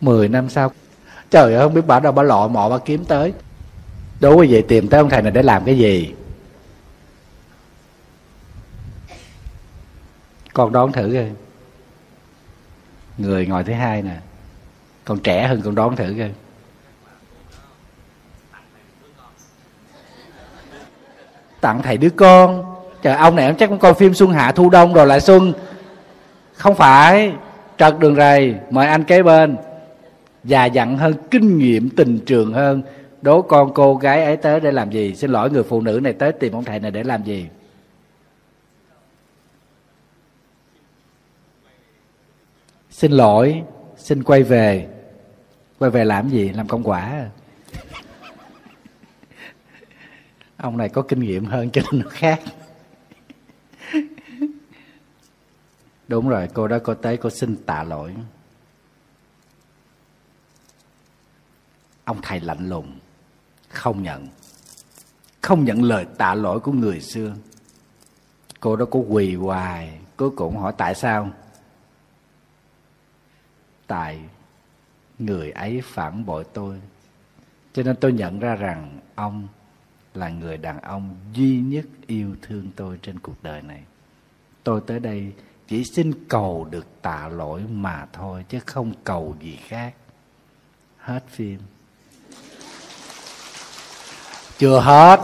Mười 0.01 0.27
năm 0.27 0.49
sau, 0.49 0.71
trời 1.29 1.53
ơi, 1.53 1.63
không 1.63 1.73
biết 1.73 1.81
bà 1.87 1.99
đâu 1.99 2.11
bà 2.11 2.23
lọ 2.23 2.47
mọ 2.47 2.69
bà 2.69 2.77
kiếm 2.77 3.05
tới. 3.05 3.33
Đố 4.19 4.35
quý 4.35 4.47
vị 4.47 4.61
tìm 4.61 4.87
tới 4.87 4.99
ông 4.99 5.09
thầy 5.09 5.21
này 5.21 5.31
để 5.31 5.43
làm 5.43 5.65
cái 5.65 5.77
gì? 5.77 6.15
Con 10.53 10.71
đón 10.71 10.91
thử 10.91 11.11
coi. 11.13 11.31
Người 13.17 13.47
ngồi 13.47 13.63
thứ 13.63 13.73
hai 13.73 14.01
nè. 14.01 14.17
Còn 15.05 15.19
trẻ 15.19 15.47
hơn 15.47 15.61
con 15.65 15.75
đón 15.75 15.95
thử 15.95 16.15
coi. 16.17 16.31
Tặng 21.61 21.81
thầy 21.83 21.97
đứa 21.97 22.09
con 22.09 22.76
trời, 23.01 23.15
ông 23.15 23.35
này 23.35 23.45
ông 23.45 23.55
chắc 23.55 23.69
cũng 23.69 23.79
coi 23.79 23.93
phim 23.93 24.13
xuân 24.13 24.31
hạ 24.31 24.51
thu 24.51 24.69
đông 24.69 24.93
rồi 24.93 25.07
lại 25.07 25.19
xuân. 25.19 25.53
Không 26.53 26.75
phải, 26.75 27.33
trật 27.77 27.99
đường 27.99 28.15
rầy, 28.15 28.55
mời 28.69 28.87
anh 28.87 29.03
kế 29.03 29.23
bên. 29.23 29.57
Già 30.43 30.65
dặn 30.65 30.97
hơn, 30.97 31.13
kinh 31.31 31.57
nghiệm 31.57 31.89
tình 31.89 32.19
trường 32.25 32.53
hơn. 32.53 32.81
Đố 33.21 33.41
con 33.41 33.73
cô 33.73 33.95
gái 33.95 34.23
ấy 34.23 34.37
tới 34.37 34.59
để 34.59 34.71
làm 34.71 34.91
gì? 34.91 35.15
Xin 35.15 35.31
lỗi 35.31 35.49
người 35.49 35.63
phụ 35.63 35.81
nữ 35.81 35.99
này 36.03 36.13
tới 36.13 36.31
tìm 36.31 36.53
ông 36.53 36.63
thầy 36.63 36.79
này 36.79 36.91
để 36.91 37.03
làm 37.03 37.23
gì? 37.23 37.47
Xin 42.91 43.11
lỗi, 43.11 43.63
xin 43.97 44.23
quay 44.23 44.43
về. 44.43 44.87
Quay 45.79 45.91
về 45.91 46.05
làm 46.05 46.29
gì? 46.29 46.49
Làm 46.49 46.67
công 46.67 46.83
quả. 46.83 47.25
Ông 50.57 50.77
này 50.77 50.89
có 50.89 51.01
kinh 51.01 51.19
nghiệm 51.19 51.45
hơn 51.45 51.69
cho 51.69 51.81
nên 51.91 52.01
nó 52.01 52.09
khác. 52.09 52.39
Đúng 56.07 56.29
rồi, 56.29 56.49
cô 56.53 56.67
đó 56.67 56.77
cô 56.83 56.93
tới 56.93 57.17
cô 57.17 57.29
xin 57.29 57.55
tạ 57.65 57.83
lỗi. 57.83 58.15
Ông 62.03 62.21
thầy 62.21 62.39
lạnh 62.39 62.69
lùng, 62.69 62.99
không 63.69 64.03
nhận. 64.03 64.27
Không 65.41 65.65
nhận 65.65 65.83
lời 65.83 66.05
tạ 66.17 66.35
lỗi 66.35 66.59
của 66.59 66.71
người 66.71 67.01
xưa. 67.01 67.35
Cô 68.59 68.75
đó 68.75 68.85
có 68.91 68.99
quỳ 68.99 69.35
hoài 69.35 69.99
cuối 70.17 70.29
cùng 70.29 70.57
hỏi 70.57 70.73
tại 70.77 70.95
sao? 70.95 71.29
Tại 73.87 74.19
người 75.19 75.51
ấy 75.51 75.81
phản 75.83 76.25
bội 76.25 76.43
tôi. 76.53 76.81
Cho 77.73 77.83
nên 77.83 77.95
tôi 77.95 78.13
nhận 78.13 78.39
ra 78.39 78.55
rằng 78.55 78.99
ông 79.15 79.47
là 80.13 80.29
người 80.29 80.57
đàn 80.57 80.81
ông 80.81 81.15
duy 81.33 81.59
nhất 81.59 81.85
yêu 82.07 82.35
thương 82.41 82.71
tôi 82.75 82.99
trên 83.01 83.19
cuộc 83.19 83.43
đời 83.43 83.61
này. 83.61 83.83
Tôi 84.63 84.81
tới 84.87 84.99
đây 84.99 85.33
chỉ 85.67 85.83
xin 85.83 86.27
cầu 86.27 86.67
được 86.69 86.85
tạ 87.01 87.27
lỗi 87.27 87.61
mà 87.69 88.05
thôi, 88.13 88.45
chứ 88.49 88.59
không 88.65 88.93
cầu 89.03 89.35
gì 89.41 89.59
khác. 89.67 89.93
Hết 90.97 91.23
phim. 91.29 91.59
Chưa 94.57 94.79
hết. 94.79 95.19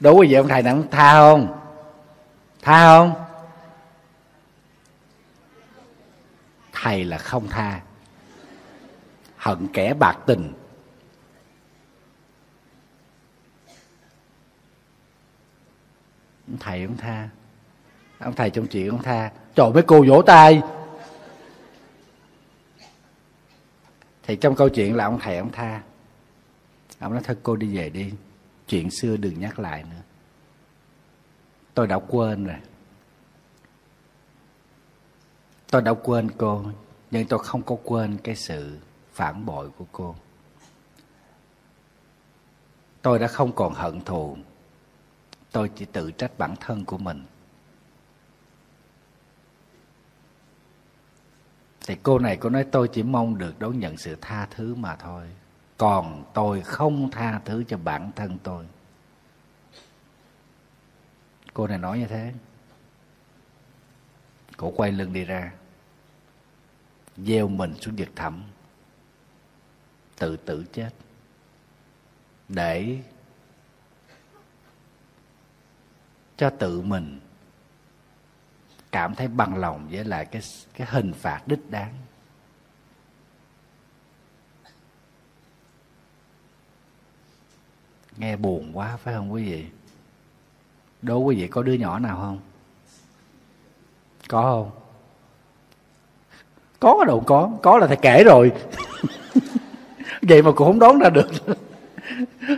Đúng 0.00 0.16
rồi 0.16 0.26
vậy 0.30 0.34
ông 0.34 0.48
thầy 0.48 0.62
nào 0.62 0.82
tha 0.90 1.14
không? 1.14 1.58
Tha 2.62 2.84
không? 2.84 3.14
Thầy 6.72 7.04
là 7.04 7.18
không 7.18 7.48
tha. 7.48 7.80
Hận 9.36 9.68
kẻ 9.72 9.94
bạc 9.94 10.18
tình. 10.26 10.52
Ông 16.50 16.58
thầy 16.60 16.84
ông 16.84 16.96
tha. 16.96 17.28
Ông 18.18 18.34
thầy 18.34 18.50
trong 18.50 18.66
chuyện 18.66 18.88
ông 18.88 19.02
tha. 19.02 19.32
Trời 19.54 19.70
mấy 19.74 19.82
cô 19.82 20.04
vỗ 20.08 20.22
tay. 20.22 20.62
Thì 24.22 24.36
trong 24.36 24.54
câu 24.54 24.68
chuyện 24.68 24.96
là 24.96 25.04
ông 25.04 25.18
thầy 25.22 25.36
ông 25.36 25.52
tha. 25.52 25.82
Ông 26.98 27.12
nói, 27.12 27.22
thôi 27.24 27.36
cô 27.42 27.56
đi 27.56 27.76
về 27.76 27.90
đi. 27.90 28.12
Chuyện 28.68 28.90
xưa 28.90 29.16
đừng 29.16 29.40
nhắc 29.40 29.58
lại 29.58 29.82
nữa. 29.82 30.02
Tôi 31.74 31.86
đã 31.86 31.98
quên 31.98 32.44
rồi. 32.44 32.56
Tôi 35.70 35.82
đã 35.82 35.94
quên 35.94 36.30
cô, 36.38 36.64
nhưng 37.10 37.26
tôi 37.26 37.38
không 37.44 37.62
có 37.62 37.76
quên 37.84 38.18
cái 38.24 38.36
sự 38.36 38.78
phản 39.12 39.46
bội 39.46 39.70
của 39.78 39.84
cô. 39.92 40.14
Tôi 43.02 43.18
đã 43.18 43.26
không 43.26 43.52
còn 43.52 43.74
hận 43.74 44.00
thù 44.00 44.36
tôi 45.52 45.70
chỉ 45.76 45.84
tự 45.84 46.10
trách 46.10 46.38
bản 46.38 46.54
thân 46.60 46.84
của 46.84 46.98
mình. 46.98 47.24
Thì 51.86 51.96
cô 52.02 52.18
này 52.18 52.36
cô 52.36 52.48
nói, 52.48 52.64
tôi 52.72 52.88
chỉ 52.88 53.02
mong 53.02 53.38
được 53.38 53.58
đón 53.58 53.78
nhận 53.78 53.96
sự 53.96 54.16
tha 54.20 54.46
thứ 54.46 54.74
mà 54.74 54.96
thôi. 54.96 55.26
Còn 55.78 56.24
tôi 56.34 56.62
không 56.62 57.10
tha 57.10 57.40
thứ 57.44 57.64
cho 57.64 57.76
bản 57.76 58.10
thân 58.16 58.38
tôi. 58.42 58.66
Cô 61.54 61.66
này 61.66 61.78
nói 61.78 61.98
như 61.98 62.06
thế. 62.06 62.32
Cô 64.56 64.72
quay 64.76 64.92
lưng 64.92 65.12
đi 65.12 65.24
ra. 65.24 65.52
Gieo 67.16 67.48
mình 67.48 67.74
xuống 67.80 67.96
vực 67.96 68.08
thẳm. 68.16 68.42
Tự 70.18 70.36
tử 70.36 70.64
chết. 70.72 70.90
Để 72.48 72.98
cho 76.40 76.50
tự 76.50 76.80
mình. 76.80 77.20
Cảm 78.92 79.14
thấy 79.14 79.28
bằng 79.28 79.56
lòng 79.56 79.88
với 79.90 80.04
lại 80.04 80.24
cái 80.24 80.42
cái 80.74 80.86
hình 80.90 81.12
phạt 81.12 81.40
đích 81.46 81.70
đáng. 81.70 81.94
Nghe 88.16 88.36
buồn 88.36 88.70
quá, 88.72 88.96
phải 88.96 89.14
không 89.14 89.32
quý 89.32 89.44
vị? 89.44 89.66
Đố 91.02 91.18
quý 91.18 91.36
vị 91.36 91.48
có 91.48 91.62
đứa 91.62 91.72
nhỏ 91.72 91.98
nào 91.98 92.16
không? 92.16 92.40
Có 94.28 94.42
không? 94.42 94.70
Có 96.80 97.04
đâu 97.04 97.22
có 97.26 97.50
có 97.62 97.78
là 97.78 97.86
thầy 97.86 97.96
kể 98.02 98.24
rồi. 98.24 98.52
Vậy 100.22 100.42
mà 100.42 100.52
cũng 100.52 100.66
không 100.66 100.78
đoán 100.78 100.98
ra 100.98 101.10
được. 101.10 101.30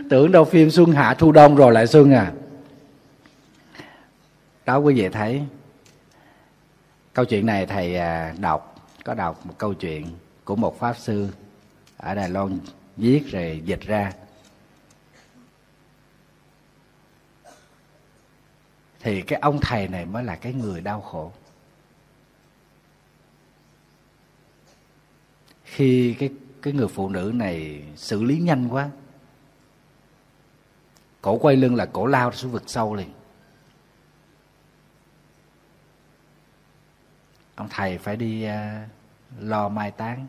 Tưởng 0.09 0.31
đâu 0.31 0.45
phim 0.45 0.69
xuân 0.69 0.91
hạ 0.91 1.13
thu 1.13 1.31
đông 1.31 1.55
rồi 1.55 1.71
lại 1.71 1.87
xuân 1.87 2.11
à 2.11 2.31
đó 4.65 4.77
quý 4.77 4.93
vị 4.93 5.09
thấy 5.09 5.43
câu 7.13 7.25
chuyện 7.25 7.45
này 7.45 7.65
thầy 7.65 7.95
à, 7.95 8.35
đọc, 8.39 8.75
có 9.05 9.13
đọc 9.13 9.45
một 9.45 9.53
câu 9.57 9.73
chuyện 9.73 10.07
của 10.43 10.55
một 10.55 10.79
pháp 10.79 10.97
sư 10.97 11.29
ở 11.97 12.15
đài 12.15 12.29
loan 12.29 12.59
viết 12.97 13.23
rồi 13.31 13.61
dịch 13.65 13.81
ra. 13.81 14.13
Thì 18.99 19.21
cái 19.21 19.39
ông 19.39 19.59
thầy 19.61 19.87
này 19.87 20.05
mới 20.05 20.23
là 20.23 20.35
cái 20.35 20.53
người 20.53 20.81
đau 20.81 21.01
khổ. 21.01 21.31
Khi 25.63 26.15
cái 26.19 26.29
cái 26.61 26.73
người 26.73 26.87
phụ 26.87 27.09
nữ 27.09 27.31
này 27.35 27.83
xử 27.95 28.23
lý 28.23 28.37
nhanh 28.39 28.67
quá, 28.69 28.89
cổ 31.21 31.37
quay 31.37 31.55
lưng 31.55 31.75
là 31.75 31.85
cổ 31.85 32.05
lao 32.05 32.31
xuống 32.31 32.51
vực 32.51 32.63
sâu 32.67 32.95
liền. 32.95 33.09
Ông 37.55 37.67
thầy 37.69 37.97
phải 37.97 38.15
đi 38.15 38.43
à, 38.43 38.87
lo 39.39 39.69
mai 39.69 39.91
táng. 39.91 40.27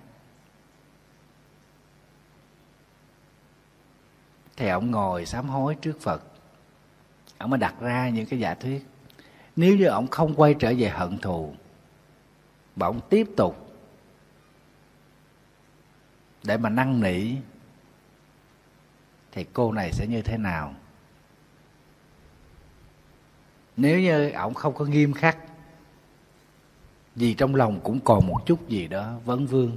Thì 4.56 4.68
ông 4.68 4.90
ngồi 4.90 5.26
sám 5.26 5.48
hối 5.48 5.74
trước 5.74 6.00
phật. 6.00 6.22
Ông 7.38 7.50
mới 7.50 7.58
đặt 7.58 7.74
ra 7.80 8.08
những 8.08 8.26
cái 8.26 8.38
giả 8.38 8.54
thuyết. 8.54 8.86
Nếu 9.56 9.76
như 9.76 9.84
ông 9.84 10.06
không 10.06 10.34
quay 10.34 10.54
trở 10.54 10.72
về 10.78 10.88
hận 10.88 11.18
thù, 11.18 11.54
và 12.76 12.86
ông 12.86 13.00
tiếp 13.10 13.26
tục 13.36 13.76
để 16.42 16.56
mà 16.56 16.68
năn 16.68 17.00
nỉ, 17.00 17.36
thì 19.32 19.46
cô 19.52 19.72
này 19.72 19.92
sẽ 19.92 20.06
như 20.06 20.22
thế 20.22 20.38
nào? 20.38 20.74
Nếu 23.76 24.00
như 24.00 24.30
ông 24.30 24.54
không 24.54 24.74
có 24.74 24.84
nghiêm 24.84 25.12
khắc 25.12 25.38
vì 27.16 27.34
trong 27.34 27.54
lòng 27.54 27.80
cũng 27.84 28.00
còn 28.00 28.26
một 28.26 28.46
chút 28.46 28.68
gì 28.68 28.88
đó 28.88 29.12
vấn 29.24 29.46
vương 29.46 29.76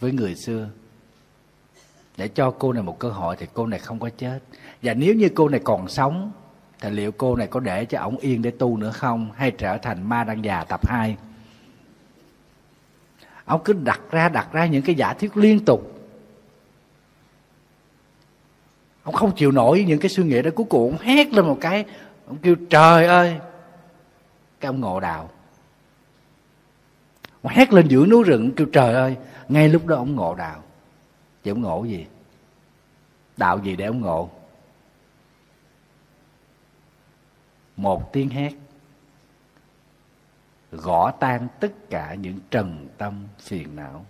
với 0.00 0.12
người 0.12 0.34
xưa. 0.34 0.68
Để 2.16 2.28
cho 2.28 2.50
cô 2.50 2.72
này 2.72 2.82
một 2.82 2.98
cơ 2.98 3.10
hội 3.10 3.36
thì 3.38 3.46
cô 3.54 3.66
này 3.66 3.78
không 3.78 3.98
có 3.98 4.10
chết. 4.18 4.38
Và 4.82 4.94
nếu 4.94 5.14
như 5.14 5.28
cô 5.34 5.48
này 5.48 5.60
còn 5.64 5.88
sống, 5.88 6.32
thì 6.80 6.90
liệu 6.90 7.12
cô 7.12 7.36
này 7.36 7.46
có 7.46 7.60
để 7.60 7.84
cho 7.84 8.00
ổng 8.00 8.16
yên 8.16 8.42
để 8.42 8.50
tu 8.50 8.76
nữa 8.76 8.90
không? 8.94 9.30
Hay 9.34 9.50
trở 9.50 9.78
thành 9.78 10.08
ma 10.08 10.24
đăng 10.24 10.44
già 10.44 10.64
tập 10.64 10.88
2 10.88 11.16
ông 13.46 13.60
cứ 13.64 13.72
đặt 13.72 14.00
ra 14.10 14.28
đặt 14.28 14.48
ra 14.52 14.66
những 14.66 14.82
cái 14.82 14.94
giả 14.94 15.14
thuyết 15.14 15.36
liên 15.36 15.64
tục. 15.64 15.92
Ông 19.02 19.14
không 19.14 19.36
chịu 19.36 19.52
nổi 19.52 19.84
những 19.88 20.00
cái 20.00 20.08
suy 20.08 20.24
nghĩ 20.24 20.42
đó. 20.42 20.50
Cuối 20.54 20.66
cùng 20.68 20.90
ông 20.90 21.00
hét 21.00 21.32
lên 21.32 21.46
một 21.46 21.58
cái. 21.60 21.84
Ông 22.26 22.36
kêu, 22.42 22.54
trời 22.70 23.06
ơi! 23.06 23.36
Cái 24.60 24.68
ông 24.68 24.80
ngộ 24.80 25.00
đạo 25.00 25.30
hét 27.48 27.72
lên 27.72 27.88
giữa 27.88 28.06
núi 28.06 28.24
rừng, 28.24 28.52
kêu, 28.56 28.66
trời 28.72 28.94
ơi, 28.94 29.16
ngay 29.48 29.68
lúc 29.68 29.86
đó 29.86 29.96
ông 29.96 30.14
ngộ 30.14 30.34
đạo. 30.34 30.62
Vậy 31.44 31.50
ông 31.50 31.62
ngộ 31.62 31.84
gì? 31.84 32.06
Đạo 33.36 33.58
gì 33.62 33.76
để 33.76 33.84
ông 33.84 34.00
ngộ? 34.00 34.30
Một 37.76 38.12
tiếng 38.12 38.28
hét, 38.28 38.52
gõ 40.72 41.10
tan 41.20 41.48
tất 41.60 41.90
cả 41.90 42.14
những 42.14 42.38
trần 42.50 42.88
tâm 42.98 43.26
phiền 43.38 43.76
não. 43.76 44.06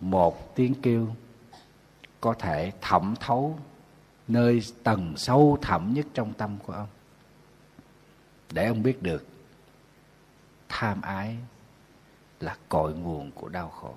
Một 0.00 0.54
tiếng 0.54 0.74
kêu, 0.82 1.08
có 2.20 2.34
thể 2.38 2.72
thẩm 2.80 3.14
thấu 3.20 3.58
nơi 4.28 4.62
tầng 4.82 5.14
sâu 5.16 5.58
thẳm 5.62 5.94
nhất 5.94 6.06
trong 6.14 6.32
tâm 6.32 6.58
của 6.66 6.72
ông. 6.72 6.88
Để 8.52 8.66
ông 8.66 8.82
biết 8.82 9.02
được, 9.02 9.26
tham 10.68 11.02
ái 11.02 11.36
là 12.40 12.56
cội 12.68 12.94
nguồn 12.94 13.30
của 13.30 13.48
đau 13.48 13.68
khổ. 13.68 13.94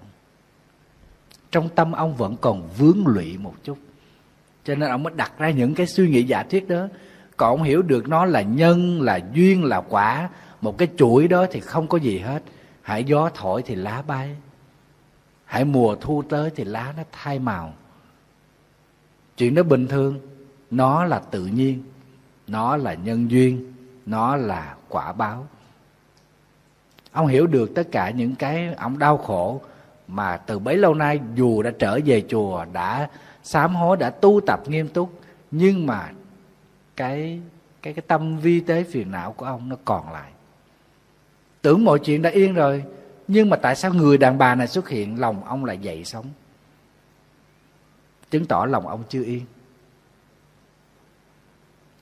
Trong 1.52 1.70
tâm 1.70 1.92
ông 1.92 2.16
vẫn 2.16 2.36
còn 2.42 2.70
vướng 2.78 3.08
lụy 3.08 3.38
một 3.38 3.54
chút. 3.64 3.78
Cho 4.64 4.76
nên 4.76 4.90
ông 4.90 5.04
mới 5.04 5.14
đặt 5.16 5.32
ra 5.38 5.50
những 5.50 5.76
cái 5.76 5.88
suy 5.88 6.10
nghĩ 6.10 6.24
giả 6.24 6.44
thuyết 6.44 6.68
đó. 6.68 6.88
Còn 7.38 7.50
ông 7.50 7.64
hiểu 7.64 7.82
được 7.82 8.08
nó 8.08 8.26
là 8.26 8.42
nhân, 8.42 9.02
là 9.02 9.20
duyên, 9.34 9.64
là 9.64 9.82
quả. 9.82 10.30
Một 10.62 10.78
cái 10.78 10.88
chuỗi 10.98 11.28
đó 11.28 11.46
thì 11.52 11.60
không 11.60 11.88
có 11.88 11.98
gì 11.98 12.20
hết. 12.20 12.44
Hãy 12.82 13.04
gió 13.04 13.30
thổi 13.34 13.62
thì 13.66 13.76
lá 13.76 14.04
bay. 14.08 14.36
Hãy 15.46 15.66
mùa 15.66 15.96
thu 15.96 16.24
tới 16.30 16.50
thì 16.56 16.64
lá 16.64 16.94
nó 16.98 17.04
thay 17.12 17.40
màu. 17.40 17.74
Chuyện 19.38 19.56
đó 19.56 19.64
bình 19.64 19.88
thường. 19.88 20.20
Nó 20.72 21.06
là 21.06 21.20
tự 21.20 21.46
nhiên. 21.46 21.84
Nó 22.48 22.78
là 22.78 22.94
nhân 22.94 23.32
duyên. 23.32 23.74
Nó 24.06 24.36
là 24.36 24.76
quả 24.90 25.14
báo 25.14 25.48
ông 27.14 27.28
hiểu 27.28 27.48
được 27.48 27.72
tất 27.76 27.88
cả 27.92 28.10
những 28.10 28.36
cái 28.36 28.74
ông 28.78 29.00
đau 29.00 29.18
khổ 29.18 29.62
mà 30.08 30.38
từ 30.38 30.60
bấy 30.60 30.78
lâu 30.78 30.94
nay 30.94 31.20
dù 31.36 31.62
đã 31.62 31.72
trở 31.80 32.00
về 32.06 32.24
chùa, 32.30 32.66
đã 32.74 33.10
sám 33.44 33.76
hối, 33.76 33.98
đã 33.98 34.10
tu 34.10 34.42
tập 34.48 34.60
nghiêm 34.68 34.88
túc, 34.88 35.20
nhưng 35.52 35.88
mà 35.88 36.12
cái 36.96 37.42
cái 37.82 37.94
cái 37.94 38.04
tâm 38.08 38.38
vi 38.38 38.60
tế 38.60 38.84
phiền 38.84 39.12
não 39.12 39.32
của 39.34 39.46
ông 39.46 39.70
nó 39.70 39.76
còn 39.86 40.14
lại. 40.14 40.32
Tưởng 41.62 41.86
mọi 41.86 42.00
chuyện 42.00 42.22
đã 42.22 42.30
yên 42.30 42.54
rồi, 42.54 42.84
nhưng 43.28 43.50
mà 43.50 43.58
tại 43.58 43.76
sao 43.76 43.94
người 43.94 44.18
đàn 44.18 44.38
bà 44.38 44.56
này 44.56 44.68
xuất 44.68 44.90
hiện, 44.90 45.20
lòng 45.20 45.44
ông 45.44 45.66
lại 45.66 45.78
dậy 45.78 46.04
sống 46.04 46.26
chứng 48.34 48.46
tỏ 48.46 48.66
lòng 48.66 48.88
ông 48.88 49.04
chưa 49.10 49.24
yên. 49.24 49.46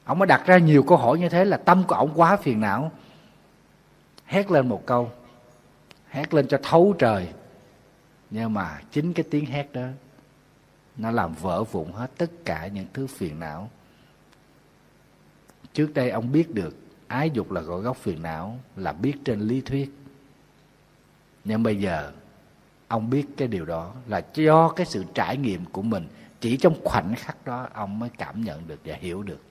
Ông 0.05 0.20
mới 0.20 0.28
đặt 0.28 0.45
ra 0.45 0.57
nhiều 0.57 0.84
câu 0.84 0.97
hỏi 0.97 1.20
như 1.20 1.30
thế 1.30 1.45
là 1.45 1.57
tâm 1.57 1.84
của 1.88 1.95
ông 1.95 2.12
quá 2.16 2.38
phiền 2.38 2.62
não 2.62 2.91
hét 4.32 4.51
lên 4.51 4.69
một 4.69 4.86
câu, 4.86 5.11
hét 6.09 6.34
lên 6.34 6.47
cho 6.47 6.59
thấu 6.63 6.95
trời. 6.99 7.27
Nhưng 8.29 8.53
mà 8.53 8.82
chính 8.91 9.13
cái 9.13 9.25
tiếng 9.32 9.45
hét 9.45 9.73
đó, 9.73 9.88
nó 10.97 11.11
làm 11.11 11.34
vỡ 11.34 11.63
vụn 11.63 11.91
hết 11.91 12.11
tất 12.17 12.32
cả 12.45 12.67
những 12.67 12.86
thứ 12.93 13.07
phiền 13.07 13.39
não. 13.39 13.69
Trước 15.73 15.93
đây 15.93 16.09
ông 16.09 16.32
biết 16.32 16.53
được 16.53 16.75
ái 17.07 17.29
dục 17.29 17.51
là 17.51 17.61
gọi 17.61 17.82
gốc 17.82 17.97
phiền 17.97 18.21
não, 18.21 18.59
là 18.75 18.91
biết 18.91 19.13
trên 19.25 19.39
lý 19.39 19.61
thuyết. 19.61 19.91
Nhưng 21.43 21.63
bây 21.63 21.75
giờ, 21.75 22.11
ông 22.88 23.09
biết 23.09 23.25
cái 23.38 23.47
điều 23.47 23.65
đó 23.65 23.93
là 24.07 24.21
do 24.34 24.69
cái 24.69 24.86
sự 24.86 25.03
trải 25.13 25.38
nghiệm 25.38 25.65
của 25.65 25.82
mình, 25.82 26.07
chỉ 26.39 26.57
trong 26.57 26.75
khoảnh 26.84 27.15
khắc 27.15 27.45
đó 27.45 27.67
ông 27.73 27.99
mới 27.99 28.09
cảm 28.17 28.43
nhận 28.43 28.67
được 28.67 28.79
và 28.86 28.95
hiểu 28.95 29.23
được. 29.23 29.41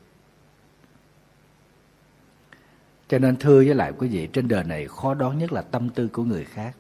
Cho 3.11 3.19
nên 3.19 3.37
thưa 3.37 3.57
với 3.57 3.75
lại 3.75 3.93
quý 3.99 4.09
vị, 4.09 4.27
trên 4.33 4.49
đời 4.49 4.65
này 4.65 4.87
khó 4.89 5.15
đoán 5.15 5.39
nhất 5.39 5.53
là 5.53 5.63
tâm 5.63 5.89
tư 5.89 6.09
của 6.09 6.25
người 6.25 6.45
khác. 6.45 6.77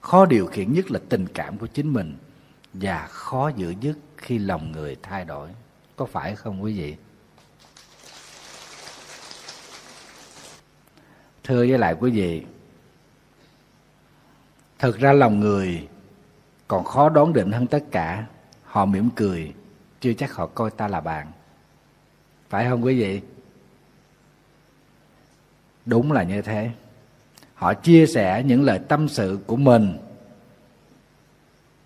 Khó 0.00 0.26
điều 0.26 0.46
khiển 0.46 0.72
nhất 0.72 0.90
là 0.90 1.00
tình 1.08 1.26
cảm 1.34 1.58
của 1.58 1.66
chính 1.66 1.92
mình 1.92 2.16
và 2.72 3.06
khó 3.06 3.48
giữ 3.56 3.74
nhất 3.80 3.96
khi 4.16 4.38
lòng 4.38 4.72
người 4.72 4.96
thay 5.02 5.24
đổi. 5.24 5.48
Có 5.96 6.04
phải 6.04 6.36
không 6.36 6.62
quý 6.62 6.78
vị? 6.78 6.96
Thưa 11.44 11.66
với 11.68 11.78
lại 11.78 11.96
quý 12.00 12.10
vị 12.10 12.44
thực 14.78 14.98
ra 14.98 15.12
lòng 15.12 15.40
người 15.40 15.88
còn 16.68 16.84
khó 16.84 17.08
đoán 17.08 17.32
định 17.32 17.52
hơn 17.52 17.66
tất 17.66 17.84
cả. 17.90 18.26
Họ 18.64 18.84
mỉm 18.84 19.10
cười, 19.16 19.52
chưa 20.00 20.12
chắc 20.12 20.34
họ 20.34 20.46
coi 20.46 20.70
ta 20.70 20.88
là 20.88 21.00
bạn. 21.00 21.32
Phải 22.48 22.68
không 22.68 22.84
quý 22.84 23.00
vị? 23.00 23.20
Đúng 25.88 26.12
là 26.12 26.22
như 26.22 26.42
thế. 26.42 26.70
Họ 27.54 27.74
chia 27.74 28.06
sẻ 28.06 28.42
những 28.46 28.62
lời 28.62 28.80
tâm 28.88 29.08
sự 29.08 29.38
của 29.46 29.56
mình. 29.56 29.98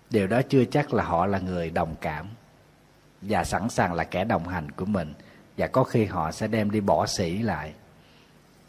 Điều 0.09 0.27
đó 0.27 0.41
chưa 0.49 0.65
chắc 0.65 0.93
là 0.93 1.03
họ 1.03 1.25
là 1.25 1.39
người 1.39 1.69
đồng 1.69 1.95
cảm 2.01 2.27
và 3.21 3.43
sẵn 3.43 3.69
sàng 3.69 3.93
là 3.93 4.03
kẻ 4.03 4.23
đồng 4.23 4.47
hành 4.47 4.71
của 4.71 4.85
mình. 4.85 5.13
Và 5.57 5.67
có 5.67 5.83
khi 5.83 6.05
họ 6.05 6.31
sẽ 6.31 6.47
đem 6.47 6.71
đi 6.71 6.81
bỏ 6.81 7.05
sĩ 7.07 7.37
lại 7.37 7.73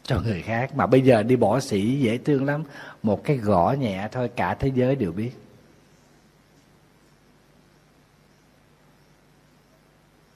cho 0.03 0.21
người 0.21 0.41
khác. 0.41 0.75
Mà 0.75 0.87
bây 0.87 1.01
giờ 1.01 1.23
đi 1.23 1.35
bỏ 1.35 1.59
sĩ 1.59 1.99
dễ 1.99 2.17
thương 2.17 2.45
lắm. 2.45 2.63
Một 3.03 3.23
cái 3.23 3.37
gõ 3.37 3.75
nhẹ 3.79 4.07
thôi, 4.11 4.29
cả 4.35 4.53
thế 4.53 4.71
giới 4.75 4.95
đều 4.95 5.11
biết. 5.11 5.31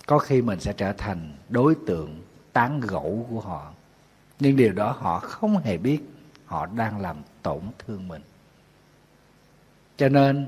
Có 0.06 0.20
khi 0.20 0.42
mình 0.42 0.60
sẽ 0.60 0.74
trở 0.74 0.94
thành 0.94 1.32
đối 1.50 1.76
tượng 1.88 2.22
tán 2.54 2.80
gẫu 2.80 3.28
của 3.30 3.40
họ 3.40 3.74
nhưng 4.40 4.56
điều 4.56 4.74
đó 4.74 4.96
họ 5.00 5.20
không 5.20 5.58
hề 5.58 5.78
biết. 5.78 6.00
Họ 6.46 6.66
đang 6.66 7.02
làm 7.02 7.16
tổn 7.42 7.62
thương 7.88 8.08
mình. 8.08 8.22
Cho 9.98 10.10
nên, 10.10 10.46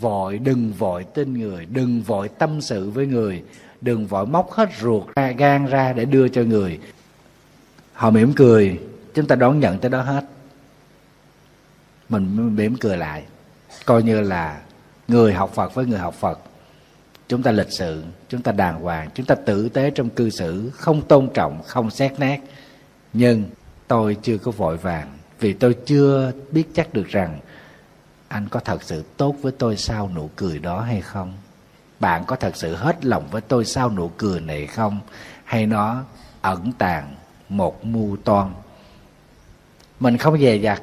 vội, 0.00 0.38
đừng 0.38 0.72
vội 0.72 1.04
tin 1.04 1.34
người. 1.34 1.66
Đừng 1.66 2.02
vội 2.02 2.28
tâm 2.28 2.60
sự 2.60 2.90
với 2.90 3.06
người. 3.06 3.42
Đừng 3.80 4.06
vội 4.06 4.26
móc 4.26 4.52
hết 4.52 4.68
ruột 4.80 5.02
ra, 5.16 5.30
gan 5.30 5.66
ra 5.66 5.92
để 5.92 6.04
đưa 6.04 6.28
cho 6.28 6.42
người. 6.42 6.80
Họ 7.92 8.10
mỉm 8.10 8.32
cười. 8.36 8.80
Chúng 9.14 9.26
ta 9.26 9.36
đón 9.36 9.60
nhận 9.60 9.78
tới 9.78 9.90
đó 9.90 10.02
hết. 10.02 10.24
Mình 12.08 12.56
mỉm 12.56 12.76
cười 12.80 12.96
lại. 12.96 13.22
Coi 13.84 14.02
như 14.02 14.20
là 14.20 14.62
người 15.08 15.32
học 15.32 15.50
phật 15.54 15.74
với 15.74 15.86
người 15.86 15.98
học 15.98 16.14
phật. 16.14 16.38
Chúng 17.28 17.42
ta 17.42 17.50
lịch 17.50 17.70
sự, 17.70 18.04
chúng 18.28 18.42
ta 18.42 18.52
đàng 18.52 18.80
hoàng, 18.80 19.08
chúng 19.14 19.26
ta 19.26 19.34
tử 19.34 19.68
tế 19.68 19.90
trong 19.90 20.10
cư 20.10 20.30
xử, 20.30 20.70
không 20.70 21.02
tôn 21.02 21.28
trọng, 21.34 21.62
không 21.62 21.90
xét 21.90 22.12
nét 22.18 22.40
nhưng 23.14 23.44
tôi 23.88 24.16
chưa 24.22 24.38
có 24.38 24.50
vội 24.50 24.76
vàng, 24.76 25.18
vì 25.40 25.52
tôi 25.52 25.76
chưa 25.86 26.32
biết 26.52 26.64
chắc 26.74 26.94
được 26.94 27.08
rằng 27.08 27.38
anh 28.28 28.48
có 28.48 28.60
thật 28.60 28.82
sự 28.82 29.04
tốt 29.16 29.34
với 29.42 29.52
tôi 29.52 29.76
sau 29.76 30.10
nụ 30.14 30.30
cười 30.36 30.58
đó 30.58 30.80
hay 30.80 31.00
không. 31.00 31.32
Bạn 32.00 32.24
có 32.26 32.36
thật 32.36 32.56
sự 32.56 32.74
hết 32.74 33.04
lòng 33.04 33.28
với 33.30 33.40
tôi 33.40 33.64
sau 33.64 33.90
nụ 33.90 34.08
cười 34.08 34.40
này 34.40 34.66
không? 34.66 35.00
Hay 35.44 35.66
nó 35.66 36.04
ẩn 36.40 36.72
tàng 36.78 37.14
một 37.48 37.84
mưu 37.84 38.16
toan? 38.16 38.52
Mình 40.00 40.18
không 40.18 40.38
dè 40.38 40.56
dặt 40.56 40.82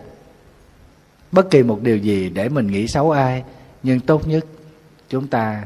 bất 1.32 1.52
kỳ 1.52 1.64
một 1.64 1.82
điều 1.82 1.98
gì 1.98 2.30
để 2.30 2.50
mình 2.50 2.68
nghĩ 2.68 2.88
xấu 2.88 3.12
ai, 3.12 3.44
nhưng 3.84 4.00
tốt 4.00 4.28
nhất 4.28 4.46
chúng 5.10 5.28
ta 5.28 5.66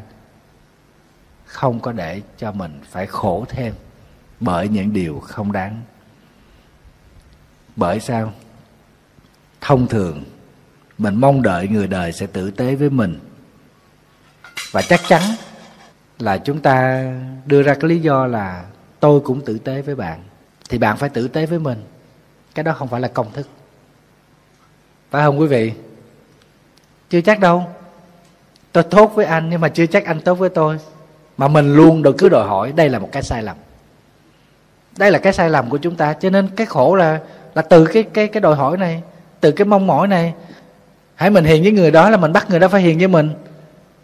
không 1.46 1.80
có 1.80 1.92
để 1.92 2.22
cho 2.38 2.52
mình 2.52 2.80
phải 2.90 3.08
khổ 3.08 3.46
thêm 3.50 3.74
bởi 4.40 4.68
những 4.68 4.94
điều 4.94 5.20
không 5.20 5.52
đáng 5.52 5.82
bởi 7.76 8.00
sao? 8.00 8.34
Thông 9.62 9.88
thường, 9.88 10.24
mình 10.98 11.16
mong 11.16 11.42
đợi 11.42 11.68
người 11.68 11.88
đời 11.88 12.12
sẽ 12.12 12.28
tử 12.28 12.52
tế 12.52 12.76
với 12.76 12.90
mình. 12.90 13.20
Và 14.72 14.82
chắc 14.82 15.02
chắn 15.08 15.22
là 16.20 16.38
chúng 16.38 16.62
ta 16.62 17.06
đưa 17.46 17.64
ra 17.64 17.74
cái 17.74 17.90
lý 17.90 18.00
do 18.00 18.28
là 18.28 18.66
tôi 19.00 19.20
cũng 19.20 19.42
tử 19.46 19.58
tế 19.58 19.82
với 19.82 19.96
bạn. 19.96 20.24
Thì 20.70 20.78
bạn 20.78 20.98
phải 20.98 21.10
tử 21.10 21.28
tế 21.28 21.46
với 21.46 21.60
mình. 21.60 21.84
Cái 22.56 22.64
đó 22.64 22.74
không 22.74 22.88
phải 22.88 23.02
là 23.02 23.08
công 23.08 23.32
thức. 23.32 23.48
Phải 25.12 25.24
không 25.24 25.40
quý 25.40 25.48
vị? 25.48 25.74
Chưa 27.10 27.22
chắc 27.22 27.40
đâu. 27.40 27.64
Tôi 28.72 28.84
tốt 28.84 29.12
với 29.16 29.26
anh 29.26 29.50
nhưng 29.50 29.62
mà 29.62 29.70
chưa 29.70 29.86
chắc 29.86 30.06
anh 30.06 30.22
tốt 30.22 30.36
với 30.36 30.50
tôi. 30.50 30.78
Mà 31.38 31.48
mình 31.48 31.76
luôn 31.76 32.04
đòi 32.04 32.14
cứ 32.18 32.30
đòi 32.30 32.48
hỏi 32.48 32.72
đây 32.72 32.90
là 32.90 33.00
một 33.00 33.10
cái 33.12 33.24
sai 33.24 33.44
lầm. 33.44 33.58
Đây 34.98 35.12
là 35.12 35.20
cái 35.20 35.34
sai 35.34 35.50
lầm 35.50 35.70
của 35.70 35.78
chúng 35.78 35.96
ta. 35.96 36.14
Cho 36.14 36.30
nên 36.30 36.48
cái 36.56 36.68
khổ 36.68 36.96
là 36.96 37.20
là 37.56 37.62
từ 37.62 37.86
cái 37.86 38.04
cái 38.04 38.28
cái 38.28 38.42
đòi 38.42 38.56
hỏi 38.56 38.78
này, 38.78 39.04
từ 39.42 39.52
cái 39.52 39.66
mong 39.66 39.88
mỏi 39.88 40.08
này. 40.08 40.34
Hãy 41.16 41.30
mình 41.30 41.46
hiền 41.46 41.64
với 41.64 41.72
người 41.72 41.92
đó 41.92 42.10
là 42.10 42.18
mình 42.18 42.34
bắt 42.34 42.50
người 42.50 42.60
đó 42.60 42.68
phải 42.68 42.82
hiền 42.82 42.98
với 42.98 43.08
mình. 43.08 43.30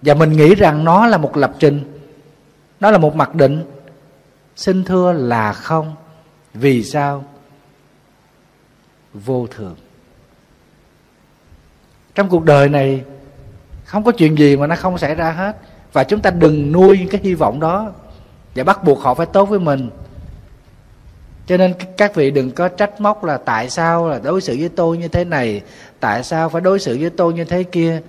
Và 0.01 0.13
mình 0.13 0.31
nghĩ 0.31 0.55
rằng 0.55 0.83
nó 0.83 1.07
là 1.07 1.17
một 1.17 1.37
lập 1.37 1.53
trình, 1.59 2.01
nó 2.79 2.91
là 2.91 2.97
một 2.97 3.15
mặc 3.15 3.35
định. 3.35 3.63
Xin 4.55 4.83
thưa 4.83 5.11
là 5.11 5.53
không, 5.53 5.95
vì 6.53 6.83
sao? 6.83 7.23
Vô 9.13 9.47
thường. 9.47 9.75
Trong 12.15 12.29
cuộc 12.29 12.45
đời 12.45 12.69
này, 12.69 13.03
không 13.85 14.03
có 14.03 14.11
chuyện 14.11 14.37
gì 14.37 14.57
mà 14.57 14.67
nó 14.67 14.75
không 14.75 14.97
xảy 14.97 15.15
ra 15.15 15.31
hết. 15.31 15.57
Và 15.93 16.03
chúng 16.03 16.21
ta 16.21 16.29
đừng 16.29 16.71
nuôi 16.71 17.07
cái 17.11 17.21
hy 17.23 17.33
vọng 17.33 17.59
đó 17.59 17.91
và 18.55 18.63
bắt 18.63 18.83
buộc 18.83 18.99
họ 18.99 19.13
phải 19.13 19.25
tốt 19.25 19.45
với 19.45 19.59
mình 19.59 19.89
cho 21.47 21.57
nên 21.57 21.73
các 21.97 22.15
vị 22.15 22.31
đừng 22.31 22.51
có 22.51 22.67
trách 22.67 23.01
móc 23.01 23.23
là 23.23 23.37
tại 23.37 23.69
sao 23.69 24.09
là 24.09 24.19
đối 24.19 24.41
xử 24.41 24.55
với 24.59 24.69
tôi 24.69 24.97
như 24.97 25.07
thế 25.07 25.23
này, 25.23 25.61
tại 25.99 26.23
sao 26.23 26.49
phải 26.49 26.61
đối 26.61 26.79
xử 26.79 26.97
với 27.01 27.09
tôi 27.09 27.33
như 27.33 27.43
thế 27.43 27.63
kia. 27.63 28.01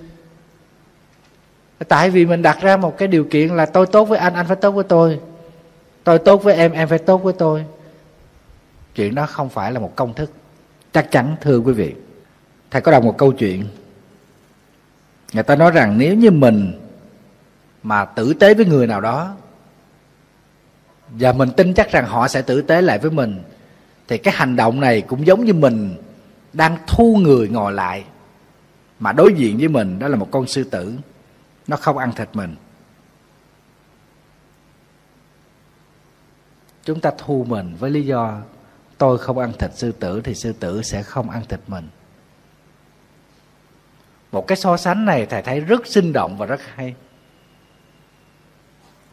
Tại 1.89 2.11
vì 2.11 2.27
mình 2.27 2.43
đặt 2.43 2.59
ra 2.61 2.77
một 2.77 2.99
cái 2.99 3.09
điều 3.09 3.25
kiện 3.25 3.49
là 3.49 3.67
tôi 3.67 3.87
tốt 3.87 4.05
với 4.05 4.19
anh 4.19 4.35
anh 4.35 4.47
phải 4.47 4.57
tốt 4.57 4.71
với 4.71 4.85
tôi. 4.85 5.21
Tôi 6.05 6.19
tốt 6.19 6.43
với 6.43 6.55
em 6.55 6.73
em 6.73 6.89
phải 6.89 6.99
tốt 6.99 7.19
với 7.19 7.33
tôi. 7.33 7.65
Chuyện 8.95 9.15
đó 9.15 9.27
không 9.27 9.49
phải 9.49 9.73
là 9.73 9.81
một 9.81 9.97
công 9.97 10.15
thức. 10.15 10.31
Chắc 10.93 11.11
chắn, 11.11 11.37
thưa 11.41 11.59
quý 11.59 11.73
vị, 11.73 11.95
thầy 12.71 12.83
có 12.83 12.93
đọc 12.93 13.05
một 13.05 13.19
câu 13.19 13.33
chuyện. 13.33 13.65
Người 15.33 15.43
ta 15.43 15.57
nói 15.57 15.71
rằng 15.71 15.99
nếu 15.99 16.15
như 16.15 16.31
mình 16.31 16.81
mà 17.83 18.05
tử 18.05 18.35
tế 18.35 18.55
với 18.55 18.67
người 18.67 18.87
nào 18.87 19.01
đó 19.01 19.35
và 21.19 21.33
mình 21.33 21.51
tin 21.57 21.75
chắc 21.75 21.93
rằng 21.93 22.07
họ 22.07 22.29
sẽ 22.29 22.43
tử 22.43 22.63
tế 22.63 22.83
lại 22.83 22.99
với 22.99 23.11
mình. 23.11 23.43
Thì 24.09 24.19
cái 24.19 24.35
hành 24.37 24.57
động 24.57 24.81
này 24.81 25.01
cũng 25.01 25.27
giống 25.27 25.45
như 25.45 25.55
mình 25.55 25.97
đang 26.53 26.77
thu 26.87 27.17
người 27.23 27.49
ngồi 27.49 27.73
lại. 27.73 28.05
Mà 28.99 29.13
đối 29.13 29.35
diện 29.35 29.59
với 29.59 29.69
mình 29.69 29.99
đó 29.99 30.09
là 30.09 30.17
một 30.17 30.29
con 30.31 30.47
sư 30.47 30.65
tử. 30.65 30.95
Nó 31.67 31.77
không 31.77 31.99
ăn 31.99 32.13
thịt 32.13 32.29
mình. 32.33 32.57
Chúng 36.85 37.01
ta 37.01 37.11
thu 37.19 37.45
mình 37.49 37.77
với 37.79 37.91
lý 37.91 38.03
do, 38.03 38.41
tôi 38.99 39.19
không 39.19 39.39
ăn 39.39 39.53
thịt 39.59 39.71
sư 39.75 39.93
tử 39.93 40.21
thì 40.25 40.35
sư 40.35 40.53
tử 40.53 40.83
sẽ 40.83 41.03
không 41.03 41.31
ăn 41.31 41.43
thịt 41.49 41.61
mình. 41.67 41.89
Một 44.33 44.47
cái 44.47 44.57
so 44.57 44.77
sánh 44.77 45.05
này 45.05 45.27
thầy 45.27 45.43
thấy 45.43 45.61
rất 45.61 45.87
sinh 45.87 46.13
động 46.13 46.39
và 46.39 46.47
rất 46.47 46.61
hay. 46.75 46.95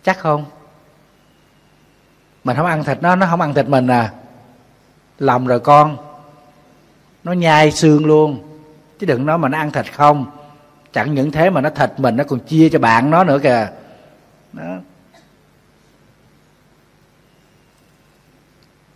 Chắc 0.04 0.20
không? 0.20 0.46
Mình 2.50 2.58
không 2.58 2.66
ăn 2.66 2.84
thịt 2.84 2.98
nó 3.02 3.16
nó 3.16 3.28
không 3.30 3.42
ăn 3.42 3.54
thịt 3.54 3.68
mình 3.68 3.88
à. 3.88 4.12
Lòng 5.20 5.48
rồi 5.48 5.60
con. 5.60 5.98
Nó 7.24 7.32
nhai 7.32 7.72
xương 7.72 8.06
luôn. 8.06 8.60
Chứ 9.00 9.06
đừng 9.06 9.26
nói 9.26 9.38
mà 9.38 9.50
nó 9.50 9.58
ăn 9.58 9.72
thịt 9.72 9.94
không. 9.94 10.26
Chẳng 10.94 11.14
những 11.14 11.32
thế 11.32 11.50
mà 11.50 11.62
nó 11.62 11.70
thịt 11.70 11.90
mình, 11.98 12.16
nó 12.16 12.24
còn 12.24 12.40
chia 12.40 12.70
cho 12.70 12.80
bạn 12.80 13.12
nó 13.12 13.24
nữa 13.24 13.40
kìa. 13.44 13.68
Đó. 14.54 14.78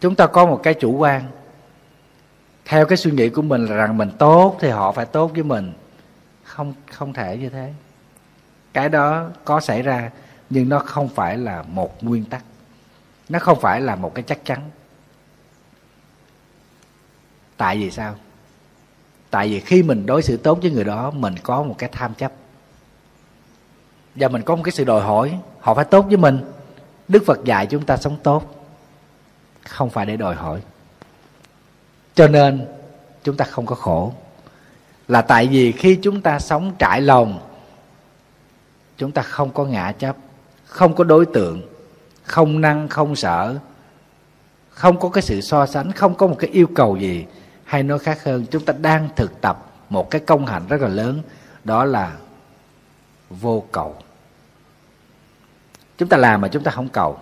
chúng 0.02 0.16
ta 0.16 0.28
có 0.28 0.46
một 0.46 0.60
cái 0.64 0.74
chủ 0.74 0.92
quan. 0.98 1.24
Theo 2.66 2.86
cái 2.86 2.98
suy 2.98 3.12
nghĩ 3.12 3.30
của 3.30 3.42
mình 3.42 3.66
là 3.66 3.76
rằng 3.76 3.98
mình 3.98 4.12
tốt 4.18 4.58
thì 4.60 4.70
họ 4.70 4.92
phải 4.92 5.06
tốt 5.06 5.32
với 5.34 5.44
mình. 5.44 5.74
Không 6.44 6.74
không 6.92 7.14
thể 7.14 7.38
như 7.38 7.50
thế. 7.50 7.74
Cái 8.74 8.90
đó 8.90 9.30
có 9.46 9.60
xảy 9.60 9.82
ra, 9.82 10.12
nhưng 10.50 10.70
nó 10.70 10.80
không 10.80 11.10
phải 11.10 11.38
là 11.38 11.64
một 11.68 12.04
nguyên 12.04 12.26
tắc 12.26 12.44
nó 13.30 13.40
không 13.40 13.60
phải 13.60 13.82
là 13.82 13.96
một 13.96 14.16
cái 14.16 14.24
chắc 14.28 14.46
chắn. 14.46 14.70
Tại 17.58 17.78
vì 17.78 17.92
sao? 17.92 18.16
Tại 19.30 19.48
vì 19.48 19.60
khi 19.60 19.84
mình 19.84 20.06
đối 20.06 20.22
xử 20.24 20.38
tốt 20.38 20.60
với 20.62 20.72
người 20.72 20.84
đó, 20.84 21.12
mình 21.12 21.36
có 21.44 21.64
một 21.64 21.76
cái 21.78 21.90
tham 21.94 22.14
chấp. 22.14 22.32
Và 24.16 24.28
mình 24.28 24.42
có 24.42 24.56
một 24.56 24.62
cái 24.64 24.72
sự 24.72 24.84
đòi 24.84 25.02
hỏi, 25.02 25.40
họ 25.60 25.74
phải 25.74 25.86
tốt 25.86 26.06
với 26.08 26.18
mình. 26.18 26.52
Đức 27.08 27.24
phật 27.26 27.44
dạy 27.44 27.68
chúng 27.68 27.86
ta 27.86 27.98
sống 27.98 28.18
tốt, 28.24 28.70
không 29.64 29.90
phải 29.90 30.06
để 30.06 30.18
đòi 30.18 30.36
hỏi. 30.36 30.62
Cho 32.16 32.28
nên, 32.28 32.68
chúng 33.24 33.38
ta 33.38 33.46
không 33.46 33.66
có 33.66 33.76
khổ. 33.76 34.14
Là 35.08 35.22
tại 35.22 35.48
vì 35.48 35.72
khi 35.72 36.00
chúng 36.02 36.22
ta 36.22 36.40
sống 36.40 36.76
trải 36.80 37.02
lòng, 37.02 37.40
chúng 38.98 39.12
ta 39.12 39.22
không 39.22 39.52
có 39.52 39.66
ngã 39.66 39.92
chấp, 39.92 40.16
không 40.66 40.96
có 40.96 41.04
đối 41.04 41.26
tượng 41.26 41.73
không 42.24 42.62
năng, 42.62 42.88
không 42.88 43.16
sợ 43.16 43.60
không 44.74 45.00
có 45.00 45.10
cái 45.10 45.22
sự 45.22 45.42
so 45.42 45.66
sánh, 45.66 45.92
không 45.92 46.16
có 46.16 46.28
một 46.28 46.36
cái 46.40 46.50
yêu 46.50 46.68
cầu 46.76 46.98
gì. 46.98 47.26
Hay 47.64 47.84
nói 47.84 48.00
khác 48.00 48.24
hơn, 48.24 48.46
chúng 48.52 48.66
ta 48.66 48.74
đang 48.82 49.10
thực 49.16 49.42
tập 49.42 49.72
một 49.90 50.12
cái 50.12 50.22
công 50.22 50.46
hạnh 50.46 50.64
rất 50.70 50.82
là 50.82 50.88
lớn. 50.88 51.22
Đó 51.64 51.86
là 51.86 52.14
vô 53.30 53.64
cầu. 53.72 53.96
Chúng 55.98 56.10
ta 56.10 56.18
làm 56.18 56.42
mà 56.42 56.48
chúng 56.48 56.64
ta 56.64 56.72
không 56.72 56.90
cầu. 56.90 57.18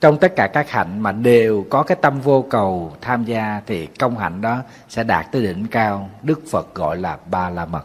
Trong 0.00 0.18
tất 0.18 0.32
cả 0.36 0.46
các 0.46 0.70
hạnh 0.70 1.00
mà 1.00 1.12
đều 1.12 1.66
có 1.70 1.82
cái 1.82 1.98
tâm 2.02 2.20
vô 2.20 2.44
cầu 2.50 2.96
tham 3.00 3.24
gia 3.24 3.60
thì 3.66 3.86
công 3.86 4.18
hạnh 4.18 4.40
đó 4.40 4.58
sẽ 4.88 5.04
đạt 5.04 5.32
tới 5.32 5.42
đỉnh 5.42 5.66
cao. 5.70 6.10
Đức 6.22 6.40
phật 6.50 6.74
gọi 6.74 6.96
là 6.96 7.18
ba 7.30 7.50
la 7.50 7.66
mật 7.66 7.84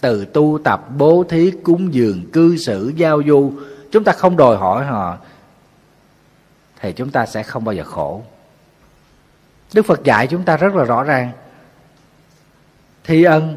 từ 0.00 0.24
tu 0.24 0.58
tập 0.64 0.86
bố 0.98 1.24
thí 1.28 1.50
cúng 1.50 1.94
dường 1.94 2.30
cư 2.30 2.56
xử 2.56 2.92
giao 2.96 3.22
du 3.26 3.52
chúng 3.94 4.04
ta 4.04 4.12
không 4.12 4.36
đòi 4.36 4.56
hỏi 4.56 4.84
họ, 4.84 5.16
thì 6.80 6.92
chúng 6.92 7.10
ta 7.10 7.26
sẽ 7.26 7.42
không 7.42 7.64
bao 7.64 7.74
giờ 7.74 7.84
khổ. 7.84 8.22
Đức 9.72 9.86
phật 9.86 10.04
dạy 10.04 10.26
chúng 10.26 10.42
ta 10.42 10.56
rất 10.56 10.74
là 10.74 10.84
rõ 10.84 11.02
ràng. 11.02 11.30
Thi 13.04 13.24
ân 13.24 13.56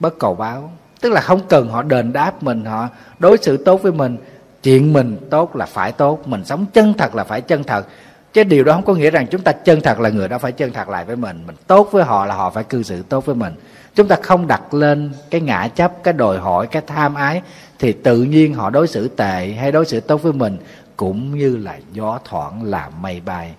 bất 0.00 0.18
cầu 0.18 0.34
báo. 0.34 0.70
Tức 1.00 1.12
là 1.12 1.20
không 1.20 1.40
cần 1.48 1.68
họ 1.68 1.82
đền 1.82 2.12
đáp 2.12 2.42
mình, 2.42 2.64
họ 2.64 2.88
đối 3.18 3.38
xử 3.38 3.56
tốt 3.56 3.82
với 3.82 3.92
mình. 3.92 4.16
Chuyện 4.62 4.92
mình 4.92 5.28
tốt 5.30 5.56
là 5.56 5.66
phải 5.66 5.92
tốt, 5.92 6.28
mình 6.28 6.44
sống 6.44 6.66
chân 6.72 6.94
thật 6.98 7.14
là 7.14 7.24
phải 7.24 7.40
chân 7.40 7.64
thật. 7.64 7.86
Chứ 8.32 8.44
điều 8.44 8.64
đó 8.64 8.72
không 8.72 8.84
có 8.84 8.94
nghĩa 8.94 9.10
rằng 9.10 9.26
chúng 9.26 9.42
ta 9.42 9.52
chân 9.52 9.80
thật 9.80 10.00
là 10.00 10.08
người 10.08 10.28
đó 10.28 10.38
phải 10.38 10.52
chân 10.52 10.72
thật 10.72 10.88
lại 10.88 11.04
với 11.04 11.16
mình. 11.16 11.46
Mình 11.46 11.56
tốt 11.66 11.88
với 11.92 12.04
họ 12.04 12.26
là 12.26 12.34
họ 12.34 12.50
phải 12.50 12.64
cư 12.64 12.82
xử 12.82 13.02
tốt 13.02 13.26
với 13.26 13.34
mình 13.34 13.54
chúng 13.94 14.08
ta 14.08 14.16
không 14.22 14.46
đặt 14.46 14.74
lên 14.74 15.12
cái 15.30 15.40
ngã 15.40 15.68
chấp, 15.68 15.92
cái 16.04 16.14
đòi 16.14 16.38
hỏi, 16.38 16.66
cái 16.66 16.82
tham 16.86 17.14
ái, 17.14 17.42
thì 17.78 17.92
tự 17.92 18.22
nhiên 18.22 18.54
họ 18.54 18.70
đối 18.70 18.88
xử 18.88 19.08
tệ 19.08 19.54
hay 19.58 19.72
đối 19.72 19.86
xử 19.86 20.00
tốt 20.00 20.22
với 20.22 20.32
mình 20.32 20.56
cũng 20.96 21.38
như 21.38 21.56
là 21.56 21.78
gió 21.92 22.18
thoảng 22.24 22.62
là 22.62 22.90
mây 23.00 23.20
bay. 23.24 23.54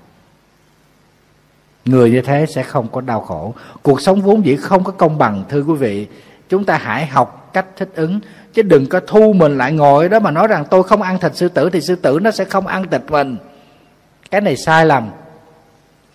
Người 1.86 2.12
như 2.12 2.22
thế 2.22 2.46
sẽ 2.46 2.64
không 2.64 2.88
có 2.88 3.02
đau 3.02 3.22
khổ. 3.22 3.54
Cuộc 3.82 4.02
sống 4.02 4.22
vốn 4.22 4.46
dĩ 4.46 4.56
không 4.56 4.84
có 4.84 4.92
công 4.92 5.18
bằng, 5.18 5.44
thưa 5.50 5.62
quý 5.62 5.74
vị. 5.74 6.08
Chúng 6.50 6.66
ta 6.66 6.78
hãy 6.78 7.06
học 7.06 7.50
cách 7.54 7.66
thích 7.78 7.90
ứng, 7.96 8.20
chứ 8.54 8.62
đừng 8.62 8.90
có 8.90 9.00
thu 9.08 9.34
mình 9.34 9.58
lại 9.58 9.72
ngồi 9.72 10.10
đó 10.10 10.20
mà 10.20 10.32
nói 10.32 10.48
rằng 10.48 10.66
tôi 10.70 10.84
không 10.84 11.02
ăn 11.02 11.20
thịt 11.20 11.36
sư 11.36 11.50
tử 11.50 11.70
thì 11.70 11.82
sư 11.82 11.96
tử 11.96 12.20
nó 12.22 12.32
sẽ 12.32 12.46
không 12.46 12.68
ăn 12.68 12.88
thịt 12.90 13.02
mình. 13.10 13.38
Cái 14.32 14.42
này 14.42 14.58
sai 14.58 14.86
lầm. 14.86 15.10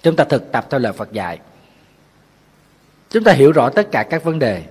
Chúng 0.02 0.16
ta 0.16 0.24
thực 0.24 0.52
tập 0.52 0.66
theo 0.70 0.80
lời 0.80 0.92
phật 0.92 1.12
dạy 1.12 1.38
chúng 3.10 3.24
ta 3.24 3.32
hiểu 3.32 3.52
rõ 3.52 3.70
tất 3.70 3.90
cả 3.92 4.02
các 4.02 4.24
vấn 4.24 4.38
đề. 4.38 4.62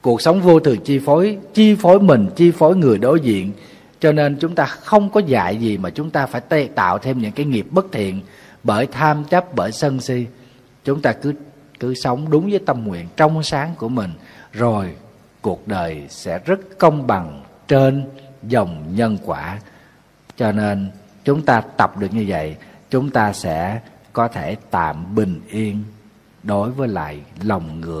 Cuộc 0.00 0.22
sống 0.22 0.40
vô 0.40 0.60
thường 0.60 0.80
chi 0.84 0.98
phối 0.98 1.38
chi 1.54 1.74
phối 1.74 2.00
mình, 2.00 2.28
chi 2.36 2.50
phối 2.50 2.76
người 2.76 2.98
đối 2.98 3.20
diện. 3.20 3.52
Cho 4.00 4.12
nên 4.12 4.36
chúng 4.40 4.54
ta 4.54 4.64
không 4.64 5.10
có 5.10 5.20
dạy 5.20 5.56
gì 5.56 5.78
mà 5.78 5.90
chúng 5.90 6.10
ta 6.10 6.26
phải 6.26 6.68
tạo 6.74 6.98
thêm 6.98 7.18
những 7.18 7.32
cái 7.32 7.46
nghiệp 7.46 7.66
bất 7.70 7.86
thiện 7.92 8.20
bởi 8.62 8.86
tham 8.86 9.24
chấp, 9.24 9.54
bởi 9.54 9.72
sân 9.72 10.00
si. 10.00 10.26
Chúng 10.84 11.02
ta 11.02 11.12
cứ 11.12 11.32
cứ 11.80 11.94
sống 11.94 12.30
đúng 12.30 12.50
với 12.50 12.60
tâm 12.66 12.84
nguyện 12.84 13.06
trong 13.16 13.42
sáng 13.42 13.74
của 13.78 13.88
mình, 13.88 14.10
rồi 14.52 14.94
cuộc 15.40 15.68
đời 15.68 16.02
sẽ 16.08 16.38
rất 16.44 16.78
công 16.78 17.06
bằng 17.06 17.42
trên 17.68 18.04
dòng 18.42 18.84
nhân 18.94 19.18
quả. 19.24 19.58
Cho 20.36 20.52
nên 20.52 20.90
chúng 21.24 21.42
ta 21.42 21.60
tập 21.60 21.98
được 21.98 22.14
như 22.14 22.24
vậy, 22.28 22.56
chúng 22.90 23.10
ta 23.10 23.32
sẽ 23.32 23.80
có 24.12 24.28
thể 24.28 24.56
tạm 24.70 25.14
bình 25.14 25.40
yên 25.48 25.84
đối 26.44 26.70
với 26.70 26.88
lại 26.88 27.20
lòng 27.42 27.80
người 27.80 28.00